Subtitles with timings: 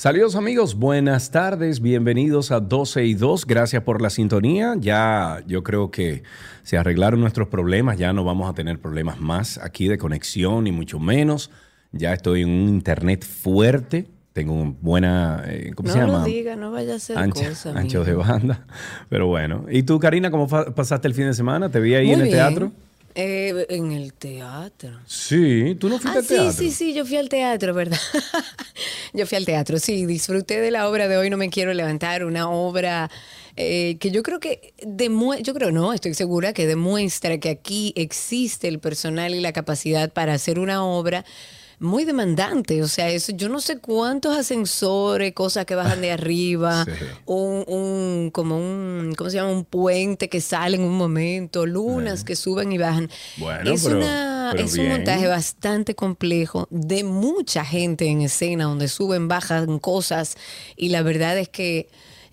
[0.00, 4.76] Saludos amigos, buenas tardes, bienvenidos a 12 y 2, gracias por la sintonía.
[4.78, 6.22] Ya yo creo que
[6.62, 10.70] se arreglaron nuestros problemas, ya no vamos a tener problemas más aquí de conexión y
[10.72, 11.50] mucho menos.
[11.90, 16.18] Ya estoy en un internet fuerte, tengo una buena, eh, ¿cómo No se llama?
[16.20, 17.76] lo diga, no vaya a ser Ancha- cosa.
[17.76, 18.66] ancho de banda.
[19.08, 21.70] Pero bueno, ¿y tú Karina, cómo pasaste el fin de semana?
[21.70, 22.36] ¿Te vi ahí Muy en el bien.
[22.38, 22.72] teatro?
[23.20, 24.90] Eh, en el teatro.
[25.04, 26.52] Sí, tú no fuiste Ah, al sí, teatro.
[26.52, 27.98] sí, sí, yo fui al teatro, ¿verdad?
[29.12, 32.24] yo fui al teatro, sí, disfruté de la obra de Hoy No Me Quiero Levantar,
[32.24, 33.10] una obra
[33.56, 37.92] eh, que yo creo que demuestra, yo creo no, estoy segura que demuestra que aquí
[37.96, 41.24] existe el personal y la capacidad para hacer una obra
[41.80, 46.84] muy demandante, o sea, eso, yo no sé cuántos ascensores, cosas que bajan de arriba,
[46.86, 46.92] Sí.
[47.26, 49.50] un, un- como un, ¿cómo se llama?
[49.52, 53.08] Un puente que sale en un momento, lunas que suben y bajan.
[53.36, 58.64] Bueno, es pero- una, pero es un montaje bastante complejo, de mucha gente en escena,
[58.64, 60.36] donde suben, bajan cosas,
[60.76, 61.88] y la verdad es que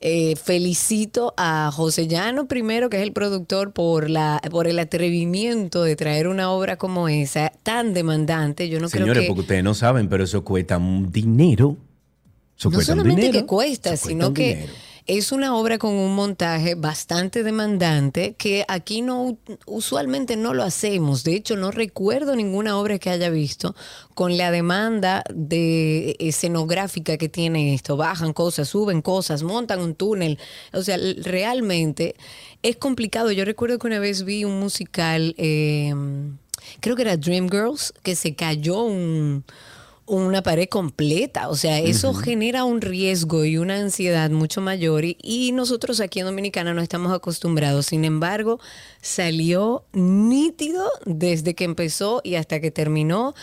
[0.07, 5.81] eh, felicito a José Llano primero, que es el productor, por la por el atrevimiento
[5.81, 8.69] de traer una obra como esa, tan demandante.
[8.69, 11.75] Yo no Señores, creo que porque ustedes no saben, pero eso cuesta un dinero.
[12.55, 13.39] Eso no solamente dinero.
[13.39, 14.73] que cuesta, sino que dinero.
[15.07, 21.23] Es una obra con un montaje bastante demandante que aquí no usualmente no lo hacemos.
[21.23, 23.75] De hecho, no recuerdo ninguna obra que haya visto
[24.15, 27.97] con la demanda de escenográfica que tiene esto.
[27.97, 30.39] Bajan cosas, suben cosas, montan un túnel.
[30.73, 32.15] O sea, realmente
[32.63, 33.31] es complicado.
[33.31, 35.93] Yo recuerdo que una vez vi un musical, eh,
[36.79, 39.45] creo que era Dreamgirls, que se cayó un
[40.05, 41.49] una pared completa.
[41.49, 45.05] O sea, eso genera un riesgo y una ansiedad mucho mayor.
[45.05, 47.87] Y, y nosotros aquí en Dominicana no estamos acostumbrados.
[47.87, 48.59] Sin embargo,
[49.01, 53.33] salió nítido desde que empezó y hasta que terminó,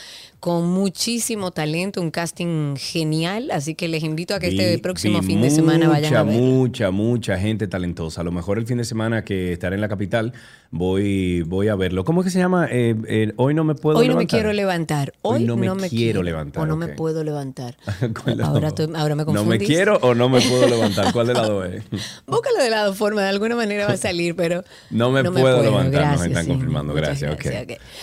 [0.42, 3.52] con muchísimo talento, un casting genial.
[3.52, 6.42] Así que les invito a que este próximo fin de semana vayan a mucha, ver.
[6.42, 8.22] Mucha, mucha gente talentosa.
[8.22, 10.32] A lo mejor el fin de semana que estaré en la capital
[10.72, 12.04] voy, voy a verlo.
[12.04, 12.66] ¿Cómo es que se llama?
[12.68, 14.38] Eh, eh, hoy no me puedo Hoy no me levantar.
[14.40, 15.12] quiero levantar.
[15.22, 17.76] Hoy, no me, quiero levantar, O no me puedo levantar.
[18.24, 21.12] ¿Cuál de las ahora, estoy- ahora me No me quiero o no me puedo levantar.
[21.12, 21.84] ¿Cuál de las dos es?
[22.26, 24.64] Búscalo de la forma, de alguna manera va a salir, pero.
[24.90, 26.50] No me puedo levantar, nos están sí.
[26.50, 26.94] confirmando.
[26.94, 27.38] Gracias.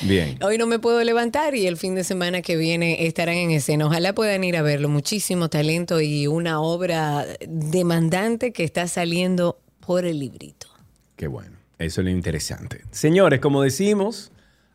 [0.04, 0.38] Bien.
[0.42, 3.86] Hoy no me puedo levantar y el fin de semana que viene estarán en escena.
[3.86, 4.90] Ojalá puedan ir a verlo.
[4.90, 10.68] Muchísimo talento y una obra demandante que está saliendo por el librito.
[11.16, 11.58] Qué bueno.
[11.80, 12.82] Eso es lo interesante.
[12.92, 14.32] Señores, como decimos,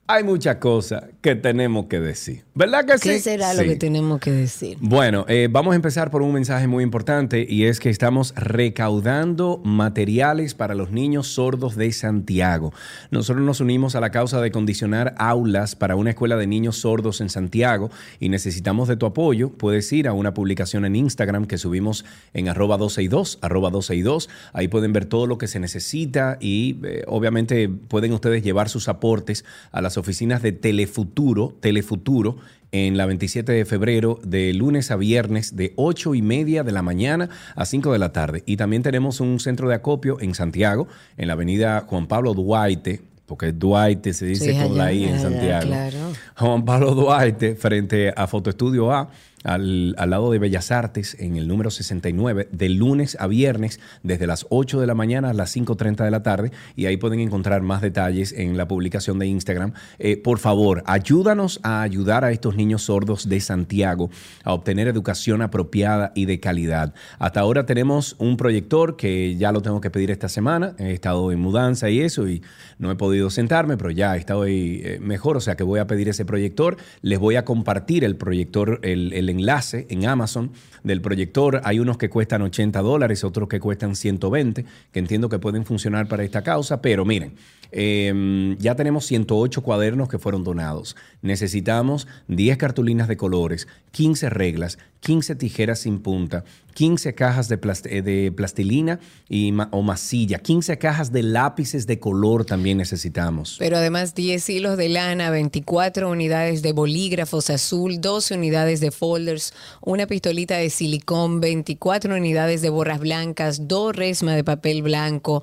[0.06, 2.44] hay muchas cosas que tenemos que decir.
[2.54, 3.08] ¿Verdad que sí?
[3.08, 4.76] ¿Qué será lo que tenemos que decir?
[4.80, 9.62] Bueno, eh, vamos a empezar por un mensaje muy importante y es que estamos recaudando
[9.64, 12.74] materiales para los niños sordos de Santiago.
[13.10, 17.22] Nosotros nos unimos a la causa de condicionar aulas para una escuela de niños sordos
[17.22, 17.90] en Santiago
[18.20, 19.50] y necesitamos de tu apoyo.
[19.50, 22.04] Puedes ir a una publicación en Instagram que subimos
[22.34, 24.28] en arroba 12y2, arroba 12y2.
[24.52, 28.88] Ahí pueden ver todo lo que se necesita y eh, obviamente pueden ustedes llevar sus
[28.88, 32.36] aportes a las oficinas de Telefuturo, Telefuturo
[32.72, 36.82] en la 27 de febrero, de lunes a viernes, de 8 y media de la
[36.82, 38.42] mañana a 5 de la tarde.
[38.46, 43.00] Y también tenemos un centro de acopio en Santiago, en la avenida Juan Pablo Duarte,
[43.26, 45.66] porque Duarte se dice Sí, con la I en allá, Santiago.
[45.66, 45.98] claro.
[46.36, 49.08] Juan Pablo Duarte, frente a Fotoestudio A,
[49.44, 54.26] al, al lado de Bellas Artes, en el número 69, de lunes a viernes, desde
[54.26, 56.50] las 8 de la mañana a las 5.30 de la tarde.
[56.74, 59.72] Y ahí pueden encontrar más detalles en la publicación de Instagram.
[59.98, 64.10] Eh, por favor, ayúdanos a ayudar a estos niños sordos de Santiago
[64.42, 66.94] a obtener educación apropiada y de calidad.
[67.18, 70.74] Hasta ahora tenemos un proyector que ya lo tengo que pedir esta semana.
[70.78, 72.42] He estado en mudanza y eso y
[72.78, 76.08] no he podido sentarme, pero ya estoy eh, mejor, o sea que voy a pedir
[76.08, 76.76] ese proyector.
[77.02, 80.50] Les voy a compartir el proyector, el, el enlace en Amazon
[80.82, 81.60] del proyector.
[81.64, 86.08] Hay unos que cuestan 80 dólares, otros que cuestan 120, que entiendo que pueden funcionar
[86.08, 87.34] para esta causa, pero miren,
[87.72, 90.96] eh, ya tenemos 108 cuadernos que fueron donados.
[91.22, 98.02] Necesitamos 10 cartulinas de colores, 15 reglas, 15 tijeras sin punta, 15 cajas de, eh,
[98.02, 103.56] de plastilina y ma o masilla, 15 cajas de lápices de color también necesitamos.
[103.58, 109.54] Pero además 10 hilos de lana, 24 unidades de bolígrafos azul, 12 unidades de folders,
[109.80, 115.42] una pistolita de silicón, 24 unidades de borras blancas, dos resmas de papel blanco.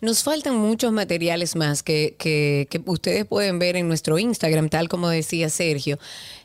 [0.00, 2.16] Nos faltan muchos materiales más que
[2.86, 5.98] ustedes pueden ver en nuestro Instagram, tal como decía Sergio.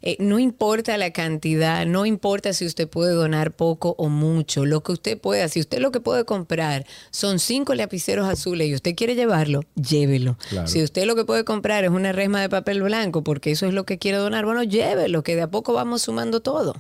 [0.07, 4.81] Eh, no importa la cantidad, no importa si usted puede donar poco o mucho, lo
[4.81, 8.95] que usted pueda, si usted lo que puede comprar son cinco lapiceros azules y usted
[8.95, 10.37] quiere llevarlo, llévelo.
[10.47, 10.69] Claro.
[10.69, 13.73] Si usted lo que puede comprar es una resma de papel blanco, porque eso es
[13.73, 16.77] lo que quiere donar, bueno, llévelo, que de a poco vamos sumando todo.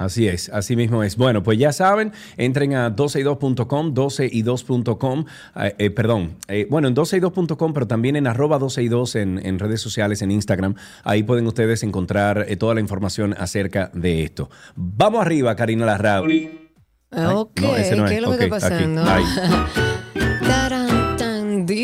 [0.00, 1.16] Así es, así mismo es.
[1.18, 5.24] Bueno, pues ya saben, entren a 12y2.com, 12y2.com,
[5.56, 9.82] eh, eh, perdón, eh, bueno, en 12y2.com, pero también en arroba 12y2 en, en redes
[9.82, 10.74] sociales, en Instagram.
[11.04, 14.48] Ahí pueden ustedes encontrar eh, toda la información acerca de esto.
[14.74, 16.70] Vamos arriba, Karina Larrauri.
[17.10, 18.16] Ay, ok, no, ese no ¿qué es.
[18.16, 18.84] es lo que Ok, está aquí.
[18.86, 19.04] pasando?
[19.04, 19.24] Ahí.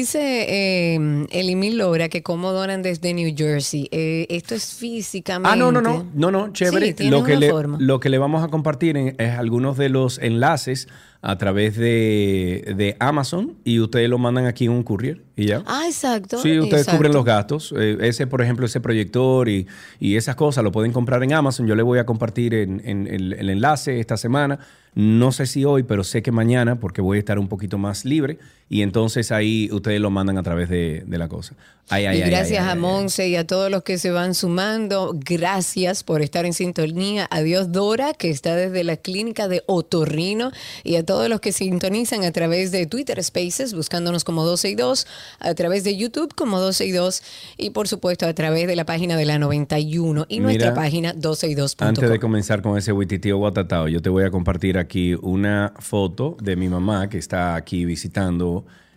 [0.06, 0.46] Dice
[0.94, 3.88] eh, Elimil Lora que cómo donan desde New Jersey.
[3.90, 5.50] Eh, esto es físicamente.
[5.52, 6.86] Ah, no, no, no, no, no, chévere.
[6.86, 7.76] Sí, tiene lo, que una le, forma.
[7.80, 10.86] lo que le vamos a compartir en- es algunos de los enlaces
[11.22, 15.64] a través de, de Amazon y ustedes lo mandan aquí en un courier y ya.
[15.66, 16.38] Ah, exacto.
[16.40, 16.98] Sí, ustedes exacto.
[16.98, 17.74] cubren los gastos.
[17.76, 19.66] Eh, ese, por ejemplo, ese proyector y,
[19.98, 21.66] y esas cosas lo pueden comprar en Amazon.
[21.66, 24.60] Yo le voy a compartir en, en el, el enlace esta semana.
[24.94, 28.04] No sé si hoy, pero sé que mañana, porque voy a estar un poquito más
[28.04, 28.38] libre.
[28.68, 31.54] Y entonces ahí ustedes lo mandan a través de, de la cosa.
[31.88, 32.74] Ay, ay, Y ay, gracias a.
[32.74, 35.14] Monse y a todos los que se van sumando.
[35.14, 37.28] Gracias por estar en sintonía.
[37.30, 40.50] Adiós Dora, que está desde la clínica de Otorrino.
[40.82, 44.74] Y a todos los que sintonizan a través de Twitter Spaces, buscándonos como 12 y
[44.74, 45.06] 2,
[45.38, 47.22] a través de YouTube como 12 y 2,
[47.56, 51.12] y por supuesto a través de la página de la 91 y nuestra Mira, página
[51.12, 51.88] 12 y 2.com.
[51.88, 56.36] Antes de comenzar con ese Wititio Guatatao, yo te voy a compartir aquí una foto
[56.42, 58.55] de mi mamá que está aquí visitando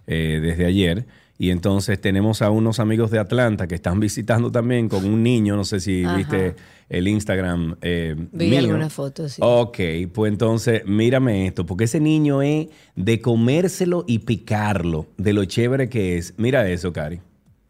[0.09, 1.05] eh, desde ayer.
[1.37, 5.55] Y entonces tenemos a unos amigos de Atlanta que están visitando también con un niño.
[5.55, 6.17] No sé si Ajá.
[6.17, 6.55] viste
[6.89, 7.77] el Instagram.
[7.81, 9.41] Eh, Vi algunas fotos, sí.
[9.41, 9.79] Ok,
[10.11, 12.67] pues entonces mírame esto, porque ese niño es
[12.97, 16.33] de comérselo y picarlo, de lo chévere que es.
[16.37, 17.21] Mira eso, Cari.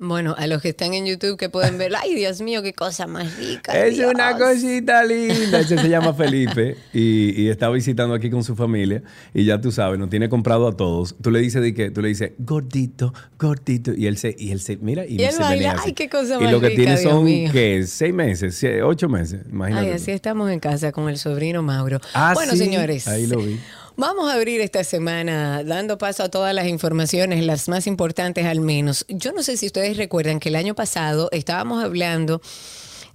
[0.01, 3.06] Bueno, a los que están en YouTube que pueden ver, ay Dios mío, qué cosa
[3.06, 3.74] más rica.
[3.86, 5.60] Es una cosita linda.
[5.60, 9.04] Ese se llama Felipe y, y está visitando aquí con su familia.
[9.34, 11.18] Y ya tú sabes, nos tiene comprado a todos.
[11.22, 13.94] Tú le dices de que, tú le dices gordito, gordito.
[13.94, 15.75] Y él se, y él se, mira, y, Y él se baila.
[15.84, 17.25] Ay, qué cosa Y más lo que rica, tiene son.
[17.51, 17.84] ¿qué?
[17.86, 19.42] Seis meses, ocho meses.
[19.51, 19.88] Imagínate.
[19.88, 22.00] Ay, así estamos en casa con el sobrino Mauro.
[22.13, 23.06] Ah, bueno, sí, señores.
[23.10, 23.60] ahí lo vi.
[24.00, 28.62] Vamos a abrir esta semana dando paso a todas las informaciones, las más importantes al
[28.62, 29.04] menos.
[29.10, 32.42] Yo no sé si ustedes recuerdan que el año pasado estábamos hablando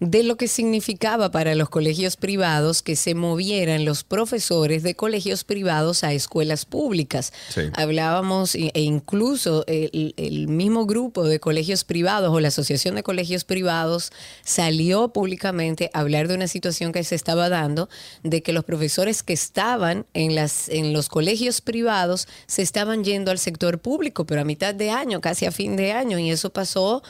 [0.01, 5.45] de lo que significaba para los colegios privados que se movieran los profesores de colegios
[5.45, 7.33] privados a escuelas públicas.
[7.49, 7.63] Sí.
[7.75, 13.03] Hablábamos e e incluso el, el mismo grupo de colegios privados o la Asociación de
[13.03, 14.11] Colegios Privados
[14.43, 17.89] salió públicamente a hablar de una situación que se estaba dando
[18.23, 23.31] de que los profesores que estaban en, las, en los colegios privados se estaban yendo
[23.31, 26.51] al sector público, pero a mitad de año, casi a fin de año, y eso
[26.51, 27.03] pasó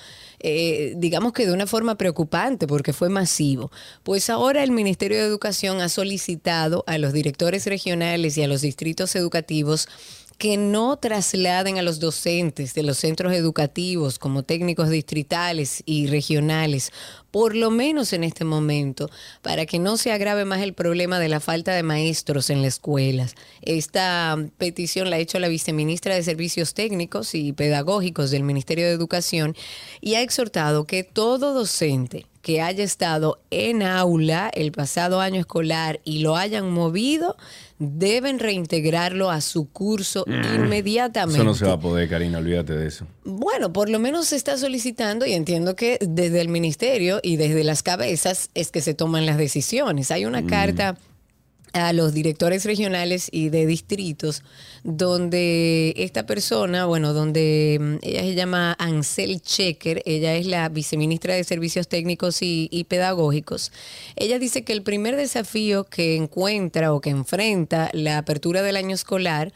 [0.47, 3.73] eh, digamos que de una forma preocupante porque fue masivo.
[4.03, 8.61] Pues ahora el Ministerio de Educación ha solicitado a los directores regionales y a los
[8.61, 9.89] distritos educativos
[10.37, 16.93] que no trasladen a los docentes de los centros educativos como técnicos distritales y regionales,
[17.35, 19.11] por lo menos en este momento,
[19.43, 22.75] para que no se agrave más el problema de la falta de maestros en las
[22.75, 23.35] escuelas.
[23.61, 28.93] Esta petición la ha hecho la viceministra de Servicios Técnicos y Pedagógicos del Ministerio de
[28.93, 29.57] Educación
[30.01, 36.01] y ha exhortado que todo docente que haya estado en aula el pasado año escolar
[36.05, 37.39] y lo hayan movido,
[37.79, 41.39] deben reintegrarlo a su curso inmediatamente.
[41.39, 41.41] Mm.
[41.41, 43.07] Eso no se va a poder, Karina, olvídate de eso.
[43.25, 47.65] Bueno, por lo menos se está solicitando y entiendo que desde el ministerio y desde
[47.65, 50.11] las cabezas es que se toman las decisiones.
[50.11, 50.99] Hay una carta
[51.75, 54.43] a los directores regionales y de distritos
[54.85, 61.35] donde esta persona, bueno, donde mm, ella se llama Ansel Checker, ella es la viceministra
[61.35, 63.73] de Servicios Técnicos y, y Pedagógicos,
[64.17, 68.95] ella dice que el primer desafío que encuentra o que enfrenta la apertura del año
[68.95, 69.53] escolar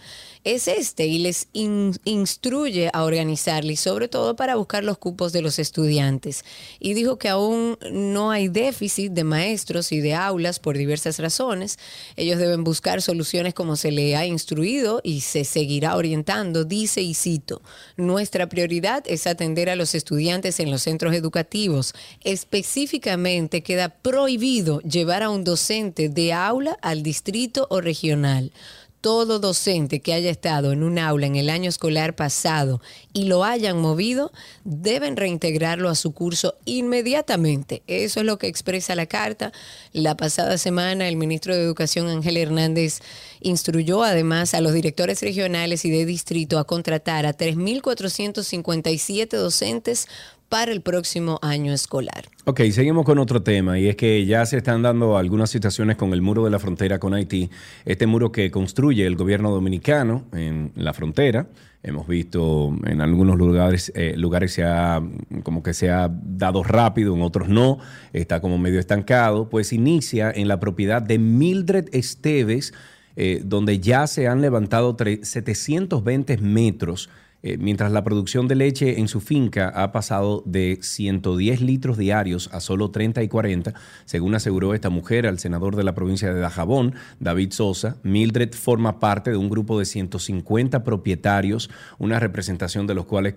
[0.55, 5.33] es este y les in- instruye a organizarla y sobre todo para buscar los cupos
[5.33, 6.45] de los estudiantes.
[6.81, 11.79] Y dijo que aún no hay déficit de maestros y de aulas por diversas razones.
[12.17, 16.65] Ellos deben buscar soluciones como se le ha instruido y se seguirá orientando.
[16.65, 17.63] Dice y cito,
[17.97, 21.95] nuestra prioridad es atender a los estudiantes en los centros educativos.
[22.25, 28.53] Específicamente queda prohibido llevar a un docente de aula al distrito o regional
[29.01, 32.81] todo docente que haya estado en un aula en el año escolar pasado
[33.13, 34.33] y lo hayan movido,
[34.65, 37.83] deben reintegrarlo a su curso inmediatamente.
[37.87, 39.53] Eso es lo que expresa la carta.
[39.93, 43.01] La pasada semana el ministro de Educación Ángel Hernández
[43.41, 50.09] instruyó además a los directores regionales y de distrito a contratar a 3.457 docentes
[50.49, 52.27] para el próximo año escolar.
[52.47, 56.13] Ok, seguimos con otro tema y es que ya se están dando algunas situaciones con
[56.13, 57.51] el muro de la frontera con Haití,
[57.85, 61.49] este muro que construye el gobierno dominicano en la frontera.
[61.83, 65.01] Hemos visto en algunos lugares, eh, lugares se ha,
[65.45, 67.79] como que se ha dado rápido, en otros no,
[68.13, 72.73] está como medio estancado, pues inicia en la propiedad de Mildred Esteves,
[73.17, 77.11] eh, donde ya se han levantado tre- 720 metros
[77.49, 82.51] eh, mientras la producción de leche en su finca ha pasado de 110 litros diarios
[82.53, 83.73] a solo 30 y 40,
[84.05, 89.01] según aseguró esta mujer al senador de la provincia de Dajabón, David Sosa, Mildred forma
[89.01, 93.35] parte de un grupo de 150 propietarios, una representación de los cuales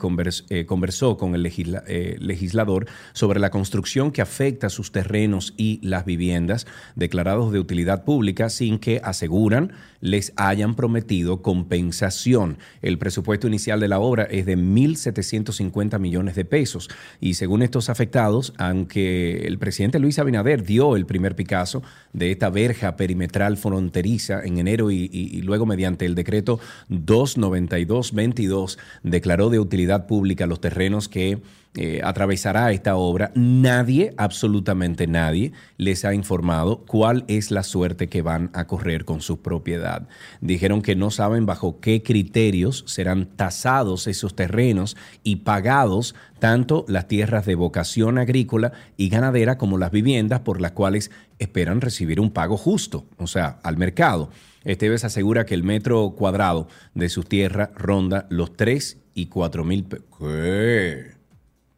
[0.50, 6.04] eh, conversó con el eh, legislador sobre la construcción que afecta sus terrenos y las
[6.04, 12.58] viviendas declarados de utilidad pública sin que, aseguran, les hayan prometido compensación.
[12.82, 16.90] El presupuesto inicial de la obra es de 1.750 millones de pesos.
[17.20, 21.82] Y según estos afectados, aunque el presidente Luis Abinader dio el primer Picasso
[22.14, 29.50] de esta verja perimetral fronteriza en enero y, y- luego mediante el decreto 292-22 declaró
[29.50, 31.42] de utilidad pública los terrenos que
[31.74, 38.22] eh, atravesará esta obra, nadie, absolutamente nadie, les ha informado cuál es la suerte que
[38.22, 40.10] van a correr con su propiedad.
[40.42, 47.08] Dijeron que no saben bajo qué criterios serán tasados esos terrenos y pagados tanto las
[47.08, 51.10] tierras de vocación agrícola y ganadera como las viviendas por las cuales
[51.40, 54.30] esperan recibir un pago justo, o sea, al mercado.
[54.66, 59.86] Esteves asegura que el metro cuadrado de sus tierras ronda los 3 y 4 mil
[59.86, 60.06] pesos.
[60.20, 61.11] ¿Qué?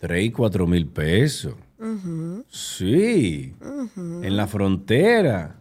[0.04, 1.54] 3 y 4 mil pesos.
[2.50, 3.54] Sí.
[3.96, 5.56] En la frontera.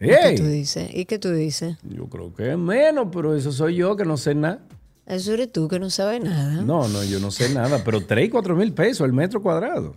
[0.00, 0.88] ¿Y qué tú dices?
[0.94, 1.76] ¿Y qué tú dices?
[1.82, 4.60] Yo creo que es menos, pero eso soy yo que no sé nada.
[5.04, 6.62] Eso eres tú que no sabes nada.
[6.62, 9.96] No, no, yo no sé nada, pero 3 y 4 mil pesos el metro cuadrado.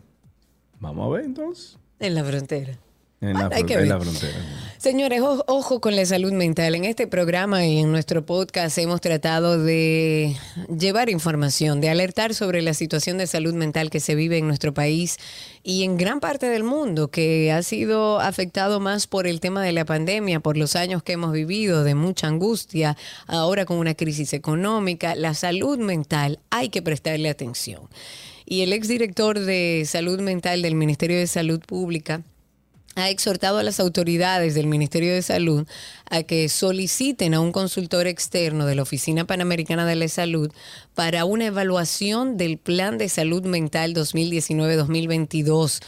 [0.82, 1.77] Vamos a ver entonces.
[2.00, 2.77] En la frontera.
[3.22, 3.88] En la, Bueno, hay que en ver.
[3.88, 4.38] la frontera.
[4.77, 6.75] Señores, ojo con la salud mental.
[6.75, 10.36] En este programa y en nuestro podcast hemos tratado de
[10.68, 14.74] llevar información, de alertar sobre la situación de salud mental que se vive en nuestro
[14.74, 15.18] país
[15.63, 19.72] y en gran parte del mundo, que ha sido afectado más por el tema de
[19.72, 24.34] la pandemia, por los años que hemos vivido, de mucha angustia, ahora con una crisis
[24.34, 25.15] económica.
[25.15, 27.84] La salud mental hay que prestarle atención.
[28.46, 32.24] Y el exdirector de salud mental del Ministerio de Salud Pública,
[32.95, 35.67] ha exhortado a las autoridades del Ministerio de Salud
[36.09, 40.51] a que soliciten a un consultor externo de la Oficina Panamericana de la Salud
[40.93, 45.79] para una evaluación del Plan de Salud Mental 2019-2022.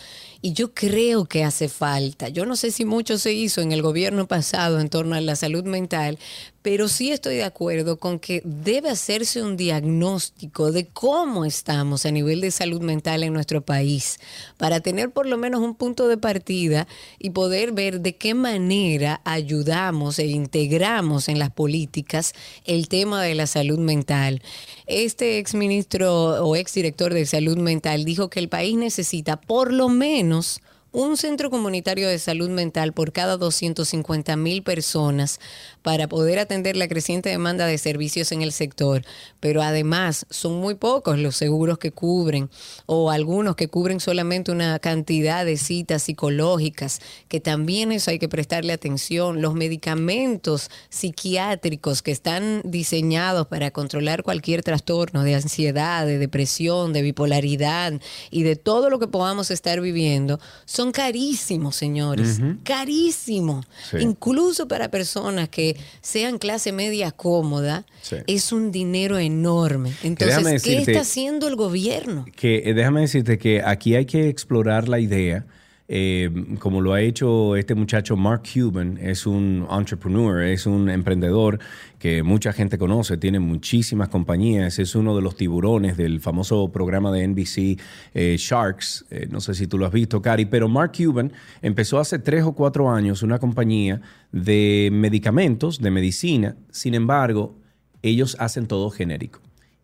[0.41, 2.29] Y yo creo que hace falta.
[2.29, 5.35] Yo no sé si mucho se hizo en el gobierno pasado en torno a la
[5.35, 6.19] salud mental,
[6.65, 12.11] pero sí estoy de acuerdo con que debe hacerse un diagnóstico de cómo estamos a
[12.11, 14.19] nivel de salud mental en nuestro país,
[14.57, 16.87] para tener por lo menos un punto de partida
[17.19, 22.33] y poder ver de qué manera ayudamos e integramos en las políticas
[22.65, 24.41] el tema de la salud mental.
[24.87, 30.61] Este exministro o exdirector de salud mental dijo que el país necesita por lo menos
[30.95, 35.41] un centro comunitario de salud mental por cada 250 mil personas
[35.81, 39.03] para poder atender la creciente demanda de servicios en el sector.
[39.41, 42.49] Pero además son muy pocos los seguros que cubren
[42.85, 48.29] o algunos que cubren solamente una cantidad de citas psicológicas, que también eso hay que
[48.29, 49.41] prestarle atención.
[49.41, 57.01] Los medicamentos psiquiátricos que están diseñados para controlar cualquier trastorno de ansiedad, de depresión, de
[57.01, 57.99] bipolaridad
[58.31, 62.39] y de todo lo que podamos estar viviendo, son carísimos, señores.
[62.63, 63.65] Carísimos.
[63.89, 63.97] Sí.
[63.99, 68.17] Incluso para personas que sean clase media cómoda, Sí.
[68.27, 69.93] es un dinero enorme.
[70.03, 72.25] Entonces, ¿qué está haciendo el gobierno?
[72.35, 75.45] que eh, déjame decirte que aquí hay que explorar la idea
[75.87, 81.59] eh, como lo ha hecho este muchacho Mark Cuban, es un entrepreneur, es un emprendedor
[81.99, 87.11] que mucha gente conoce, tiene muchísimas compañías, es uno de los tiburones del famoso programa
[87.11, 87.79] de NBC
[88.13, 91.99] eh, Sharks, eh, no sé si tú lo has visto, Cari, pero Mark Cuban empezó
[91.99, 94.01] hace tres o cuatro años una compañía
[94.31, 97.55] de medicamentos, de medicina, sin embargo,
[98.01, 99.41] ellos hacen todo genérico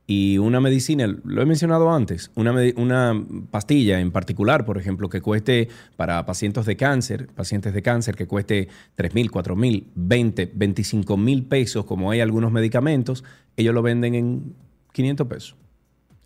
[0.08, 5.22] y una medicina, lo he mencionado antes, una, una, pastilla en particular, por ejemplo, que
[5.22, 10.52] cueste para pacientes de cáncer, pacientes de cáncer que cueste 3 mil, 4 mil, 20,
[10.54, 13.24] 25 mil pesos, como hay algunos medicamentos,
[13.56, 14.56] ellos lo venden en
[14.92, 15.56] 500 pesos,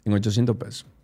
[0.05, 0.94] en 800 pesos.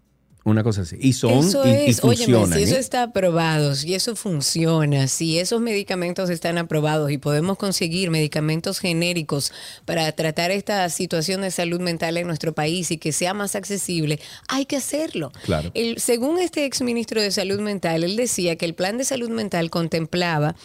[0.44, 0.98] Una cosa así.
[1.00, 2.58] Y son eso y, es, y funcionan.
[2.58, 2.80] si eso ¿eh?
[2.80, 9.52] está aprobado, si eso funciona, si esos medicamentos están aprobados y podemos conseguir medicamentos genéricos
[9.86, 14.20] para tratar esta situación de salud mental en nuestro país y que sea más accesible,
[14.48, 15.32] hay que hacerlo.
[15.46, 15.70] Claro.
[15.76, 19.70] El- según este exministro de Salud Mental, él decía que el plan de salud mental
[19.70, 20.56] contemplaba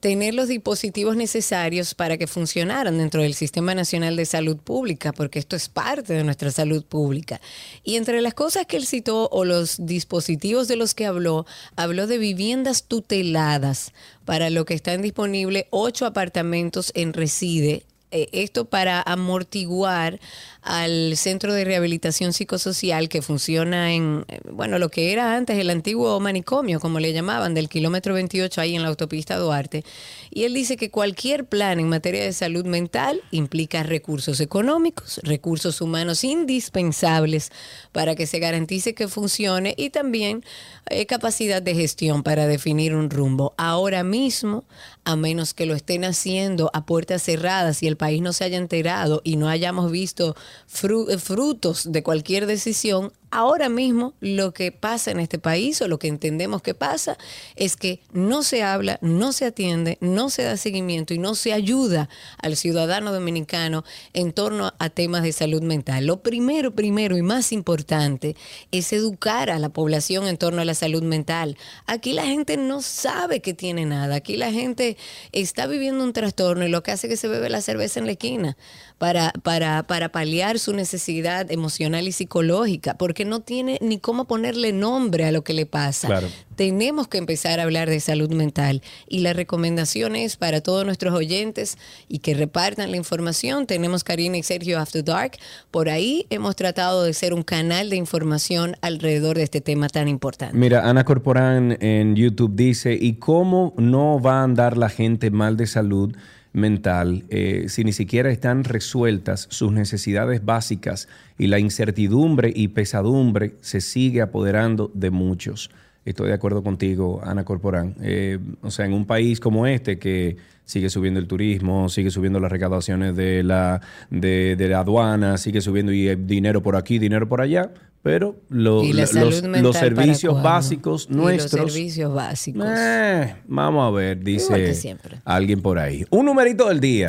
[0.00, 5.38] tener los dispositivos necesarios para que funcionaran dentro del Sistema Nacional de Salud Pública, porque
[5.38, 7.40] esto es parte de nuestra salud pública.
[7.82, 12.06] Y entre las cosas que él citó o los dispositivos de los que habló, habló
[12.06, 13.92] de viviendas tuteladas,
[14.24, 17.84] para lo que están disponibles ocho apartamentos en Reside.
[18.12, 20.20] Eh, esto para amortiguar
[20.66, 25.70] al centro de rehabilitación psicosocial que funciona en, eh, bueno, lo que era antes el
[25.70, 29.84] antiguo manicomio, como le llamaban, del kilómetro 28 ahí en la autopista Duarte.
[30.30, 35.80] Y él dice que cualquier plan en materia de salud mental implica recursos económicos, recursos
[35.80, 37.52] humanos indispensables
[37.92, 40.44] para que se garantice que funcione y también
[40.90, 43.54] eh, capacidad de gestión para definir un rumbo.
[43.56, 44.64] Ahora mismo,
[45.04, 48.58] a menos que lo estén haciendo a puertas cerradas y el país no se haya
[48.58, 50.34] enterado y no hayamos visto
[50.66, 56.08] frutos de cualquier decisión, ahora mismo lo que pasa en este país o lo que
[56.08, 57.18] entendemos que pasa
[57.54, 61.52] es que no se habla, no se atiende, no se da seguimiento y no se
[61.52, 66.06] ayuda al ciudadano dominicano en torno a temas de salud mental.
[66.06, 68.36] Lo primero, primero y más importante
[68.72, 71.58] es educar a la población en torno a la salud mental.
[71.84, 74.96] Aquí la gente no sabe que tiene nada, aquí la gente
[75.32, 78.06] está viviendo un trastorno y lo que hace es que se bebe la cerveza en
[78.06, 78.56] la esquina
[78.96, 84.72] para, para, para paliar su necesidad emocional y psicológica, porque no tiene ni cómo ponerle
[84.72, 86.08] nombre a lo que le pasa.
[86.08, 86.28] Claro.
[86.56, 91.14] Tenemos que empezar a hablar de salud mental y la recomendación es para todos nuestros
[91.14, 91.76] oyentes
[92.08, 93.66] y que repartan la información.
[93.66, 95.32] Tenemos Karina y Sergio After Dark.
[95.70, 100.08] Por ahí hemos tratado de ser un canal de información alrededor de este tema tan
[100.08, 100.56] importante.
[100.56, 105.56] Mira, Ana Corporán en YouTube dice, ¿y cómo no va a andar la gente mal
[105.56, 106.16] de salud
[106.56, 113.56] mental eh, si ni siquiera están resueltas sus necesidades básicas y la incertidumbre y pesadumbre
[113.60, 115.70] se sigue apoderando de muchos?
[116.06, 117.94] Estoy de acuerdo contigo, Ana Corporán.
[118.00, 122.40] Eh, o sea, en un país como este que sigue subiendo el turismo, sigue subiendo
[122.40, 127.28] las recaudaciones de la, de, de la aduana, sigue subiendo y dinero por aquí, dinero
[127.28, 127.70] por allá,
[128.06, 131.60] pero lo- los, los servicios básicos nuestros.
[131.60, 132.64] los servicios básicos.
[132.64, 136.04] Eh, vamos a ver, dice alguien por ahí.
[136.10, 137.08] Un numerito del día.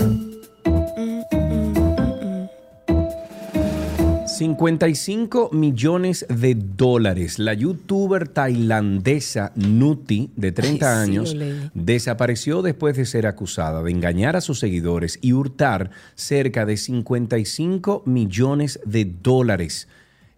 [4.26, 7.38] 55 millones de dólares.
[7.38, 11.36] La youtuber tailandesa Nuti, de 30 Ay, sí, años,
[11.76, 18.02] desapareció después de ser acusada de engañar a sus seguidores y hurtar cerca de 55
[18.08, 19.88] millones de dólares.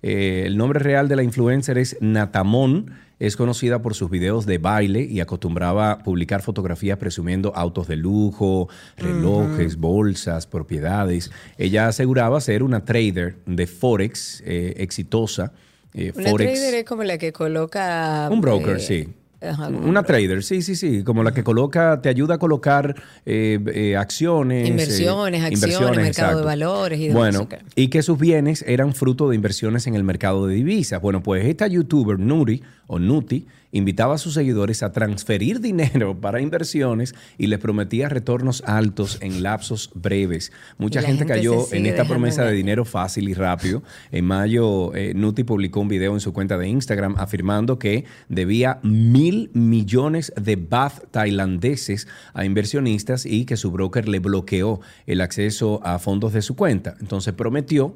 [0.02, 2.92] Eh, el nombre real de la influencer es Natamon.
[3.20, 8.70] Es conocida por sus videos de baile y acostumbraba publicar fotografías presumiendo autos de lujo,
[8.96, 11.30] relojes, bolsas, propiedades.
[11.58, 15.52] Ella aseguraba ser una trader de Forex eh, exitosa.
[15.94, 16.54] eh, Una Forex.
[16.54, 18.30] trader es como la que coloca...
[18.32, 19.10] Un broker, eh, sí.
[19.42, 23.60] Ajá, Una trader, sí, sí, sí, como la que coloca, te ayuda a colocar eh,
[23.74, 24.66] eh, acciones.
[24.66, 29.30] eh, Inversiones, acciones, mercado de valores y demás, Bueno, y que sus bienes eran fruto
[29.30, 31.02] de inversiones en el mercado de divisas.
[31.02, 36.42] Bueno, pues esta youtuber, Nuri o Nuti, invitaba a sus seguidores a transferir dinero para
[36.42, 40.52] inversiones y les prometía retornos altos en lapsos breves.
[40.78, 43.84] Mucha gente, gente cayó en esta promesa de dinero fácil y rápido.
[44.12, 48.80] En mayo, eh, Nuti publicó un video en su cuenta de Instagram afirmando que debía
[49.30, 55.80] mil millones de baht tailandeses a inversionistas y que su broker le bloqueó el acceso
[55.84, 56.96] a fondos de su cuenta.
[57.00, 57.96] Entonces prometió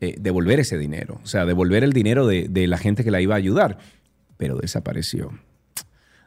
[0.00, 3.20] eh, devolver ese dinero, o sea, devolver el dinero de, de la gente que la
[3.20, 3.78] iba a ayudar,
[4.36, 5.32] pero desapareció.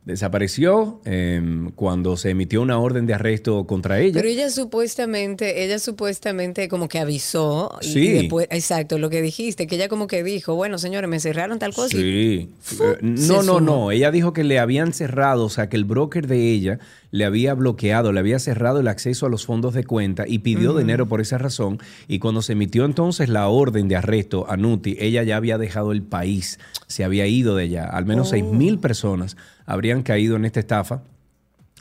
[0.08, 4.14] Desapareció em, cuando se emitió una orden de arresto contra ella.
[4.16, 7.78] Pero ella supuestamente, ella supuestamente como que avisó.
[7.82, 8.00] y- Sí.
[8.08, 11.60] Y después, exacto, lo que dijiste, que ella como que dijo, bueno, señores, me cerraron
[11.60, 11.90] tal cosa.
[11.98, 12.50] Sí.
[12.80, 13.60] Eh, No, no, sumó.
[13.62, 13.92] no.
[13.92, 16.80] Ella dijo que le habían cerrado, o sea, que el broker de ella
[17.12, 20.76] le había bloqueado, le había cerrado el acceso a los fondos de cuenta y pidió
[20.78, 21.80] dinero por esa razón.
[22.08, 25.92] Y cuando se emitió entonces la orden de arresto a Nuti, ella ya había dejado
[25.92, 27.86] el país, se había ido de allá.
[27.86, 28.54] Al menos seis Oh.
[28.54, 31.02] mil personas habrían caído en esta estafa.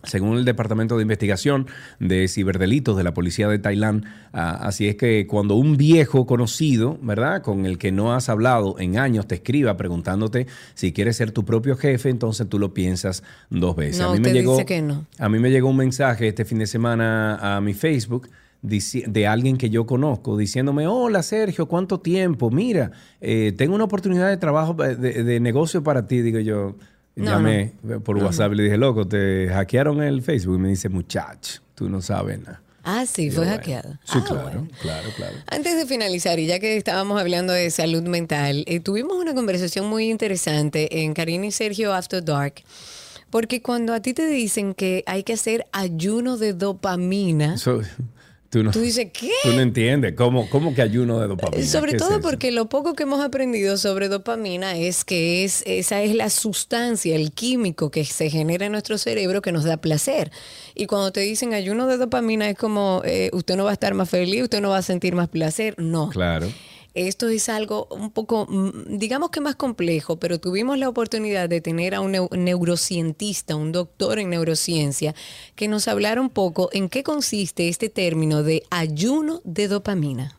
[0.07, 1.67] Según el Departamento de Investigación
[2.01, 6.99] de Ciberdelitos de la Policía de Tailandia, ah, así es que cuando un viejo conocido,
[7.03, 7.43] ¿verdad?
[7.43, 11.45] Con el que no has hablado en años, te escriba preguntándote si quieres ser tu
[11.45, 14.01] propio jefe, entonces tú lo piensas dos veces.
[14.01, 15.07] No, a mí me llegó, dice que no.
[15.19, 18.29] A mí me llegó un mensaje este fin de semana a mi Facebook
[18.63, 22.51] de alguien que yo conozco diciéndome, hola Sergio, ¿cuánto tiempo?
[22.51, 22.91] Mira,
[23.21, 26.21] eh, tengo una oportunidad de trabajo, eh, de, de negocio para ti.
[26.21, 26.75] Digo yo,
[27.17, 27.73] No, llamé
[28.05, 30.57] por WhatsApp y le dije, loco, te hackearon el Facebook.
[30.57, 32.61] Y me dice, muchacho, tú no sabes nada.
[32.85, 34.01] Ah, sí, fue bueno, hackeada.
[34.05, 34.69] Sí, Ah, claro, bueno.
[34.81, 35.37] claro, claro.
[35.49, 39.87] Antes de finalizar, y ya que estábamos hablando de salud mental, eh, tuvimos una conversación
[39.89, 42.63] muy interesante en Karina y Sergio After Dark,
[43.31, 47.57] porque cuando a ti te dicen que hay que hacer ayuno de dopamina,
[48.51, 49.31] tú, no, tú dices, ¿qué?
[49.43, 51.67] tú no entiendes cómo, cómo que ayuno de dopamina.
[51.67, 55.63] Sobre ¿Qué es todo porque lo poco que hemos aprendido sobre dopamina es que es,
[55.67, 59.77] esa es la sustancia, el químico que se genera en nuestro cerebro que nos da
[59.79, 60.31] placer.
[60.75, 63.95] Y cuando te dicen ayuno de dopamina es como eh, usted no va a estar
[63.95, 65.75] más feliz, usted no va a sentir más placer.
[65.79, 66.11] No.
[66.11, 66.49] Claro.
[66.97, 71.61] Esto es algo un poco, mm, digamos que más complejo, pero tuvimos la oportunidad de
[71.61, 75.15] tener a un neu- neurocientista, un doctor en neurociencia,
[75.57, 80.39] que nos hablara un poco en qué consiste este término de ayuno de dopamina.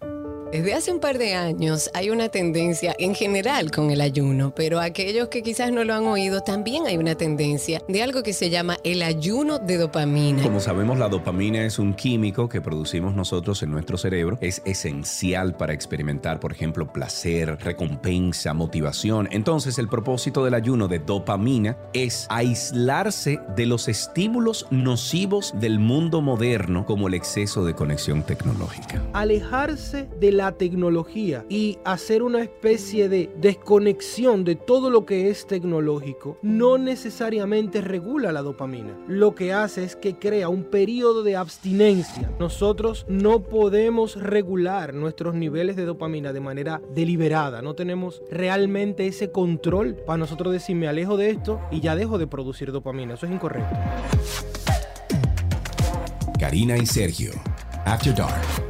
[0.51, 4.79] Desde hace un par de años hay una tendencia en general con el ayuno, pero
[4.79, 8.49] aquellos que quizás no lo han oído, también hay una tendencia de algo que se
[8.49, 10.41] llama el ayuno de dopamina.
[10.41, 14.37] Como sabemos, la dopamina es un químico que producimos nosotros en nuestro cerebro.
[14.39, 19.27] Es esencial para experimentar, por ejemplo, placer, recompensa, motivación.
[19.31, 26.21] Entonces, el propósito del ayuno de dopamina es aislarse de los estímulos nocivos del mundo
[26.21, 29.03] moderno, como el exceso de conexión tecnológica.
[29.11, 35.47] alejarse de la tecnología y hacer una especie de desconexión de todo lo que es
[35.47, 38.97] tecnológico no necesariamente regula la dopamina.
[39.07, 42.31] Lo que hace es que crea un periodo de abstinencia.
[42.39, 47.61] Nosotros no podemos regular nuestros niveles de dopamina de manera deliberada.
[47.61, 52.17] No tenemos realmente ese control para nosotros decir me alejo de esto y ya dejo
[52.17, 53.15] de producir dopamina.
[53.15, 53.75] Eso es incorrecto.
[56.39, 57.31] Karina y Sergio.
[57.85, 58.66] After Dark.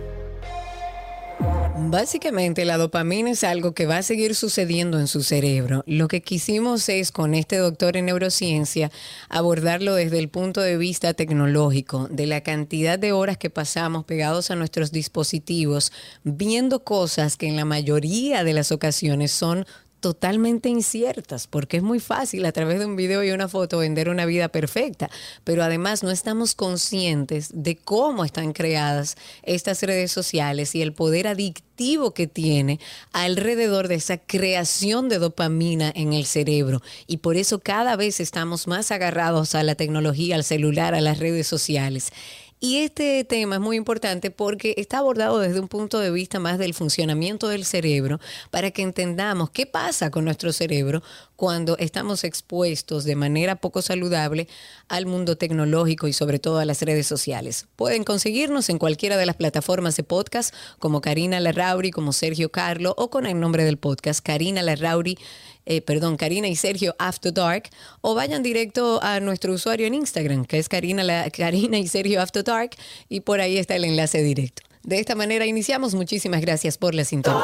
[1.79, 5.83] Básicamente la dopamina es algo que va a seguir sucediendo en su cerebro.
[5.85, 8.91] Lo que quisimos es con este doctor en neurociencia
[9.29, 14.49] abordarlo desde el punto de vista tecnológico, de la cantidad de horas que pasamos pegados
[14.51, 19.65] a nuestros dispositivos viendo cosas que en la mayoría de las ocasiones son
[20.07, 24.07] totalmente inciertas, porque es muy fácil a través de un video y una foto vender
[24.07, 25.09] una vida perfecta,
[25.43, 31.27] pero además no estamos conscientes de cómo están creadas estas redes sociales y el poder
[31.27, 32.79] adictivo que tiene
[33.11, 36.81] alrededor de esa creación de dopamina en el cerebro.
[37.05, 41.19] Y por eso cada vez estamos más agarrados a la tecnología, al celular, a las
[41.19, 42.13] redes sociales.
[42.59, 46.57] Y este tema es muy importante porque está abordado desde un punto de vista más
[46.57, 51.03] del funcionamiento del cerebro para que entendamos qué pasa con nuestro cerebro
[51.35, 54.47] cuando estamos expuestos de manera poco saludable
[54.87, 57.67] al mundo tecnológico y sobre todo a las redes sociales.
[57.75, 62.95] Pueden conseguirnos en cualquiera de las plataformas de podcast como Karina Larrauri, como Sergio Carlo
[62.97, 65.19] o con el nombre del podcast Karina Larrauri
[65.67, 67.69] eh, perdón, Karina y Sergio After Dark,
[68.01, 72.21] o vayan directo a nuestro usuario en Instagram, que es Karina, la, Karina y Sergio
[72.21, 72.71] After Dark,
[73.09, 74.63] y por ahí está el enlace directo.
[74.83, 75.93] De esta manera iniciamos.
[75.95, 77.41] Muchísimas gracias por la sintonía.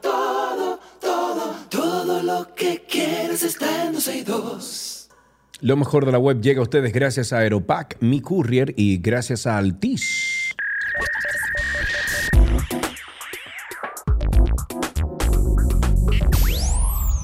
[0.00, 5.08] Todo, todo, todo lo que quieres está en 12 y 2.
[5.62, 9.48] Lo mejor de la web llega a ustedes gracias a Aeropack, Mi Courier y gracias
[9.48, 10.54] a Altis.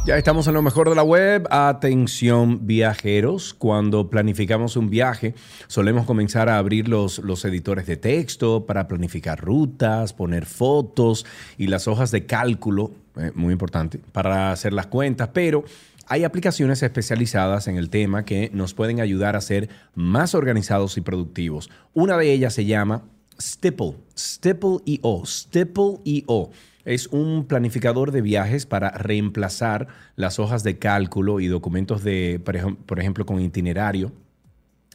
[0.06, 1.48] Ya estamos en lo mejor de la web.
[1.50, 5.34] Atención viajeros, cuando planificamos un viaje
[5.66, 11.26] solemos comenzar a abrir los, los editores de texto para planificar rutas, poner fotos
[11.58, 15.64] y las hojas de cálculo, eh, muy importante, para hacer las cuentas, pero
[16.06, 21.00] hay aplicaciones especializadas en el tema que nos pueden ayudar a ser más organizados y
[21.00, 21.68] productivos.
[21.94, 23.02] Una de ellas se llama
[23.40, 26.50] Stipple, Stipple.io, Stipple.io.
[26.86, 32.54] Es un planificador de viajes para reemplazar las hojas de cálculo y documentos de, por
[32.54, 34.12] ejem- por ejemplo, con itinerario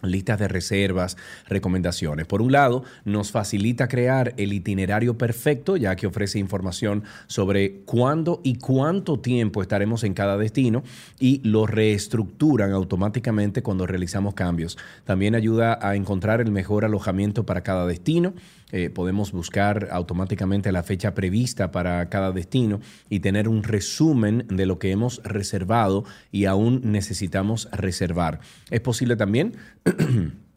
[0.03, 1.15] listas de reservas,
[1.47, 2.25] recomendaciones.
[2.25, 8.41] Por un lado, nos facilita crear el itinerario perfecto, ya que ofrece información sobre cuándo
[8.43, 10.81] y cuánto tiempo estaremos en cada destino
[11.19, 14.77] y lo reestructuran automáticamente cuando realizamos cambios.
[15.05, 18.33] También ayuda a encontrar el mejor alojamiento para cada destino.
[18.71, 22.79] Eh, podemos buscar automáticamente la fecha prevista para cada destino
[23.09, 28.39] y tener un resumen de lo que hemos reservado y aún necesitamos reservar.
[28.69, 29.53] Es posible también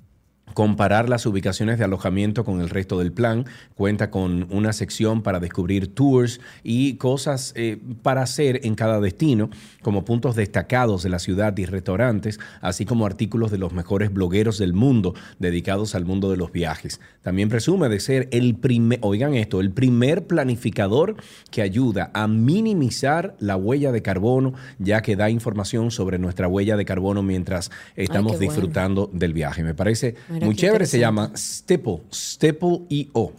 [0.55, 3.45] comparar las ubicaciones de alojamiento con el resto del plan.
[3.75, 9.51] Cuenta con una sección para descubrir tours y cosas eh, para hacer en cada destino,
[9.83, 14.59] como puntos destacados de la ciudad y restaurantes, así como artículos de los mejores blogueros
[14.59, 17.01] del mundo dedicados al mundo de los viajes.
[17.23, 21.17] También presume de ser el primer, oigan esto, el primer planificador
[21.51, 26.77] que ayuda a minimizar la huella de carbono, ya que da información sobre nuestra huella
[26.77, 28.53] de carbono mientras estamos bueno.
[28.53, 29.62] disfrutando del viaje.
[29.62, 33.33] Me parece muy chévere, se llama Stipple, Stipple.io.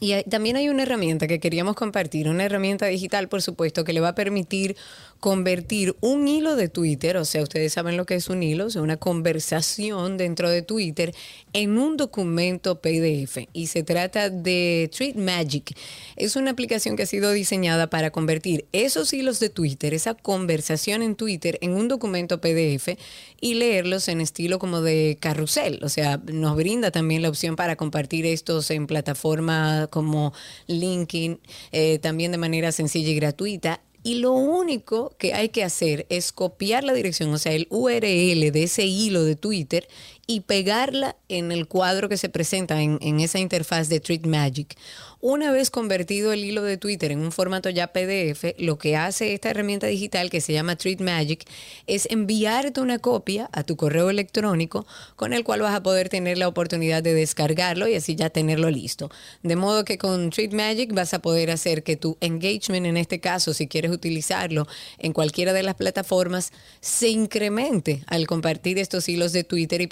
[0.00, 4.00] Y también hay una herramienta que queríamos compartir, una herramienta digital, por supuesto, que le
[4.00, 4.76] va a permitir
[5.22, 8.70] convertir un hilo de Twitter, o sea, ustedes saben lo que es un hilo, o
[8.70, 11.14] sea, una conversación dentro de Twitter,
[11.52, 13.46] en un documento PDF.
[13.52, 15.76] Y se trata de Tweet Magic.
[16.16, 21.02] Es una aplicación que ha sido diseñada para convertir esos hilos de Twitter, esa conversación
[21.02, 22.98] en Twitter, en un documento PDF
[23.40, 25.78] y leerlos en estilo como de carrusel.
[25.84, 30.32] O sea, nos brinda también la opción para compartir estos en plataformas como
[30.66, 31.38] LinkedIn,
[31.70, 33.80] eh, también de manera sencilla y gratuita.
[34.02, 38.50] Y lo único que hay que hacer es copiar la dirección, o sea, el URL
[38.50, 39.88] de ese hilo de Twitter
[40.32, 44.78] y pegarla en el cuadro que se presenta en, en esa interfaz de Tweet Magic.
[45.24, 49.34] Una vez convertido el hilo de Twitter en un formato ya PDF, lo que hace
[49.34, 51.44] esta herramienta digital que se llama Tweet Magic
[51.86, 56.38] es enviarte una copia a tu correo electrónico con el cual vas a poder tener
[56.38, 59.12] la oportunidad de descargarlo y así ya tenerlo listo.
[59.44, 63.20] De modo que con Tweet Magic vas a poder hacer que tu engagement, en este
[63.20, 64.66] caso, si quieres utilizarlo
[64.98, 69.86] en cualquiera de las plataformas, se incremente al compartir estos hilos de Twitter y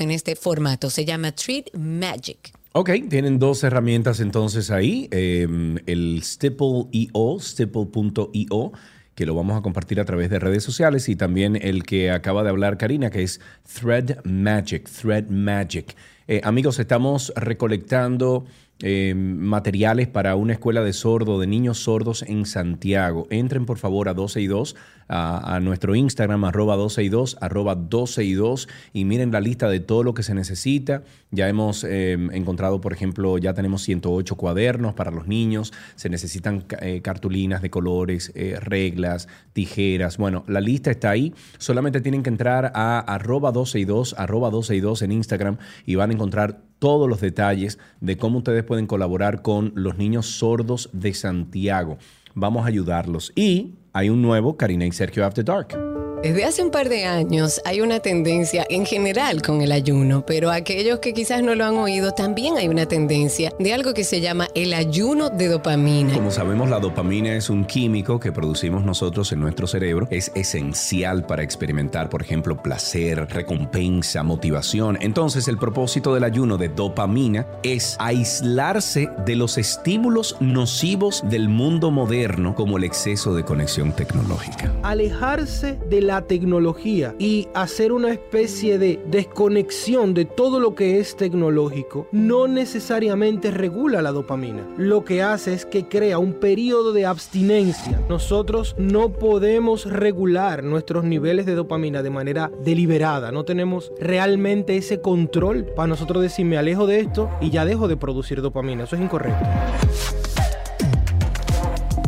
[0.00, 0.90] en este formato.
[0.90, 2.52] Se llama Tweet Magic.
[2.72, 5.08] Ok, tienen dos herramientas entonces ahí.
[5.10, 5.46] eh,
[5.86, 8.72] el Stipple.io, stipple.io,
[9.14, 12.42] que lo vamos a compartir a través de redes sociales, y también el que acaba
[12.42, 13.40] de hablar Karina, que es
[13.78, 15.94] Thread Magic, Thread Magic.
[16.28, 18.46] Eh, amigos, estamos recolectando
[18.82, 23.26] eh, materiales para una escuela de sordo, de niños sordos en Santiago.
[23.30, 24.76] Entren por favor a 12 y 2,
[25.14, 29.68] a, nuestro Instagram, arroba 12 y 2, arroba 12 y 2, y miren la lista
[29.68, 31.02] de todo lo que se necesita.
[31.30, 36.64] Ya hemos eh, encontrado, por ejemplo, ya tenemos 108 cuadernos para los niños, se necesitan
[36.80, 40.16] eh, cartulinas de colores, eh, reglas, tijeras.
[40.16, 41.34] Bueno, la lista está ahí.
[41.58, 45.58] Solamente tienen que entrar a arroba 12 y 2, arroba 12 y 2 en Instagram
[45.84, 50.26] y van a encontrar todos los detalles de cómo ustedes pueden colaborar con los niños
[50.26, 51.96] sordos de Santiago.
[52.34, 53.30] Vamos a ayudarlos.
[53.36, 55.91] Y hay un nuevo Karina y Sergio After Dark.
[56.22, 60.52] Desde hace un par de años hay una tendencia en general con el ayuno, pero
[60.52, 64.20] aquellos que quizás no lo han oído, también hay una tendencia de algo que se
[64.20, 66.14] llama el ayuno de dopamina.
[66.14, 70.06] Como sabemos, la dopamina es un químico que producimos nosotros en nuestro cerebro.
[70.10, 74.98] Es esencial para experimentar, por ejemplo, placer, recompensa, motivación.
[75.00, 81.90] Entonces, el propósito del ayuno de dopamina es aislarse de los estímulos nocivos del mundo
[81.90, 84.72] moderno, como el exceso de conexión tecnológica.
[84.84, 91.16] alejarse de la tecnología y hacer una especie de desconexión de todo lo que es
[91.16, 94.66] tecnológico no necesariamente regula la dopamina.
[94.76, 98.00] Lo que hace es que crea un periodo de abstinencia.
[98.08, 103.32] Nosotros no podemos regular nuestros niveles de dopamina de manera deliberada.
[103.32, 107.88] No tenemos realmente ese control para nosotros decir me alejo de esto y ya dejo
[107.88, 108.84] de producir dopamina.
[108.84, 109.46] Eso es incorrecto.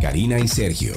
[0.00, 0.94] Karina y Sergio,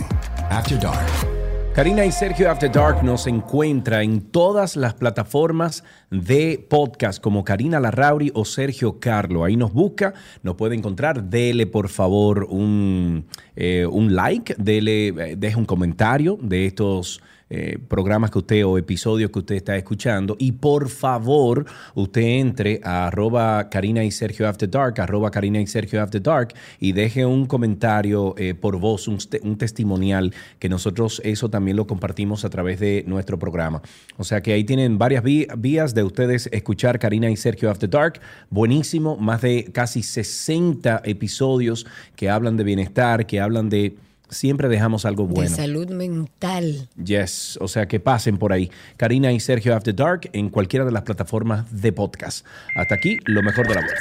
[0.50, 1.37] After Dark.
[1.78, 7.80] Karina y Sergio After Dark nos encuentra en todas las plataformas de podcast como Karina
[7.80, 9.44] Larrauri o Sergio Carlo.
[9.44, 11.26] Ahí nos busca, nos puede encontrar.
[11.26, 17.78] Dele por favor un, eh, un like, dele, eh, deje un comentario de estos eh,
[17.88, 20.36] programas que usted o episodios que usted está escuchando.
[20.40, 25.68] Y por favor, usted entre a arroba Karina y Sergio After Dark, arroba Karina y
[25.68, 30.70] Sergio After Dark y deje un comentario eh, por voz, un, te- un testimonial, que
[30.70, 33.82] nosotros eso también lo compartimos a través de nuestro programa.
[34.18, 38.20] O sea que ahí tienen varias vías de ustedes escuchar Karina y Sergio After Dark.
[38.50, 43.96] Buenísimo, más de casi 60 episodios que hablan de bienestar, que hablan de...
[44.30, 45.50] Siempre dejamos algo bueno.
[45.50, 46.90] De salud mental.
[47.04, 48.70] Yes, o sea que pasen por ahí.
[48.98, 52.46] Karina y Sergio After Dark en cualquiera de las plataformas de podcast.
[52.76, 53.96] Hasta aquí, lo mejor de la web.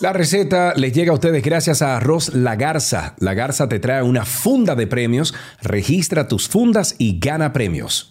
[0.00, 3.14] La receta les llega a ustedes gracias a Arroz La Garza.
[3.18, 5.34] La Garza te trae una funda de premios.
[5.60, 8.10] Registra tus fundas y gana premios.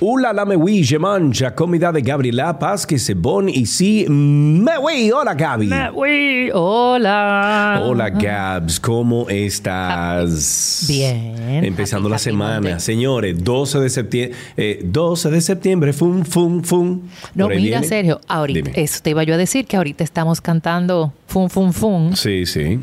[0.00, 4.06] Hola, la me oui, je mange, comida de Gabriela Paz, que c'est bon ici.
[4.08, 5.70] Me oui, hola Gaby.
[5.94, 7.80] Uy, hola.
[7.84, 10.84] Hola Gabs, ¿cómo estás?
[10.88, 11.64] Bien.
[11.64, 12.54] Empezando la Happy, semana.
[12.60, 12.80] Monday.
[12.80, 14.38] Señores, 12 de septiembre,
[14.84, 17.00] 12 de septiembre, fum, fum, fum.
[17.34, 17.84] No, mira, viene.
[17.86, 18.82] Sergio, ahorita, Dime.
[18.82, 22.16] eso te iba yo a decir que ahorita estamos cantando fun, fun, fun.
[22.16, 22.80] Sí, sí.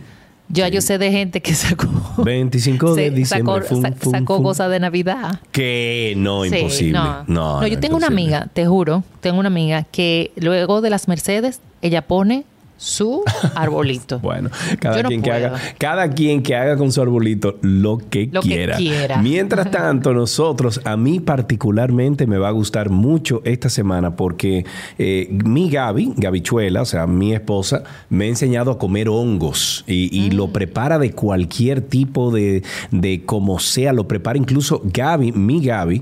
[0.53, 1.87] Yo, yo sé de gente que sacó.
[2.17, 5.39] 25 de diciembre, Sacó, sa- sacó cosas de Navidad.
[5.51, 6.91] Que no, Sí, imposible.
[6.99, 7.23] no.
[7.27, 11.07] No, No, yo tengo una amiga, te juro, tengo una amiga que luego de las
[11.07, 12.45] Mercedes, ella pone
[12.81, 13.21] su
[13.55, 14.17] arbolito.
[14.19, 18.27] Bueno, cada no quien que haga, cada quien que haga con su arbolito lo que
[18.31, 18.75] Lo que quiera.
[18.77, 19.21] quiera.
[19.21, 24.65] Mientras tanto, nosotros, a mí particularmente me va a gustar mucho esta semana porque
[24.97, 30.09] eh, mi Gaby, Gabichuela, o sea, mi esposa, me ha enseñado a comer hongos y,
[30.11, 30.33] y Mm.
[30.33, 36.01] lo prepara de cualquier tipo de, de como sea, lo prepara incluso Gaby, mi Gaby,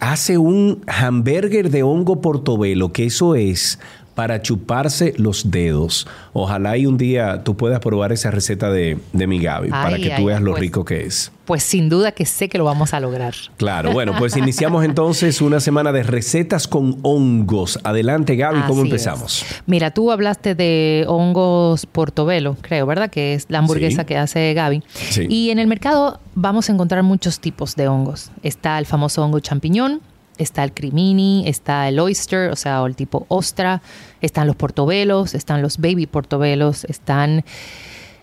[0.00, 3.78] hace un hamburger de hongo portobelo, que eso es
[4.18, 6.08] para chuparse los dedos.
[6.32, 10.12] Ojalá y un día tú puedas probar esa receta de, de mi Gaby para que
[10.12, 10.60] ay, tú veas lo pues.
[10.60, 11.30] rico que es.
[11.44, 13.34] Pues sin duda que sé que lo vamos a lograr.
[13.58, 17.78] Claro, bueno, pues iniciamos entonces una semana de recetas con hongos.
[17.84, 19.42] Adelante, Gaby, ¿cómo Así empezamos?
[19.42, 19.62] es.
[19.66, 23.10] Mira, tú hablaste de hongos portobelo, creo, ¿verdad?
[23.10, 24.06] Que es la hamburguesa Sí.
[24.08, 24.82] que hace Gaby.
[25.10, 25.26] Sí.
[25.30, 28.32] Y en el mercado vamos a encontrar muchos tipos de hongos.
[28.42, 30.00] Está el famoso hongo champiñón,
[30.38, 33.82] está el crimini, está el oyster, o sea, o el tipo ostra,
[34.20, 37.44] están los portobelos, están los baby portobelos, están...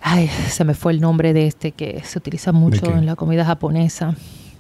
[0.02, 3.44] Ay, se me fue el nombre de este que se utiliza mucho en la comida
[3.44, 4.16] japonesa.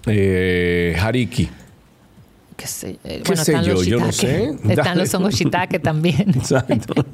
[0.08, 1.50] Eh, hariki.
[2.56, 3.84] ¿Qué sé, eh, ¿Qué sé yo?
[3.84, 4.46] Yo no sé.
[4.46, 5.02] Están Dale.
[5.02, 6.30] los hongos shiitake también.
[6.36, 6.94] Exacto.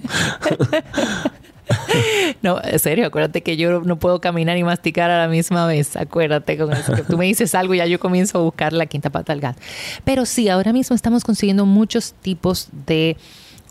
[2.41, 5.95] No, en serio, acuérdate que yo no puedo caminar y masticar a la misma vez.
[5.95, 6.93] Acuérdate con eso.
[6.93, 9.41] Que tú me dices algo y ya yo comienzo a buscar la quinta pata al
[9.41, 9.60] gato.
[10.03, 13.17] Pero sí, ahora mismo estamos consiguiendo muchos tipos de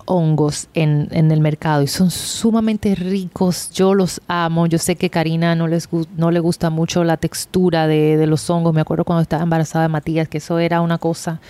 [0.04, 3.70] hongos en, en el mercado y son sumamente ricos.
[3.72, 4.66] Yo los amo.
[4.66, 8.48] Yo sé que Karina no, les, no le gusta mucho la textura de, de los
[8.50, 8.74] hongos.
[8.74, 11.40] Me acuerdo cuando estaba embarazada de Matías que eso era una cosa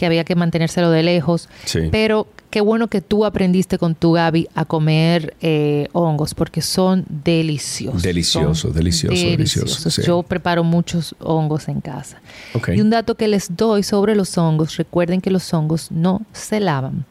[0.00, 1.50] que había que mantenérselo de lejos.
[1.66, 1.80] Sí.
[1.92, 7.04] Pero qué bueno que tú aprendiste con tu Gaby a comer eh, hongos porque son
[7.10, 8.02] deliciosos.
[8.02, 9.94] Delicioso, Son delicioso, delicioso, deliciosos.
[9.94, 10.00] sí.
[10.02, 12.22] Yo preparo muchos hongos en casa.
[12.54, 12.70] Ok.
[12.76, 16.60] Y un dato que les doy sobre los hongos, recuerden que los hongos no se
[16.60, 17.04] lavan.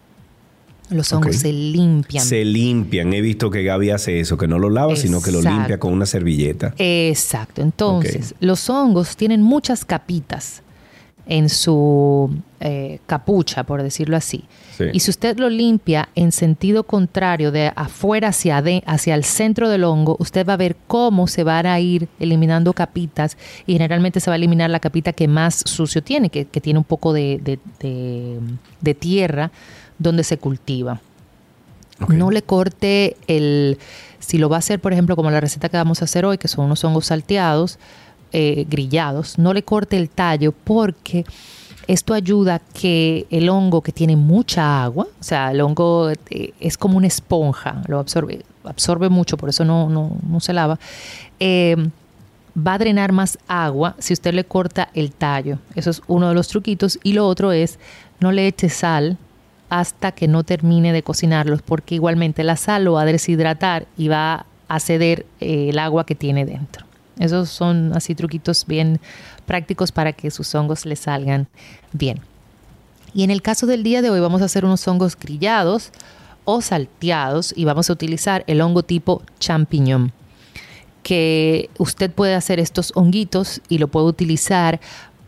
[0.90, 2.26] Los hongos se limpian.
[2.26, 3.14] Se limpian.
[3.14, 5.94] He visto que Gaby hace eso, que no lo lava, sino que lo limpia con
[5.94, 6.74] una servilleta.
[6.80, 7.62] Exacto.
[7.62, 10.64] Entonces, los hongos tienen muchas capitas
[11.30, 14.44] en su eh, capucha, por decirlo así.
[14.78, 14.86] Sí.
[14.94, 19.84] Y si usted lo limpia en sentido contrario, de afuera hacia, hacia el centro del
[19.84, 23.38] hongo, usted va a ver cómo se van a ir eliminando capitas
[23.68, 26.80] y generalmente se va a eliminar la capita que más sucio tiene, que, que tiene
[26.80, 28.40] un poco de, de- de-
[28.82, 29.52] de tierra
[30.00, 31.00] donde se cultiva.
[32.08, 33.78] No le corte el,
[34.20, 36.38] si lo va a hacer, por ejemplo, como la receta que vamos a hacer hoy,
[36.38, 37.78] que son unos hongos salteados,
[38.32, 41.26] eh, grillados, no le corte el tallo porque
[41.88, 46.78] esto ayuda que el hongo que tiene mucha agua, o sea, el hongo eh, es
[46.78, 50.80] como una esponja, lo absorbe, absorbe mucho, por eso no, no, no se lava,
[51.40, 51.76] eh,
[52.56, 55.60] va a drenar más agua si usted le corta el tallo.
[55.76, 57.00] Eso es uno de los truquitos.
[57.04, 57.80] Y lo otro es,
[58.20, 59.18] no le eche sal
[59.70, 64.08] hasta que no termine de cocinarlos, porque igualmente la sal lo va a deshidratar y
[64.08, 66.89] va a ceder el agua que tiene dentro.
[67.20, 69.00] Esos son así truquitos bien
[69.46, 71.48] prácticos para que sus hongos le salgan
[71.92, 72.22] bien.
[73.14, 75.92] Y en el caso del día de hoy vamos a hacer unos hongos grillados
[76.46, 80.14] o salteados y vamos a utilizar el hongo tipo champiñón
[81.04, 84.80] que usted puede hacer estos honguitos y lo puede utilizar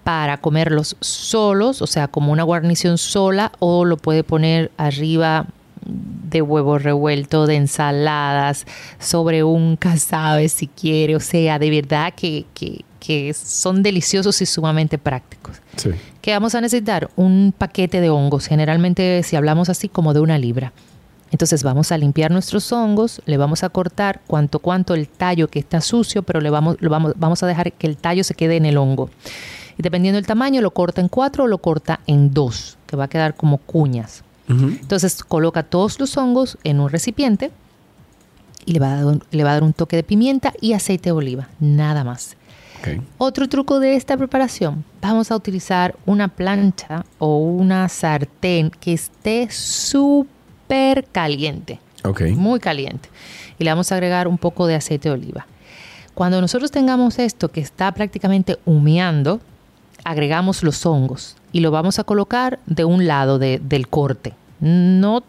[0.03, 5.47] para comerlos solos, o sea, como una guarnición sola, o lo puede poner arriba
[5.85, 8.65] de huevo revuelto, de ensaladas,
[8.99, 14.45] sobre un casabe si quiere, o sea, de verdad que, que, que son deliciosos y
[14.45, 15.57] sumamente prácticos.
[15.75, 15.89] Sí.
[16.21, 17.09] ¿Qué vamos a necesitar?
[17.15, 20.71] Un paquete de hongos, generalmente si hablamos así como de una libra.
[21.31, 25.59] Entonces vamos a limpiar nuestros hongos, le vamos a cortar cuanto cuanto el tallo que
[25.59, 28.57] está sucio, pero le vamos, lo vamos, vamos a dejar que el tallo se quede
[28.57, 29.09] en el hongo.
[29.77, 33.05] Y dependiendo del tamaño, lo corta en cuatro o lo corta en dos, que va
[33.05, 34.23] a quedar como cuñas.
[34.47, 37.51] Entonces coloca todos los hongos en un recipiente
[38.65, 41.09] y le va, a dar, le va a dar un toque de pimienta y aceite
[41.09, 42.35] de oliva, nada más.
[43.17, 49.47] Otro truco de esta preparación, vamos a utilizar una plancha o una sartén que esté
[49.51, 51.79] súper caliente,
[52.35, 53.09] muy caliente.
[53.59, 55.45] Y le vamos a agregar un poco de aceite de oliva.
[56.15, 59.39] Cuando nosotros tengamos esto que está prácticamente humeando,
[60.03, 64.33] agregamos los hongos y lo vamos a colocar de un lado de- del corte.
[64.59, 65.23] No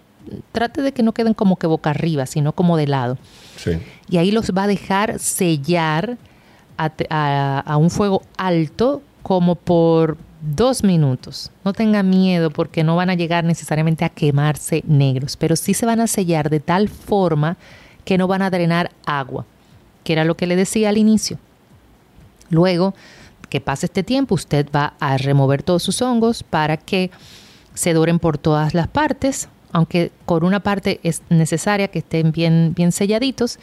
[0.53, 3.19] trate de que no queden como que boca arriba, sino como de lado
[3.57, 3.73] Sí.
[4.09, 6.17] y ahí los va a dejar sellar
[6.79, 11.51] a, a- a un fuego alto como por dos minutos.
[11.65, 15.87] No tenga miedo porque no van a llegar necesariamente a quemarse negros, pero sí se
[15.87, 17.57] van a sellar de tal forma
[18.05, 19.45] que no van a drenar agua,
[20.03, 21.39] que era lo que le decía al inicio.
[22.51, 22.95] Luego
[23.53, 27.11] que pase este tiempo, usted va a remover todos sus hongos para que
[27.75, 32.73] se doren por todas las partes, aunque con una parte es necesaria que estén bien,
[32.75, 33.59] bien selladitos.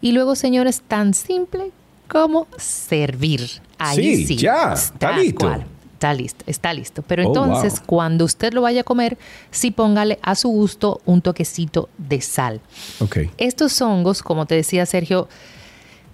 [0.00, 1.70] Y luego, señores, tan simple
[2.08, 3.42] como servir.
[3.76, 4.36] Ahí Sí, sí.
[4.38, 5.46] ya, está listo.
[5.46, 5.66] cual.
[5.92, 7.02] Está listo, está listo.
[7.02, 7.82] Pero Oh, entonces, wow.
[7.86, 9.18] cuando usted lo vaya a comer,
[9.50, 12.62] sí póngale a su gusto un toquecito de sal.
[13.00, 13.18] Ok.
[13.36, 15.28] Estos hongos, como te decía Sergio,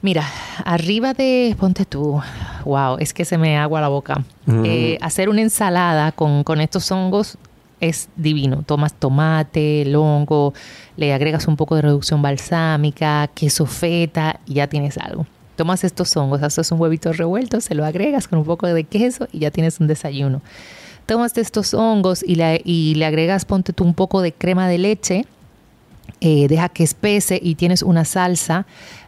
[0.03, 0.25] mira,
[0.65, 2.21] arriba de, ponte tú,
[2.65, 4.25] wow, es que se me agua la boca.
[4.65, 7.39] Eh, hacer una ensalada con, con estos hongos
[7.81, 8.63] es divino.
[8.65, 10.55] Tomas tomate, el hongo,
[10.97, 15.27] le agregas un poco de reducción balsámica, queso feta y ya tienes algo.
[15.57, 19.29] Tomas estos hongos, haces un huevito revuelto, se lo agregas con un poco de queso
[19.33, 20.43] y ya tienes un desayuno.
[21.07, 24.79] Tomas estos hongos y le, y le agregas, ponte tú un poco de crema de
[24.79, 25.27] leche,
[26.21, 28.65] eh, deja que espese y tienes una salsa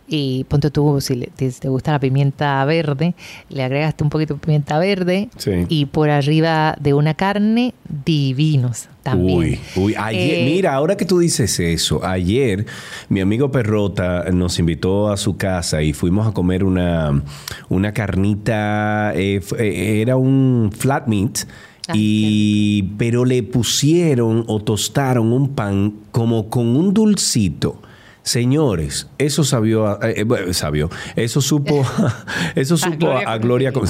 [0.07, 3.15] y ponte tú, si le- te, te gusta la pimienta verde,
[3.49, 5.53] le agregaste un poquito de pimienta verde Sí.
[5.69, 7.75] y por arriba de una carne
[8.05, 9.39] divinos también.
[9.39, 12.67] Uy, uy, ayer, Eh, mira, ahora que tú dices eso, ayer
[13.09, 17.23] mi amigo Perrota nos invitó a su casa y fuimos a comer una,
[17.69, 21.39] una carnita, eh, eh, era un flat meat.
[21.87, 27.79] Ah, Y, pero le pusieron o tostaron un pan como con un dulcito.
[28.25, 31.85] Señores, eso sabió, eh, eh, sabió, eso supo,
[32.55, 33.87] eso supo a, Gloria con,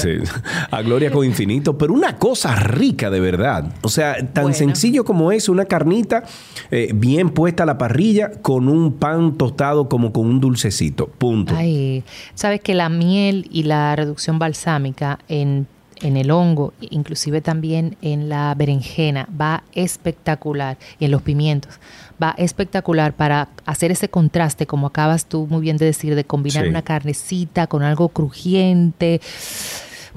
[0.73, 3.73] a Gloria con infinito, pero una cosa rica de verdad.
[3.83, 4.55] O sea, tan Bueno.
[4.57, 6.25] sencillo como es, una carnita
[6.73, 11.07] eh, bien puesta a la parrilla con un pan tostado como con un dulcecito.
[11.07, 11.55] Punto.
[11.57, 12.03] Ay,
[12.35, 15.69] sabes que la miel y la reducción balsámica en,
[16.03, 21.79] en el hongo, inclusive también en la berenjena, va espectacular y en los pimientos.
[22.23, 26.65] Va espectacular para hacer ese contraste, como acabas tú muy bien de decir, de combinar
[26.65, 26.71] Sí.
[26.71, 29.21] una carnecita con algo crujiente.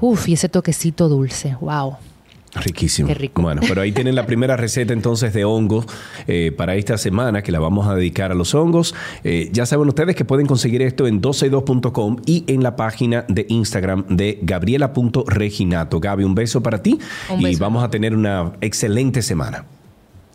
[0.00, 1.56] Uf, y ese toquecito dulce.
[1.60, 1.96] Wow.
[2.54, 3.08] Riquísimo.
[3.08, 3.42] Qué rico.
[3.42, 5.84] Bueno, pero ahí tienen la primera receta entonces de hongos
[6.26, 8.94] eh, para esta semana que la vamos a dedicar a los hongos.
[9.22, 13.44] Eh, ya saben ustedes que pueden conseguir esto en 12y2.com y en la página de
[13.50, 16.00] Instagram de gabriela.reginato.
[16.00, 17.58] Gaby, un beso para ti Un y beso.
[17.60, 19.66] vamos a tener una excelente semana.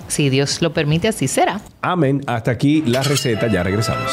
[0.07, 1.61] Si Dios lo permite, así será.
[1.81, 2.21] Amén.
[2.27, 3.47] Hasta aquí la receta.
[3.47, 4.11] Ya regresamos.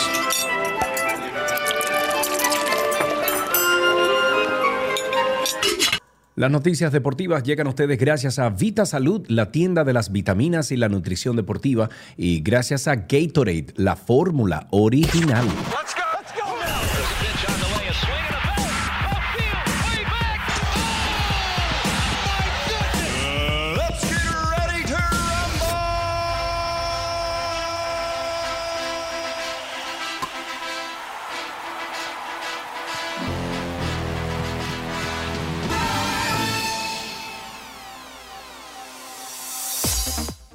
[6.40, 10.72] Las noticias deportivas llegan a ustedes gracias a Vita Salud, la tienda de las vitaminas
[10.72, 15.44] y la nutrición deportiva, y gracias a Gatorade, la fórmula original.
[15.44, 15.99] Let's go.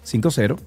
[0.04, 0.58] 5-0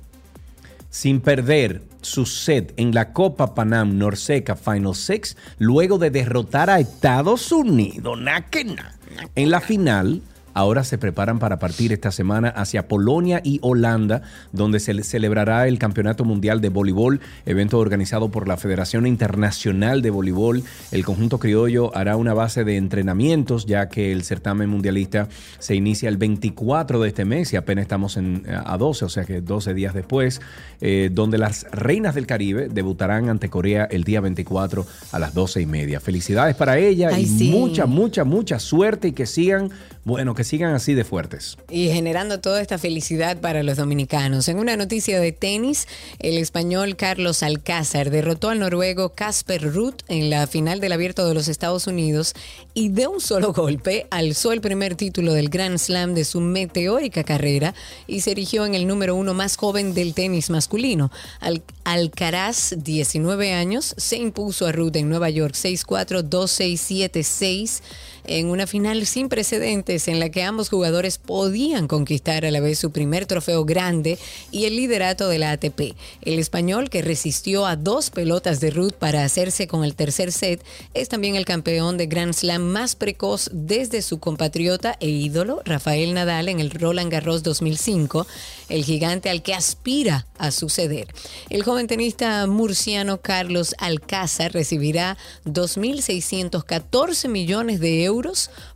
[0.89, 6.79] sin perder su set en la Copa Panam Norseca Final Six luego de derrotar a
[6.79, 8.17] Estados Unidos.
[8.21, 8.95] Na que na.
[9.35, 10.21] En la final,
[10.57, 15.77] ahora se preparan para partir esta semana hacia Polonia y Holanda, donde se celebrará el
[15.77, 20.63] Campeonato Mundial de Voleibol, evento organizado por la Federación Internacional de Voleibol.
[20.91, 25.27] El conjunto criollo hará una base de entrenamientos, ya que el certamen mundialista
[25.59, 29.25] se inicia el 24 de este mes y apenas estamos en, a 12, o sea
[29.25, 30.41] que 12 días después,
[30.81, 35.61] eh, donde las reinas del Caribe debutarán ante Corea el día 24 a las 12
[35.61, 35.99] y media.
[35.99, 37.51] Felicidades para ella Ay, y sí.
[37.51, 39.69] mucha, mucha, mucha suerte y que sigan,
[40.07, 41.57] bueno, que sigan así de fuertes.
[41.69, 44.47] Y generando toda esta felicidad para los dominicanos.
[44.47, 45.85] En una noticia de tenis,
[46.19, 51.33] el español Carlos Alcázar derrotó al noruego Casper Ruud en la final del Abierto de
[51.33, 52.33] los Estados Unidos
[52.73, 57.25] y de un solo golpe alzó el primer título del Grand Slam de su meteórica
[57.25, 57.75] carrera
[58.07, 61.11] y se erigió en el número uno más joven del tenis masculino.
[61.41, 67.81] Al- Alcaraz, 19 años, se impuso a Ruud en Nueva York 6-4, 2-6, 7-6
[68.27, 72.77] en una final sin precedentes en la que ambos jugadores podían conquistar a la vez
[72.77, 74.19] su primer trofeo grande
[74.51, 75.95] y el liderato de la ATP.
[76.21, 80.63] El español, que resistió a dos pelotas de Ruth para hacerse con el tercer set,
[80.93, 86.13] es también el campeón de Grand Slam más precoz desde su compatriota e ídolo Rafael
[86.13, 88.27] Nadal en el Roland Garros 2005,
[88.69, 91.07] el gigante al que aspira a suceder.
[91.49, 98.16] El joven tenista murciano Carlos Alcázar recibirá 2.614 millones de euros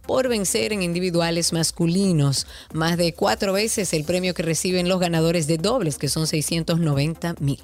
[0.05, 5.47] por vencer en individuales masculinos, más de cuatro veces el premio que reciben los ganadores
[5.47, 7.59] de dobles, que son 690 mil.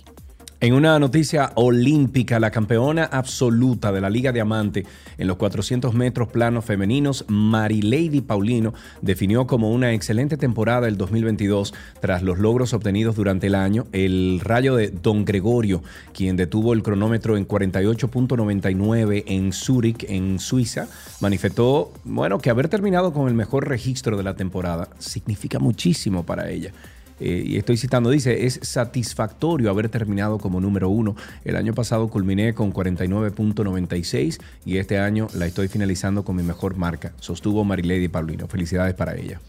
[0.59, 4.87] En una noticia olímpica, la campeona absoluta de la Liga Diamante
[5.19, 11.75] en los 400 metros planos femeninos, Marilady Paulino, definió como una excelente temporada el 2022
[12.01, 13.85] tras los logros obtenidos durante el año.
[13.91, 20.87] El rayo de Don Gregorio, quien detuvo el cronómetro en 48.99 en Zúrich, en Suiza,
[21.21, 26.49] manifestó, bueno, que haber terminado con el mejor registro de la temporada significa muchísimo para
[26.49, 26.71] ella.
[27.19, 31.15] Eh, y estoy citando, dice, es satisfactorio haber terminado como número uno.
[31.43, 36.75] El año pasado culminé con 49.96 y este año la estoy finalizando con mi mejor
[36.75, 38.47] marca, sostuvo Marilady Paulino.
[38.47, 39.39] Felicidades para ella.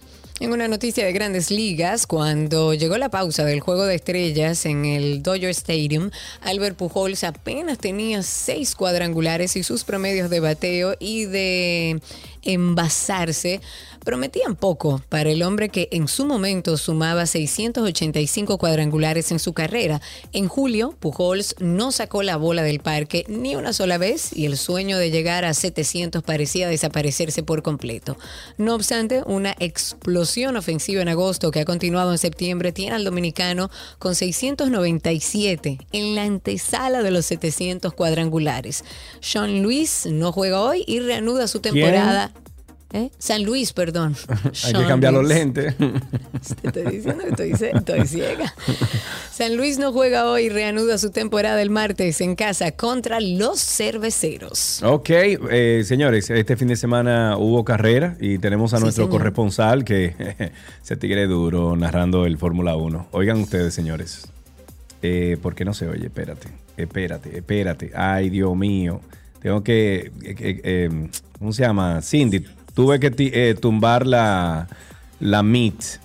[0.41, 4.85] En una noticia de grandes ligas, cuando llegó la pausa del juego de estrellas en
[4.85, 6.11] el Dodger Stadium,
[6.43, 12.01] Albert Pujols apenas tenía seis cuadrangulares y sus promedios de bateo y de
[12.43, 13.61] envasarse
[14.05, 20.01] prometían poco para el hombre que en su momento sumaba 685 cuadrangulares en su carrera.
[20.33, 24.57] En julio, Pujols no sacó la bola del parque ni una sola vez y el
[24.57, 28.17] sueño de llegar a 700 parecía desaparecerse por completo.
[28.57, 33.71] No obstante, una explosión ofensiva en agosto que ha continuado en septiembre tiene al dominicano
[33.99, 38.85] con 697 en la antesala de los 700 cuadrangulares.
[39.21, 42.31] Sean Luis no juega hoy y reanuda su temporada.
[42.93, 43.11] ¿Eh?
[43.19, 44.17] San Luis, perdón.
[44.65, 45.75] Hay que cambiar los lentes.
[46.63, 48.55] Te estoy diciendo que estoy, estoy ciega.
[49.31, 53.61] San Luis no juega hoy y reanuda su temporada el martes en casa contra los
[53.61, 54.83] cerveceros.
[54.83, 59.19] ok, eh, señores, este fin de semana hubo carrera y tenemos a Sí, nuestro señor.
[59.21, 60.51] corresponsal que
[60.83, 63.09] se tigre duro narrando el Fórmula 1.
[63.13, 64.29] Oigan ustedes, señores.
[65.03, 66.07] Eh, ¿Por qué no se oye?
[66.07, 67.93] Espérate, espérate, espérate.
[67.95, 69.01] Ay, Dios mío.
[69.41, 70.11] Tengo que.
[70.25, 71.09] eh, eh, eh,
[71.39, 72.03] ¿Cómo se llama?
[72.03, 72.45] Cindy,
[72.79, 74.69] tuve que eh, tumbar la,
[75.19, 75.43] la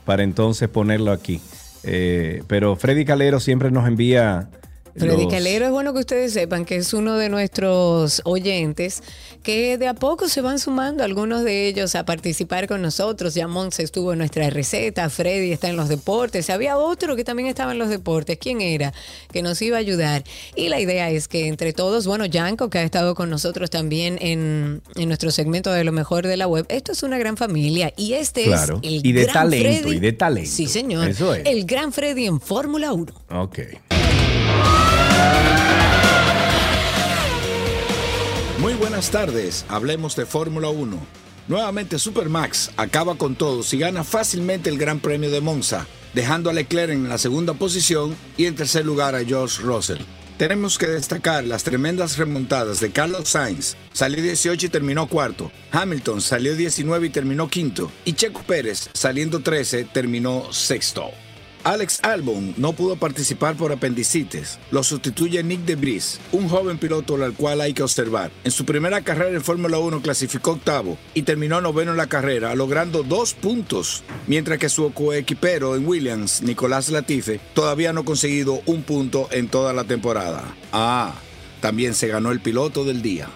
[0.05, 1.39] para entonces ponerlo aquí.
[1.83, 4.47] Eh, pero Freddy Calero siempre nos envía.
[4.95, 9.01] Freddy los- Calero es bueno que ustedes sepan que es uno de nuestros oyentes
[9.41, 13.33] que de a poco se van sumando algunos de ellos a participar con nosotros.
[13.33, 17.47] Ya Monse estuvo en nuestra receta, Freddy está en los deportes, había otro que también
[17.49, 18.37] estaba en los deportes.
[18.39, 18.93] ¿Quién era?
[19.31, 20.23] Que nos iba a ayudar.
[20.55, 24.17] Y la idea es que entre todos, bueno, Yanko, que ha estado con nosotros también
[24.21, 27.93] en, en nuestro segmento de lo mejor de la web, esto es una gran familia
[27.97, 28.79] y este Claro.
[28.81, 29.97] es el Y de gran talento, Freddy.
[29.97, 30.51] y de talento.
[30.51, 31.09] Sí, señor.
[31.09, 31.45] Eso es.
[31.45, 33.13] El gran Freddy en Fórmula 1.
[33.31, 33.59] Ok.
[38.59, 41.23] Muy buenas tardes, hablemos de Fórmula 1.
[41.47, 46.53] Nuevamente Supermax acaba con todos y gana fácilmente el Gran Premio de Monza, dejando a
[46.53, 49.99] Leclerc en la segunda posición y en tercer lugar a George Russell.
[50.37, 56.21] Tenemos que destacar las tremendas remontadas de Carlos Sainz, salió 18 y terminó cuarto, Hamilton
[56.21, 61.11] salió 19 y terminó quinto, y Checo Pérez, saliendo 13, terminó sexto.
[61.63, 64.59] Alex Albon no pudo participar por apendicitis.
[64.69, 68.31] Lo sustituye Nick DeBris, un joven piloto al cual hay que observar.
[68.43, 72.53] En su primera carrera en Fórmula 1 clasificó octavo y terminó noveno en la carrera,
[72.55, 78.61] logrando dos puntos, mientras que su coequipero en Williams, Nicolás Latife, todavía no ha conseguido
[78.65, 80.43] un punto en toda la temporada.
[80.73, 81.13] Ah,
[81.61, 83.29] también se ganó el piloto del día.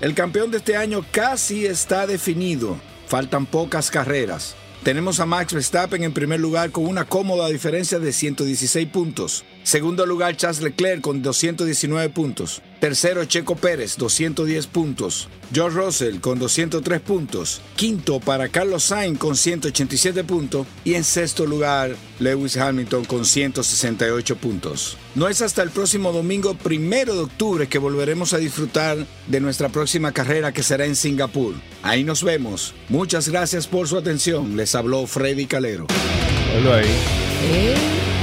[0.00, 2.78] El campeón de este año casi está definido.
[3.06, 4.56] Faltan pocas carreras.
[4.84, 9.42] Tenemos a Max Verstappen en primer lugar con una cómoda diferencia de 116 puntos.
[9.62, 12.60] Segundo lugar Charles Leclerc con 219 puntos.
[12.84, 15.28] Tercero Checo Pérez 210 puntos.
[15.54, 17.62] George Russell con 203 puntos.
[17.76, 20.66] Quinto para Carlos Sainz con 187 puntos.
[20.84, 24.98] Y en sexto lugar Lewis Hamilton con 168 puntos.
[25.14, 29.70] No es hasta el próximo domingo primero de octubre que volveremos a disfrutar de nuestra
[29.70, 31.54] próxima carrera que será en Singapur.
[31.82, 32.74] Ahí nos vemos.
[32.90, 34.58] Muchas gracias por su atención.
[34.58, 35.86] Les habló Freddy Calero.
[35.86, 38.13] Cógelo ahí.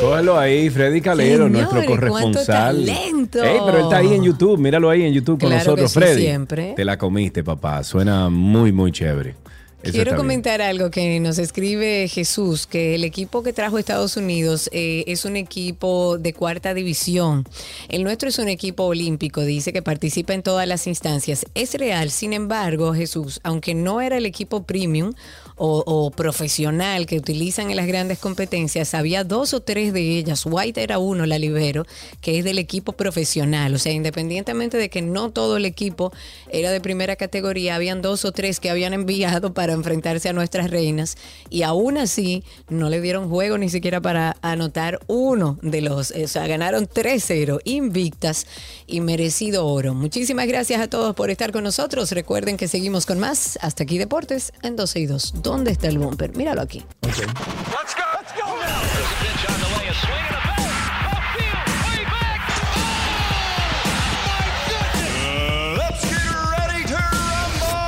[0.00, 2.84] Cógelo ahí, Freddy Calero, nuestro corresponsal.
[2.86, 3.42] talento.
[3.44, 5.92] Ey, pero él está ahí en YouTube, míralo ahí en YouTube con Claro que nosotros,
[5.92, 6.22] sí, Freddy.
[6.22, 6.72] siempre.
[6.74, 7.84] Te la comiste, papá.
[7.84, 9.34] Suena muy, muy chévere.
[9.82, 10.16] Eso Quiero bien.
[10.18, 15.24] comentar algo que nos escribe Jesús, que el equipo que trajo Estados Unidos eh, es
[15.24, 17.46] un equipo de cuarta división.
[17.88, 21.46] El nuestro es un equipo olímpico, dice que participa en todas las instancias.
[21.54, 25.14] Es real, sin embargo, Jesús, aunque no era el equipo premium
[25.62, 30.46] o, profesional que utilizan en las grandes competencias, había dos o tres de ellas.
[30.46, 31.86] White era uno, la libero,
[32.22, 33.74] que es del equipo profesional.
[33.74, 36.12] O sea, independientemente de que no todo el equipo
[36.50, 40.70] era de primera categoría, habían dos o tres que habían enviado para enfrentarse a nuestras
[40.70, 41.18] reinas
[41.50, 46.28] y aún así no le dieron juego ni siquiera para anotar uno de los, o
[46.28, 48.46] sea, ganaron 3-0, invictas
[48.86, 49.92] y merecido oro.
[49.92, 52.12] Muchísimas gracias a todos por estar con nosotros.
[52.12, 53.58] Recuerden que seguimos con más.
[53.60, 55.34] Hasta aquí Deportes en 12 y 2.
[55.50, 56.36] ¿Dónde está el bumper?
[56.36, 56.84] Míralo aquí.
[57.02, 57.18] Back.
[67.62, 67.80] Oh.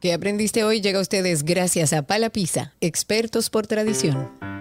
[0.00, 0.80] ¿Qué aprendiste hoy?
[0.80, 4.55] Llega a ustedes gracias a Pala Pizza, expertos por tradición.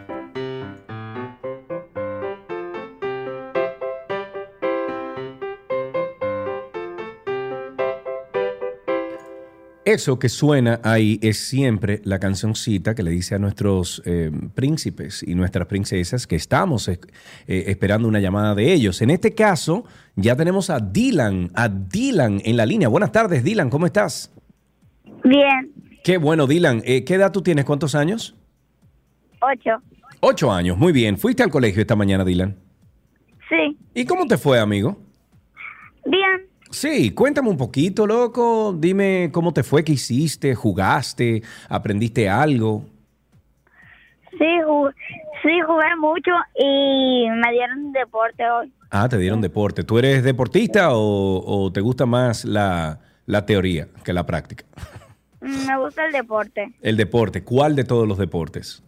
[9.85, 15.21] Eso que suena ahí es siempre la cancioncita que le dice a nuestros eh, príncipes
[15.21, 16.99] y nuestras princesas que estamos eh,
[17.47, 19.03] esperando una llamada de ellos.
[19.03, 22.87] En este caso, ya tenemos a Dylan, a Dylan en la línea.
[22.87, 24.31] Buenas tardes, Dylan, ¿cómo estás?
[25.23, 25.71] Bien,
[26.03, 26.81] Qué bueno, Dylan.
[26.85, 27.65] Eh, ¿Qué edad tú tienes?
[27.65, 28.35] ¿Cuántos años?
[29.41, 29.71] ocho.
[30.19, 31.17] Ocho años, muy bien.
[31.19, 32.55] ¿Fuiste al colegio esta mañana, Dylan?
[33.49, 34.97] Sí, ¿Y cómo te fue, amigo?
[36.05, 36.47] bien.
[36.75, 38.75] Sí, cuéntame un poquito, loco.
[38.77, 42.83] Dime cómo te fue, qué hiciste, jugaste, aprendiste algo.
[44.31, 44.93] Sí, ju-
[45.41, 48.73] sí, jugué mucho y me dieron deporte hoy.
[48.91, 49.85] Ah, te dieron deporte.
[49.85, 54.65] ¿Tú eres deportista o, o te gusta más la, la teoría que la práctica?
[55.39, 57.41] Mm, Me gusta el deporte, El deporte.
[57.45, 58.83] ¿Cuál de todos los deportes?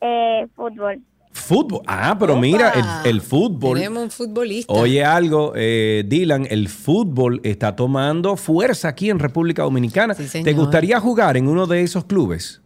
[0.00, 1.00] eh, fútbol.
[1.44, 1.82] Fútbol.
[1.86, 3.78] Ah, pero mira, el, el fútbol.
[3.78, 4.72] Tenemos un futbolista.
[4.72, 10.14] Oye algo, eh, Dylan, el fútbol está tomando fuerza aquí en República Dominicana.
[10.14, 12.62] Sí, ¿Te gustaría jugar en uno de esos clubes?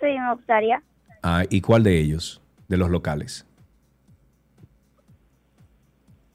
[0.00, 0.82] Sí, me gustaría.
[1.22, 2.40] Ah, ¿Y cuál de ellos?
[2.68, 3.46] De los locales.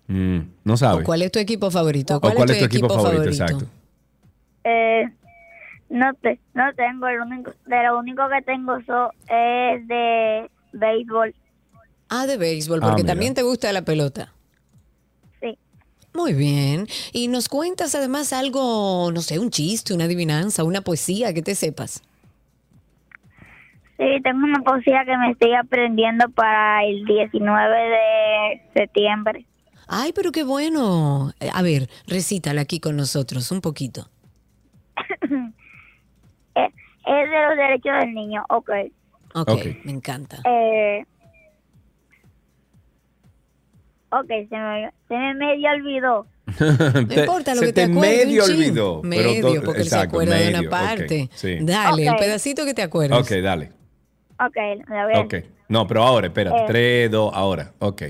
[0.07, 1.05] Mm, no ¿O sabes.
[1.05, 2.17] ¿Cuál es tu equipo favorito?
[2.17, 3.23] ¿O cuál es tu equipo favorito?
[3.23, 3.65] Exacto.
[4.63, 5.09] Eh,
[5.89, 10.49] no te, no tengo, el único, de lo único que tengo so, es de
[10.79, 11.33] béisbol.
[12.09, 14.31] Ah, de béisbol, Ah, porque también te gusta la pelota.
[15.41, 15.57] Sí,
[16.13, 16.87] Muy bien.
[17.13, 21.55] Y nos cuentas además algo, no sé, un chiste, una adivinanza, una poesía que te
[21.55, 22.03] sepas.
[23.97, 29.45] sí, tengo una poesía que me estoy aprendiendo para el 19 de septiembre.
[29.87, 31.31] Ay, pero qué bueno.
[31.53, 34.09] A ver, recítala aquí con nosotros un poquito.
[37.07, 38.71] Es de los derechos del niño, ok.
[39.35, 39.65] Ok, Ok.
[39.83, 40.37] me encanta.
[40.45, 41.03] Eh,
[44.11, 46.27] ok, se me, se me medio olvidó.
[46.59, 48.27] No importa lo Se que te, te acuerdes.
[48.27, 49.01] medio olvidó.
[49.01, 51.29] pero Medio, to- porque él se acuerda de una parte.
[51.33, 51.57] sí.
[51.61, 52.19] Dale, el Ok.
[52.19, 53.19] pedacito que te acuerdas.
[53.19, 53.71] Ok, dale.
[54.39, 54.55] Ok,
[54.89, 55.33] la voy a Ok.
[55.69, 56.57] No, pero ahora, espérate.
[56.59, 56.65] Eh.
[56.67, 57.73] Tres, dos, ahora.
[57.79, 58.03] Ok.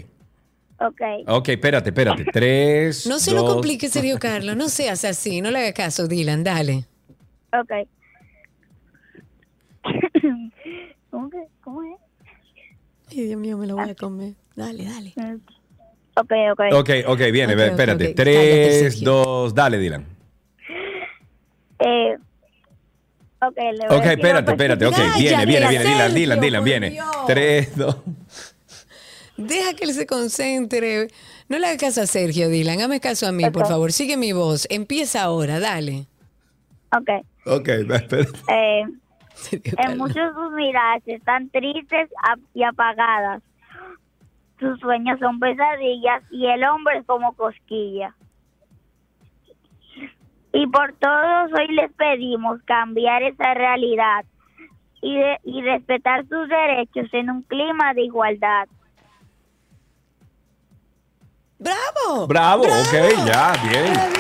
[0.77, 2.25] Ok, Ok, espérate, espérate.
[2.25, 3.05] Tres.
[3.07, 4.57] No se lo dos- complique, Sergio Carlos.
[4.57, 5.39] No seas así.
[5.41, 6.43] No le hagas caso, Dylan.
[6.43, 6.85] Dale.
[7.53, 7.71] ok.
[11.15, 11.97] ¿Cómo, que, ¿Cómo es?
[13.09, 14.33] Ay, Dios mío, me lo voy a comer.
[14.53, 15.13] Dale, dale.
[16.17, 16.61] Ok, ok.
[16.73, 18.07] Ok, ok, viene, Ok, ve, ok, espérate.
[18.09, 18.15] ok.
[18.17, 19.09] Tres, Sergio.
[19.11, 20.05] dos, dale, Dylan.
[21.79, 22.17] Eh,
[23.41, 24.85] ok, le voy a Ok, decir espérate, algo espérate.
[24.87, 25.83] Ok, Cállate, viene, viene, viene.
[25.85, 26.89] Dylan, Sergio, Dylan, Dylan, por viene.
[26.89, 27.07] Dios.
[27.27, 27.95] Tres, dos.
[29.37, 31.07] Deja que él se concentre.
[31.47, 32.81] No le hagas caso a Sergio, Dylan.
[32.81, 33.69] Hazme caso a mí, por Ok.
[33.69, 33.93] favor.
[33.93, 34.67] Sigue mi voz.
[34.69, 36.07] Empieza ahora, dale.
[36.93, 37.09] Ok.
[37.45, 38.37] Ok, va, espérate.
[38.49, 38.83] Eh,
[39.77, 42.09] en muchos sus miradas están tristes
[42.53, 43.41] y apagadas.
[44.59, 48.15] Sus sueños son pesadillas y el hombre es como cosquilla.
[50.53, 54.23] Y por todos hoy les pedimos cambiar esa realidad
[55.01, 58.67] y, de- y respetar sus derechos en un clima de igualdad.
[61.59, 62.27] ¡Bravo!
[62.27, 63.93] Bravo, ok, ya, bien.
[63.93, 64.13] Bien,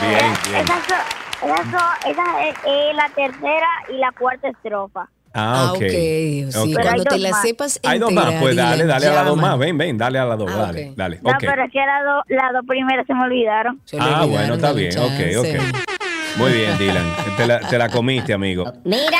[0.00, 0.64] bien, bien.
[0.64, 5.08] Esas son- son- esa es, es la tercera y la cuarta estrofa.
[5.32, 5.78] Ah, ok.
[5.78, 6.72] Sí, ok.
[6.72, 7.42] cuando hay te dos la más.
[7.42, 9.58] sepas Hay dos más, pues dale, dale a las dos más.
[9.58, 11.20] Ven, ven, dale a las dos, Ah, dale, dale.
[11.22, 13.80] No, pero es que las dos las dos primeras se me olvidaron.
[13.84, 15.38] Se Ah, olvidaron, bueno, está bien, chance.
[15.38, 16.36] ok, ok.
[16.36, 17.04] Muy bien, Dylan.
[17.36, 18.64] Te la, te la comiste, amigo.
[18.84, 19.18] Mira,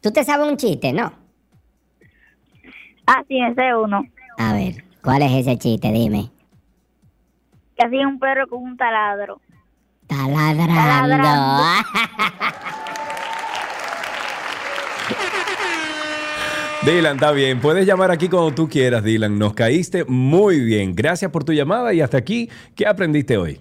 [0.00, 1.12] tú te sabes un chiste, ¿no?
[3.06, 4.04] Ah, sí, ese es uno.
[4.38, 5.90] A ver, ¿cuál es ese chiste?
[5.92, 6.28] Dime.
[7.78, 9.40] Que así un perro con un taladro.
[10.08, 10.66] Está ladrando.
[10.66, 11.64] ladrando.
[16.86, 17.60] Dylan, está bien.
[17.60, 19.38] Puedes llamar aquí cuando tú quieras, Dylan.
[19.38, 20.94] Nos caíste muy bien.
[20.94, 23.60] Gracias por tu llamada y hasta aquí, ¿qué aprendiste hoy?